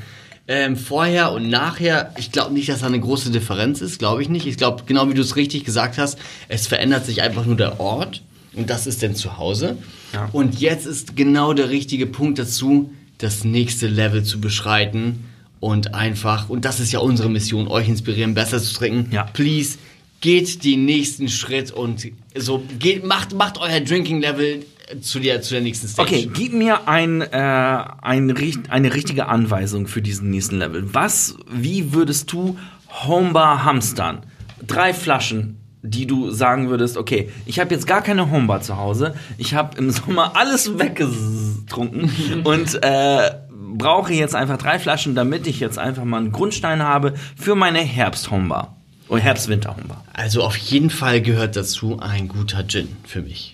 Ähm, 0.47 0.77
vorher 0.77 1.33
und 1.33 1.49
nachher, 1.49 2.13
ich 2.19 2.31
glaube 2.31 2.53
nicht, 2.53 2.69
dass 2.69 2.81
da 2.81 2.87
eine 2.87 3.01
große 3.01 3.31
Differenz 3.31 3.81
ist, 3.81 3.99
glaube 3.99 4.21
ich 4.21 4.29
nicht. 4.29 4.47
Ich 4.47 4.59
glaube, 4.59 4.83
genau 4.85 5.09
wie 5.09 5.15
du 5.15 5.23
es 5.23 5.37
richtig 5.37 5.65
gesagt 5.65 5.97
hast, 5.97 6.19
es 6.49 6.67
verändert 6.67 7.07
sich 7.07 7.23
einfach 7.23 7.47
nur 7.47 7.57
der 7.57 7.81
Ort 7.81 8.23
und 8.57 8.71
das 8.71 8.87
ist 8.87 9.03
denn 9.03 9.15
zu 9.15 9.39
Hause. 9.39 9.79
Ja. 10.13 10.29
Und 10.33 10.61
jetzt 10.61 10.87
ist 10.87 11.17
genau 11.17 11.53
der 11.53 11.71
richtige 11.71 12.07
Punkt 12.07 12.39
dazu, 12.39 12.93
das 13.19 13.45
nächste 13.45 13.87
Level 13.87 14.23
zu 14.23 14.41
beschreiten 14.41 15.25
und 15.61 15.95
einfach, 15.95 16.51
und 16.51 16.65
das 16.65 16.81
ist 16.81 16.93
ja 16.93 16.99
unsere 16.99 17.31
Mission, 17.31 17.69
euch 17.69 17.89
inspirieren, 17.89 18.35
besser 18.35 18.61
zu 18.61 18.75
trinken. 18.75 19.11
Ja. 19.13 19.25
Please, 19.33 19.79
geht 20.21 20.65
den 20.65 20.85
nächsten 20.85 21.29
Schritt 21.29 21.71
und 21.71 22.07
so, 22.35 22.63
geht, 22.79 23.05
macht, 23.05 23.35
macht 23.35 23.59
euer 23.59 23.81
Drinking 23.81 24.21
Level 24.21 24.65
zu 25.01 25.21
der, 25.21 25.43
zu 25.43 25.55
der 25.55 25.63
nächsten 25.63 25.89
Stage. 25.89 26.09
Okay, 26.09 26.31
gib 26.33 26.53
mir 26.53 26.89
ein, 26.89 27.21
äh, 27.21 27.27
ein, 27.27 28.35
eine 28.69 28.95
richtige 28.95 29.27
Anweisung 29.27 29.87
für 29.87 30.03
diesen 30.03 30.31
nächsten 30.31 30.59
Level. 30.59 30.95
Was, 30.95 31.37
wie 31.51 31.93
würdest 31.93 32.33
du 32.33 32.59
Homebar 32.89 33.65
hamstern? 33.65 34.21
Drei 34.67 34.95
Flaschen, 34.95 35.59
die 35.85 36.07
du 36.07 36.31
sagen 36.31 36.71
würdest, 36.71 36.97
okay, 36.97 37.31
ich 37.45 37.61
habe 37.61 37.75
jetzt 37.75 37.87
gar 37.87 38.01
keine 38.01 38.31
Homebar 38.31 38.63
zu 38.63 38.79
Hause. 38.79 39.15
Ich 39.37 39.55
habe 39.55 39.77
im 39.77 39.91
Sommer 39.91 40.35
alles 40.37 40.79
weggetrunken 40.79 42.11
und 42.45 42.83
äh, 42.83 43.31
brauche 43.77 44.15
jetzt 44.15 44.35
einfach 44.35 44.57
drei 44.57 44.79
Flaschen, 44.79 45.15
damit 45.15 45.47
ich 45.47 45.61
jetzt 45.61 45.79
einfach 45.79 46.05
mal 46.05 46.19
einen 46.19 46.33
Grundstein 46.33 46.83
habe 46.83 47.15
für 47.37 47.55
meine 47.55 47.81
Herbst-Homebar. 47.81 48.75
Oder 49.09 49.21
Herbst-Winter-Homebar. 49.21 50.03
Also 50.15 50.43
auf 50.43 50.57
jeden 50.57 50.89
Fall 50.89 51.21
gehört 51.21 51.57
dazu 51.57 51.99
ein 52.01 52.29
guter 52.29 52.67
Gin 52.67 52.89
für 53.05 53.21
mich. 53.21 53.54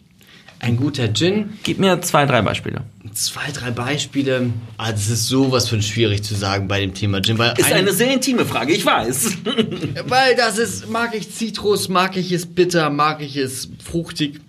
Ein 0.60 0.76
guter 0.76 1.12
Gin, 1.12 1.54
Gib 1.62 1.78
mir 1.78 2.00
zwei, 2.02 2.26
drei 2.26 2.42
Beispiele. 2.42 2.82
zwei, 3.14 3.50
drei 3.52 3.70
Beispiele. 3.70 4.50
Ah, 4.76 4.92
das 4.92 5.08
ist 5.08 5.26
sowas 5.26 5.68
von 5.68 5.80
schwierig 5.82 6.22
zu 6.22 6.34
sagen 6.34 6.68
bei 6.68 6.80
dem 6.80 6.92
Thema 6.94 7.20
Gin. 7.22 7.38
Weil 7.38 7.54
Ist 7.58 7.66
ein- 7.72 7.78
eine 7.78 7.92
sehr 7.92 8.12
intime 8.12 8.44
Frage, 8.44 8.72
ich 8.74 8.84
weiß. 8.84 9.32
Weil 10.06 10.36
das 10.36 10.58
ist, 10.58 10.88
mag 10.90 11.14
ich 11.14 11.30
Zitrus, 11.34 11.88
mag 11.88 12.16
ich 12.16 12.30
es 12.32 12.46
bitter, 12.46 12.90
mag 12.90 13.20
ich 13.22 13.36
es 13.36 13.70
fruchtig. 13.82 14.40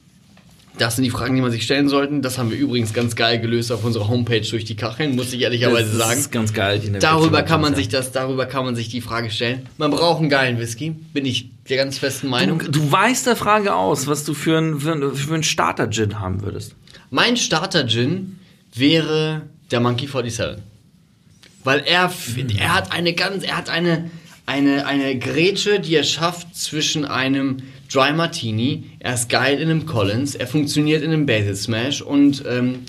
Das 0.78 0.96
sind 0.96 1.04
die 1.04 1.10
Fragen, 1.10 1.36
die 1.36 1.42
man 1.42 1.52
sich 1.52 1.64
stellen 1.64 1.90
sollte. 1.90 2.20
Das 2.22 2.38
haben 2.38 2.50
wir 2.50 2.58
übrigens 2.58 2.94
ganz 2.94 3.16
geil 3.16 3.40
gelöst 3.40 3.72
auf 3.72 3.84
unserer 3.84 4.08
Homepage 4.08 4.42
durch 4.42 4.66
die 4.66 4.76
Kacheln, 4.76 5.16
muss 5.16 5.34
ich 5.34 5.42
ehrlicherweise 5.42 5.90
das 5.90 6.08
sagen. 6.08 6.20
ist 6.20 6.32
ganz 6.32 6.54
geil. 6.54 6.80
Die 6.80 6.92
Darüber 6.92 7.44
kann 7.44 7.62
man 7.62 7.76
sich 7.76 7.90
das, 7.90 8.12
darüber 8.12 8.46
kann 8.46 8.66
man 8.66 8.76
sich 8.76 8.90
die 8.90 9.02
Frage 9.02 9.30
stellen. 9.30 9.68
Man 9.78 9.92
braucht 9.92 10.22
einen 10.22 10.30
geilen 10.30 10.60
Whisky, 10.60 10.92
bin 10.92 11.26
ich 11.26 11.50
der 11.70 11.78
ganz 11.78 11.98
festen 11.98 12.28
Meinung. 12.28 12.60
Du, 12.60 12.72
du 12.72 12.92
weißt 12.92 13.28
der 13.28 13.36
Frage 13.36 13.76
aus, 13.76 14.08
was 14.08 14.24
du 14.24 14.34
für 14.34 14.58
einen 14.58 14.80
für, 14.80 15.16
für 15.16 15.34
einen 15.34 15.44
Starter-Gin 15.44 16.20
haben 16.20 16.42
würdest. 16.42 16.76
Mein 17.10 17.38
Starter-Gin 17.38 18.40
wäre 18.74 19.44
der 19.70 19.80
Monkey 19.82 20.08
47. 20.08 20.64
Weil 21.64 21.82
er, 21.82 22.12
er 22.58 22.76
hat 22.76 22.92
eine 22.92 23.14
ganz, 23.14 23.44
er 23.44 23.58
hat 23.58 23.70
eine, 23.70 24.10
eine, 24.52 24.86
eine 24.86 25.18
Grätsche, 25.18 25.80
die 25.80 25.96
er 25.96 26.04
schafft 26.04 26.56
zwischen 26.56 27.06
einem 27.06 27.58
Dry 27.92 28.14
Martini, 28.14 28.84
er 29.00 29.14
ist 29.14 29.30
geil 29.30 29.60
in 29.60 29.70
einem 29.70 29.86
Collins, 29.86 30.36
er 30.36 30.48
funktioniert 30.48 31.04
in 31.04 31.12
einem 31.12 31.26
Basil 31.26 31.56
Smash 31.56 32.02
und 32.02 32.44
ähm, 32.48 32.80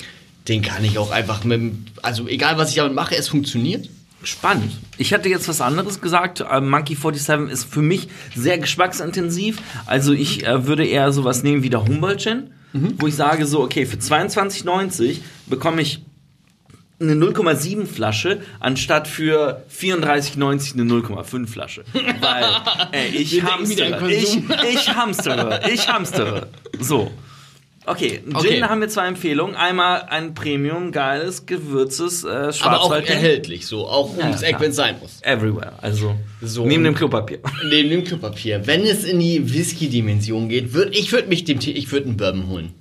den 0.48 0.62
kann 0.62 0.84
ich 0.84 0.98
auch 0.98 1.12
einfach 1.12 1.44
mit, 1.44 1.74
also 2.02 2.26
egal 2.26 2.58
was 2.58 2.70
ich 2.70 2.76
damit 2.76 2.94
mache, 2.94 3.16
es 3.16 3.28
funktioniert. 3.28 3.88
Spannend. 4.24 4.72
Ich 4.98 5.10
hätte 5.10 5.28
jetzt 5.28 5.48
was 5.48 5.60
anderes 5.60 6.00
gesagt. 6.00 6.40
Äh, 6.40 6.60
Monkey 6.60 6.94
47 6.94 7.52
ist 7.52 7.64
für 7.64 7.82
mich 7.82 8.08
sehr 8.36 8.58
geschmacksintensiv. 8.58 9.58
Also 9.86 10.12
ich 10.12 10.46
äh, 10.46 10.66
würde 10.66 10.86
eher 10.86 11.12
sowas 11.12 11.42
nehmen 11.42 11.64
wie 11.64 11.70
der 11.70 11.84
Humboldt 11.84 12.20
Gin, 12.20 12.50
wo 12.98 13.06
ich 13.06 13.14
sage 13.14 13.46
so, 13.46 13.60
okay, 13.60 13.84
für 13.84 13.96
22,90 13.96 15.18
bekomme 15.46 15.82
ich 15.82 16.00
eine 17.02 17.14
0,7 17.14 17.86
Flasche 17.86 18.40
anstatt 18.60 19.08
für 19.08 19.62
34,90 19.76 20.74
eine 20.74 20.82
0,5 20.90 21.46
Flasche. 21.48 21.84
Weil 21.92 22.44
ey, 22.92 23.08
ich 23.08 23.32
Wir 23.32 23.44
hamstere. 23.44 24.10
Ich, 24.12 24.38
ich 24.72 24.88
hamstere. 24.94 25.60
Ich 25.72 25.88
hamstere. 25.88 26.48
So. 26.80 27.10
Okay, 27.84 28.20
Gin 28.24 28.36
Okay. 28.36 28.62
haben 28.62 28.80
wir 28.80 28.88
zwei 28.88 29.08
Empfehlungen. 29.08 29.56
Einmal 29.56 30.02
ein 30.02 30.34
Premium, 30.34 30.92
geiles, 30.92 31.46
gewürzes 31.46 32.22
äh, 32.22 32.52
Aber 32.62 32.80
auch 32.80 32.92
erhältlich, 32.92 33.66
so 33.66 33.88
auch 33.88 34.16
Ja, 34.16 34.26
ums 34.26 34.42
Eck, 34.42 34.60
wenn 34.60 34.70
es 34.70 34.76
sein 34.76 34.96
muss. 35.00 35.18
Everywhere, 35.22 35.72
also 35.82 36.14
So. 36.40 36.64
neben 36.64 36.84
dem 36.84 36.94
Klopapier. 36.94 37.40
Neben 37.68 37.90
dem 37.90 38.04
Klopapier. 38.04 38.64
Wenn 38.68 38.82
es 38.82 39.02
in 39.02 39.18
die 39.18 39.52
Whisky-Dimension 39.52 40.48
geht, 40.48 40.74
würd, 40.74 40.96
ich 40.96 41.10
würde 41.10 41.26
mich 41.28 41.42
dem, 41.42 41.58
ich 41.60 41.90
würde 41.90 42.06
einen 42.06 42.16
Bourbon 42.16 42.46
holen. 42.48 42.74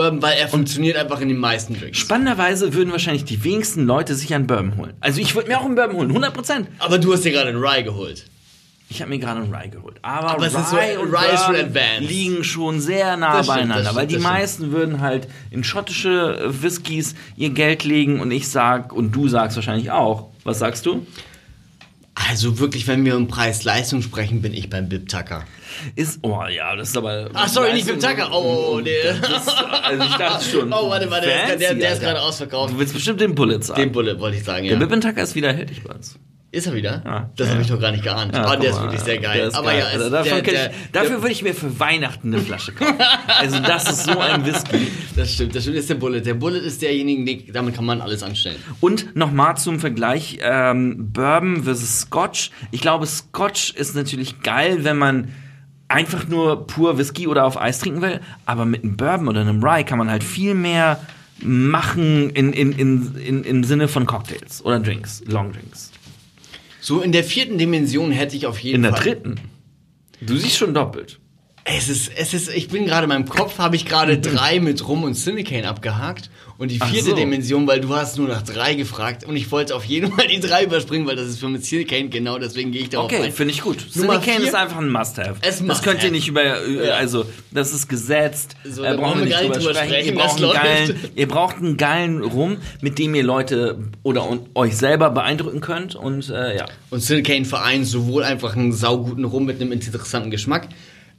Bourbon, 0.00 0.22
weil 0.22 0.38
er 0.38 0.48
funktioniert 0.48 0.96
einfach 0.96 1.20
in 1.20 1.28
den 1.28 1.38
meisten 1.38 1.78
Drinks. 1.78 1.98
Spannenderweise 1.98 2.74
würden 2.74 2.90
wahrscheinlich 2.92 3.24
die 3.24 3.42
wenigsten 3.44 3.84
Leute 3.86 4.14
sich 4.14 4.32
einen 4.34 4.46
Bourbon 4.46 4.76
holen. 4.76 4.92
Also 5.00 5.20
ich 5.20 5.34
würde 5.34 5.48
mir 5.48 5.58
auch 5.60 5.64
einen 5.64 5.74
Bourbon 5.74 5.96
holen, 5.96 6.12
100%. 6.16 6.66
Aber 6.78 6.98
du 6.98 7.12
hast 7.12 7.24
dir 7.24 7.32
gerade 7.32 7.50
einen 7.50 7.58
Rye 7.62 7.82
geholt. 7.84 8.24
Ich 8.92 9.00
habe 9.00 9.10
mir 9.10 9.18
gerade 9.20 9.40
einen 9.40 9.54
Rye 9.54 9.68
geholt. 9.68 9.98
Aber, 10.02 10.30
Aber 10.30 10.46
ist 10.48 10.52
so- 10.54 10.76
Rye 10.76 10.98
und 11.00 11.12
Rye 11.14 11.32
ist 11.34 11.44
schon 11.44 11.54
advanced. 11.54 12.00
liegen 12.08 12.42
schon 12.42 12.80
sehr 12.80 13.16
nah 13.16 13.36
Das 13.36 13.46
stimmt, 13.46 13.58
beieinander. 13.60 13.84
das 13.84 13.94
weil 13.94 14.00
stimmt, 14.06 14.10
die 14.10 14.14
das 14.16 14.22
stimmt. 14.24 14.34
meisten 14.40 14.72
würden 14.72 15.00
halt 15.00 15.28
in 15.52 15.62
schottische 15.62 16.48
Whiskys 16.60 17.14
ihr 17.36 17.50
Geld 17.50 17.84
legen 17.84 18.18
und 18.20 18.32
ich 18.32 18.48
sag, 18.48 18.92
und 18.92 19.12
du 19.12 19.28
sagst 19.28 19.56
wahrscheinlich 19.56 19.92
auch. 19.92 20.30
Was 20.42 20.58
sagst 20.58 20.86
du? 20.86 21.06
Also 22.28 22.58
wirklich, 22.58 22.86
wenn 22.86 23.04
wir 23.04 23.16
um 23.16 23.28
Preis-Leistung 23.28 24.02
sprechen, 24.02 24.42
bin 24.42 24.52
ich 24.52 24.68
beim 24.68 24.88
Bib 24.88 25.08
Tucker. 25.08 25.44
Ist, 25.96 26.18
oh 26.22 26.42
ja, 26.54 26.76
das 26.76 26.90
ist 26.90 26.96
aber... 26.96 27.30
Ach, 27.32 27.48
sorry, 27.48 27.72
nicht 27.72 27.86
Bib 27.86 27.98
Tucker. 28.00 28.28
Oh, 28.32 28.74
oh, 28.74 28.80
der. 28.80 29.14
Das, 29.14 29.48
also 29.48 30.04
ich 30.04 30.14
dachte 30.16 30.44
schon. 30.44 30.72
Oh, 30.72 30.90
warte, 30.90 31.10
warte, 31.10 31.26
der, 31.26 31.54
ist- 31.54 31.60
der, 31.60 31.74
der 31.74 31.76
ist 31.76 31.84
Fancy, 31.84 32.00
gerade 32.04 32.20
ausverkauft. 32.22 32.74
Du 32.74 32.78
willst 32.78 32.92
bestimmt 32.94 33.20
den 33.20 33.34
Bullet 33.34 33.60
sagen. 33.62 33.80
Den 33.80 33.92
Bullet 33.92 34.18
wollte 34.20 34.36
ich 34.36 34.44
sagen, 34.44 34.64
Der 34.64 34.74
ja. 34.74 34.78
Bippen 34.78 35.00
Tucker 35.00 35.22
ist 35.22 35.34
wieder 35.34 35.48
erhältlich 35.48 35.82
bei 35.82 35.94
uns. 35.94 36.18
Ist 36.52 36.66
er 36.66 36.74
wieder? 36.74 37.00
Ja. 37.04 37.30
Das 37.36 37.46
Ja. 37.46 37.52
habe 37.52 37.62
ich 37.62 37.68
doch 37.68 37.78
gar 37.80 37.92
nicht 37.92 38.02
geahnt. 38.02 38.34
Ja, 38.34 38.44
oh, 38.44 38.50
guck 38.50 38.60
der 38.60 38.70
ist 38.70 38.80
wirklich 38.82 39.00
sehr 39.00 39.18
geil. 39.18 39.50
Aber 39.52 39.66
geil. 39.70 39.78
ja, 39.78 39.84
Also 39.86 40.10
der, 40.10 40.42
der, 40.42 40.70
ich, 40.70 40.76
dafür 40.90 41.22
würde 41.22 41.30
ich 41.30 41.42
mir 41.44 41.54
für 41.54 41.78
Weihnachten 41.78 42.34
eine 42.34 42.42
Flasche 42.42 42.72
kaufen. 42.72 42.94
also 43.38 43.60
das 43.60 43.88
ist 43.88 44.04
so 44.06 44.18
ein 44.18 44.44
Whisky. 44.44 44.88
das 45.14 45.32
stimmt, 45.32 45.54
das 45.54 45.62
stimmt, 45.62 45.76
ist 45.76 45.88
der 45.90 45.94
Bullet. 45.94 46.22
Der 46.22 46.34
Bullet 46.34 46.58
ist 46.58 46.82
derjenige, 46.82 47.24
den- 47.24 47.52
damit 47.52 47.76
kann 47.76 47.84
man 47.84 48.00
alles 48.00 48.24
anstellen. 48.24 48.56
Und 48.80 49.14
nochmal 49.14 49.56
zum 49.58 49.78
Vergleich, 49.78 50.38
ähm, 50.42 51.12
Bourbon 51.12 51.62
versus 51.62 52.00
Scotch. 52.00 52.50
Ich 52.72 52.80
glaube, 52.80 53.06
Scotch 53.06 53.70
ist 53.74 53.94
natürlich 53.94 54.40
geil, 54.42 54.78
wenn 54.82 54.98
man 54.98 55.28
einfach 55.86 56.26
nur 56.26 56.66
pur 56.66 56.98
Whisky 56.98 57.28
oder 57.28 57.44
auf 57.44 57.60
Eis 57.60 57.78
trinken 57.78 58.02
will. 58.02 58.20
Aber 58.44 58.64
mit 58.64 58.82
einem 58.82 58.96
Bourbon 58.96 59.28
oder 59.28 59.40
einem 59.42 59.62
Rye 59.62 59.84
kann 59.84 59.98
man 59.98 60.10
halt 60.10 60.24
viel 60.24 60.54
mehr 60.56 60.98
machen 61.42 62.30
in, 62.30 62.52
in, 62.52 62.72
in, 62.72 63.14
in, 63.16 63.44
im 63.44 63.64
Sinne 63.64 63.88
von 63.88 64.04
Cocktails 64.04 64.64
oder 64.64 64.78
Drinks, 64.80 65.22
Long 65.26 65.52
Drinks. 65.52 65.89
So 66.80 67.00
in 67.00 67.12
der 67.12 67.24
vierten 67.24 67.58
Dimension 67.58 68.10
hätte 68.10 68.36
ich 68.36 68.46
auf 68.46 68.58
jeden 68.58 68.76
In 68.76 68.82
der 68.82 68.92
Fall. 68.94 69.04
dritten. 69.04 69.36
Du 70.20 70.36
siehst 70.36 70.56
schon 70.56 70.74
doppelt. 70.74 71.19
Es 71.76 71.88
ist, 71.88 72.10
es 72.16 72.34
ist, 72.34 72.48
ich 72.54 72.68
bin 72.68 72.86
gerade 72.86 73.04
in 73.04 73.08
meinem 73.10 73.28
Kopf, 73.28 73.58
habe 73.58 73.76
ich 73.76 73.84
gerade 73.86 74.18
drei 74.18 74.60
mit 74.60 74.86
Rum 74.86 75.04
und 75.04 75.14
Silicane 75.14 75.68
abgehakt. 75.68 76.30
Und 76.58 76.70
die 76.70 76.78
vierte 76.78 77.10
so. 77.10 77.16
Dimension, 77.16 77.66
weil 77.66 77.80
du 77.80 77.94
hast 77.96 78.18
nur 78.18 78.28
nach 78.28 78.42
drei 78.42 78.74
gefragt 78.74 79.24
und 79.24 79.34
ich 79.34 79.50
wollte 79.50 79.74
auf 79.74 79.86
jeden 79.86 80.12
Fall 80.12 80.26
die 80.26 80.40
drei 80.40 80.64
überspringen, 80.64 81.06
weil 81.06 81.16
das 81.16 81.26
ist 81.28 81.40
für 81.40 81.48
mit 81.48 81.64
Silicane 81.64 82.10
genau, 82.10 82.38
deswegen 82.38 82.70
gehe 82.70 82.82
ich 82.82 82.90
darauf 82.90 83.06
Okay, 83.06 83.22
ein. 83.22 83.32
finde 83.32 83.54
ich 83.54 83.62
gut. 83.62 83.80
Vier? 83.80 84.40
ist 84.40 84.54
einfach 84.54 84.76
ein 84.76 84.90
Must-Have. 84.90 85.36
Es 85.40 85.64
Das 85.64 85.80
könnt 85.80 86.04
ihr 86.04 86.10
nicht 86.10 86.28
über, 86.28 86.42
äh, 86.42 86.88
Ja. 86.88 86.94
also 86.96 87.24
das 87.50 87.72
ist 87.72 87.88
gesetzt. 87.88 88.56
So, 88.64 88.82
da 88.82 88.94
brauchen 88.94 89.20
wir 89.20 89.24
nicht 89.26 89.56
drüber 89.56 89.74
sprechen, 89.74 90.06
Ihr, 90.06 90.14
braucht 90.14 90.42
einen 90.42 90.52
geilen, 90.52 91.00
ihr 91.14 91.28
braucht 91.28 91.56
einen 91.56 91.76
geilen 91.78 92.22
Rum, 92.22 92.58
mit 92.82 92.98
dem 92.98 93.14
ihr 93.14 93.22
Leute 93.22 93.78
oder 94.02 94.28
un, 94.28 94.40
euch 94.54 94.76
selber 94.76 95.08
beeindrucken 95.08 95.60
könnt. 95.62 95.94
Und 95.94 96.28
äh, 96.28 96.58
ja. 96.58 96.66
Und 96.90 97.00
Silicane 97.00 97.46
vereint 97.46 97.86
sowohl 97.86 98.22
einfach 98.22 98.54
einen 98.54 98.72
sauguten 98.74 99.24
Rum 99.24 99.46
mit 99.46 99.62
einem 99.62 99.72
interessanten 99.72 100.30
Geschmack 100.30 100.68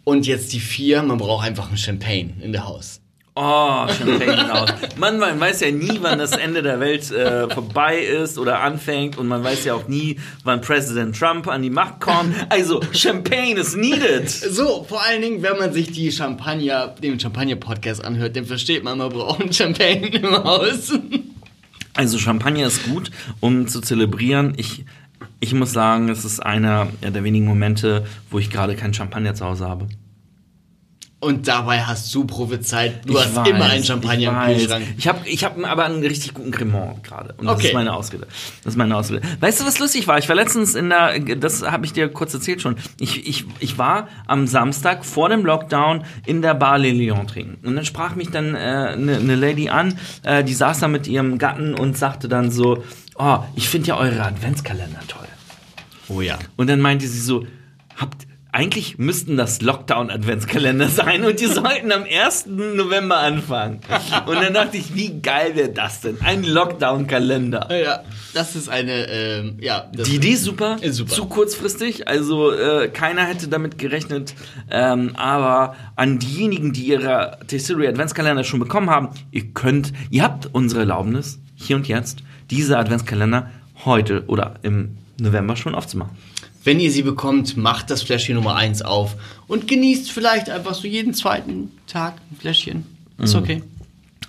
und 0.03 0.27
jetzt 0.27 0.53
die 0.53 0.59
vier, 0.59 1.03
man 1.03 1.17
braucht 1.17 1.45
einfach 1.45 1.67
einen 1.67 1.77
Champagne 1.77 2.33
in 2.41 2.51
der 2.51 2.67
Haus. 2.67 3.01
Oh, 3.33 3.87
Champagne 3.87 4.49
raus. 4.49 4.69
Man, 4.97 5.17
man 5.17 5.39
weiß 5.39 5.61
ja 5.61 5.71
nie, 5.71 5.99
wann 6.01 6.19
das 6.19 6.33
Ende 6.33 6.61
der 6.61 6.81
Welt 6.81 7.09
äh, 7.11 7.49
vorbei 7.49 7.99
ist 7.99 8.37
oder 8.37 8.59
anfängt 8.59 9.17
und 9.17 9.27
man 9.27 9.41
weiß 9.41 9.63
ja 9.63 9.73
auch 9.73 9.87
nie, 9.87 10.19
wann 10.43 10.59
Präsident 10.59 11.17
Trump 11.17 11.47
an 11.47 11.61
die 11.61 11.69
Macht 11.69 12.01
kommt. 12.01 12.35
Also, 12.49 12.81
Champagne 12.91 13.55
is 13.55 13.75
needed. 13.75 14.29
So, 14.29 14.83
vor 14.83 15.01
allen 15.01 15.21
Dingen, 15.21 15.41
wenn 15.43 15.57
man 15.57 15.71
sich 15.71 15.91
die 15.91 16.11
Champagner, 16.11 16.87
den 17.01 17.19
Champagner-Podcast 17.19 18.03
anhört, 18.03 18.35
dann 18.35 18.45
versteht 18.45 18.83
man, 18.83 18.97
man 18.97 19.09
braucht 19.09 19.39
einen 19.39 19.53
Champagne 19.53 20.07
im 20.09 20.31
Haus. 20.43 20.91
Also 21.93 22.17
Champagner 22.17 22.67
ist 22.67 22.83
gut, 22.85 23.11
um 23.39 23.67
zu 23.67 23.81
zelebrieren. 23.81 24.53
Ich, 24.57 24.85
ich 25.41 25.53
muss 25.53 25.73
sagen, 25.73 26.07
es 26.07 26.23
ist 26.23 26.39
einer 26.39 26.87
der 27.03 27.23
wenigen 27.25 27.45
Momente, 27.45 28.05
wo 28.29 28.39
ich 28.39 28.49
gerade 28.49 28.75
keinen 28.75 28.93
Champagner 28.93 29.33
zu 29.35 29.43
Hause 29.45 29.67
habe. 29.67 29.87
Und 31.23 31.47
dabei 31.47 31.83
hast 31.83 32.13
du 32.15 32.25
prophezeit, 32.25 33.07
du 33.07 33.13
Ich 33.13 33.19
hast 33.23 33.35
weiß, 33.35 33.47
immer 33.49 33.65
einen 33.65 33.83
Champagner 33.83 34.47
im. 34.49 34.57
Kühlschrank. 34.57 34.85
Ich 34.97 35.07
habe 35.07 35.19
ich 35.27 35.43
hab 35.43 35.55
aber 35.63 35.85
einen 35.85 36.01
richtig 36.01 36.33
guten 36.33 36.49
Cremant 36.49 37.03
gerade. 37.03 37.35
Und 37.37 37.45
das 37.45 37.57
Okay. 37.57 37.67
ist 37.67 37.73
meine 37.75 37.93
Ausrede. 37.93 38.25
Das 38.63 38.73
ist 38.73 38.77
meine 38.77 38.95
Ausrede. 38.97 39.21
Weißt 39.39 39.61
du, 39.61 39.65
was 39.65 39.77
lustig 39.77 40.07
war? 40.07 40.17
Ich 40.17 40.27
war 40.29 40.35
letztens 40.35 40.73
in 40.73 40.89
der, 40.89 41.19
das 41.19 41.61
habe 41.61 41.85
ich 41.85 41.93
dir 41.93 42.09
kurz 42.09 42.33
erzählt 42.33 42.63
schon. 42.63 42.75
Ich, 42.99 43.27
ich, 43.29 43.45
ich 43.59 43.77
war 43.77 44.07
am 44.25 44.47
Samstag 44.47 45.05
vor 45.05 45.29
dem 45.29 45.45
Lockdown 45.45 46.05
in 46.25 46.41
der 46.41 46.55
Bar 46.55 46.79
Le 46.79 46.89
Lion 46.89 47.27
trinken. 47.27 47.67
Und 47.67 47.75
dann 47.75 47.85
sprach 47.85 48.15
mich 48.15 48.29
dann 48.31 48.55
eine 48.55 48.89
äh, 48.93 48.95
ne 48.97 49.19
ne 49.19 49.35
Lady 49.35 49.69
an, 49.69 49.99
äh, 50.23 50.43
die 50.43 50.55
saß 50.55 50.79
da 50.79 50.87
mit 50.87 51.05
ihrem 51.07 51.37
Gatten 51.37 51.75
und 51.75 51.99
sagte 51.99 52.29
dann 52.29 52.49
so, 52.49 52.83
oh, 53.15 53.37
ich 53.55 53.69
finde 53.69 53.89
ja 53.89 53.97
eure 53.97 54.23
Adventskalender 54.23 55.01
toll. 55.07 55.27
Oh 56.13 56.21
ja. 56.21 56.37
Und 56.57 56.69
dann 56.69 56.81
meinte 56.81 57.07
sie 57.07 57.19
so, 57.19 57.45
habt, 57.95 58.27
eigentlich 58.53 58.97
müssten 58.97 59.37
das 59.37 59.61
Lockdown-Adventskalender 59.61 60.87
sein 60.89 61.23
und 61.23 61.39
die 61.39 61.45
sollten 61.45 61.91
am 61.91 62.03
1. 62.03 62.47
November 62.47 63.19
anfangen. 63.19 63.79
Und 64.25 64.35
dann 64.35 64.53
dachte 64.53 64.77
ich, 64.77 64.93
wie 64.95 65.21
geil 65.21 65.55
wäre 65.55 65.69
das 65.69 66.01
denn? 66.01 66.17
Ein 66.21 66.43
Lockdown-Kalender. 66.43 67.69
Ja, 67.81 68.03
das 68.33 68.55
ist 68.55 68.67
eine, 68.67 69.07
ähm, 69.09 69.57
ja. 69.61 69.89
Die 69.93 70.15
Idee 70.15 70.31
ist 70.31 70.43
super, 70.43 70.77
Ist 70.81 70.97
super. 70.97 71.11
zu 71.11 71.25
kurzfristig, 71.25 72.07
also 72.09 72.51
äh, 72.51 72.89
keiner 72.89 73.23
hätte 73.25 73.47
damit 73.47 73.77
gerechnet, 73.77 74.33
ähm, 74.69 75.15
aber 75.15 75.75
an 75.95 76.19
diejenigen, 76.19 76.73
die 76.73 76.83
ihre 76.83 77.37
Tessiri 77.47 77.87
Adventskalender 77.87 78.43
schon 78.43 78.59
bekommen 78.59 78.89
haben, 78.89 79.09
ihr 79.31 79.45
könnt, 79.53 79.93
ihr 80.09 80.23
habt 80.23 80.49
unsere 80.51 80.81
Erlaubnis, 80.81 81.39
hier 81.55 81.77
und 81.77 81.87
jetzt, 81.87 82.23
diese 82.49 82.77
Adventskalender 82.77 83.49
heute 83.85 84.25
oder 84.27 84.55
im 84.61 84.97
November 85.21 85.55
schon 85.55 85.75
aufzumachen. 85.75 86.17
Wenn 86.63 86.79
ihr 86.79 86.91
sie 86.91 87.01
bekommt, 87.01 87.57
macht 87.57 87.89
das 87.89 88.03
Fläschchen 88.03 88.35
Nummer 88.35 88.55
1 88.55 88.81
auf 88.83 89.15
und 89.47 89.67
genießt 89.67 90.11
vielleicht 90.11 90.49
einfach 90.49 90.75
so 90.75 90.87
jeden 90.87 91.13
zweiten 91.13 91.71
Tag 91.87 92.17
ein 92.29 92.37
Fläschchen. 92.37 92.85
Ist 93.17 93.35
okay. 93.35 93.63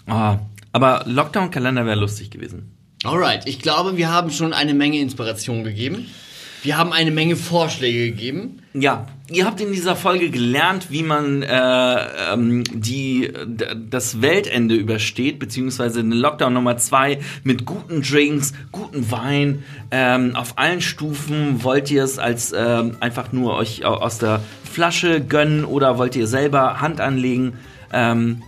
Ah, 0.07 0.39
aber 0.73 1.05
Lockdown-Kalender 1.07 1.85
wäre 1.85 1.99
lustig 1.99 2.31
gewesen. 2.31 2.75
Alright, 3.05 3.47
ich 3.47 3.59
glaube, 3.59 3.97
wir 3.97 4.11
haben 4.11 4.31
schon 4.31 4.53
eine 4.53 4.75
Menge 4.75 4.99
Inspiration 5.01 5.65
gegeben. 5.65 6.07
Wir 6.63 6.79
haben 6.79 6.93
eine 6.93 7.11
Menge 7.11 7.35
Vorschläge 7.35 8.13
gegeben. 8.13 8.59
Ja, 8.73 9.07
ihr 9.29 9.47
habt 9.47 9.61
in 9.61 9.73
dieser 9.73 9.97
Folge 9.97 10.31
gelernt, 10.31 10.87
wie 10.91 11.03
man 11.03 11.43
äh, 11.43 11.97
ähm, 12.33 12.63
die, 12.73 13.33
das 13.91 14.23
Weltende 14.23 14.77
übersteht, 14.77 15.41
beziehungsweise 15.41 16.03
den 16.03 16.13
Lockdown 16.13 16.55
Nummer 16.55 16.77
zwei 16.77 17.19
mit 17.43 17.65
guten 17.67 18.01
Drinks, 18.03 18.53
guten 18.71 19.11
Wein. 19.11 19.65
Ähm, 19.91 20.37
auf 20.37 20.57
allen 20.57 20.81
Stufen 20.81 21.65
wollt 21.65 21.91
ihr 21.91 22.05
es 22.05 22.21
als 22.21 22.55
ähm, 22.57 22.97
einfach 23.01 23.33
nur 23.33 23.57
euch 23.57 23.85
au- 23.85 23.97
aus 23.97 24.19
der 24.19 24.41
Flasche 24.63 25.21
gönnen 25.21 25.65
oder 25.65 25.99
wollt 25.99 26.15
ihr 26.15 26.29
selber 26.29 26.81
Hand 26.81 27.01
anlegen? 27.01 27.55
Ähm, 27.93 28.43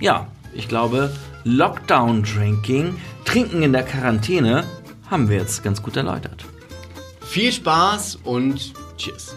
ja, 0.00 0.28
ich 0.54 0.66
glaube, 0.66 1.10
Lockdown 1.44 2.22
Drinking, 2.22 2.94
Trinken 3.26 3.62
in 3.62 3.72
der 3.74 3.82
Quarantäne, 3.82 4.64
haben 5.10 5.28
wir 5.28 5.36
jetzt 5.36 5.62
ganz 5.62 5.82
gut 5.82 5.96
erläutert. 5.96 6.44
Viel 7.30 7.52
Spaß 7.52 8.18
und 8.24 8.72
Cheers. 8.96 9.36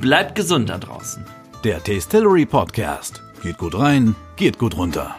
Bleibt 0.00 0.34
gesund 0.34 0.70
da 0.70 0.78
draußen. 0.78 1.26
Der 1.62 1.84
Tastillery 1.84 2.46
Podcast. 2.46 3.20
Geht 3.42 3.58
gut 3.58 3.78
rein, 3.78 4.16
geht 4.36 4.58
gut 4.58 4.74
runter. 4.78 5.14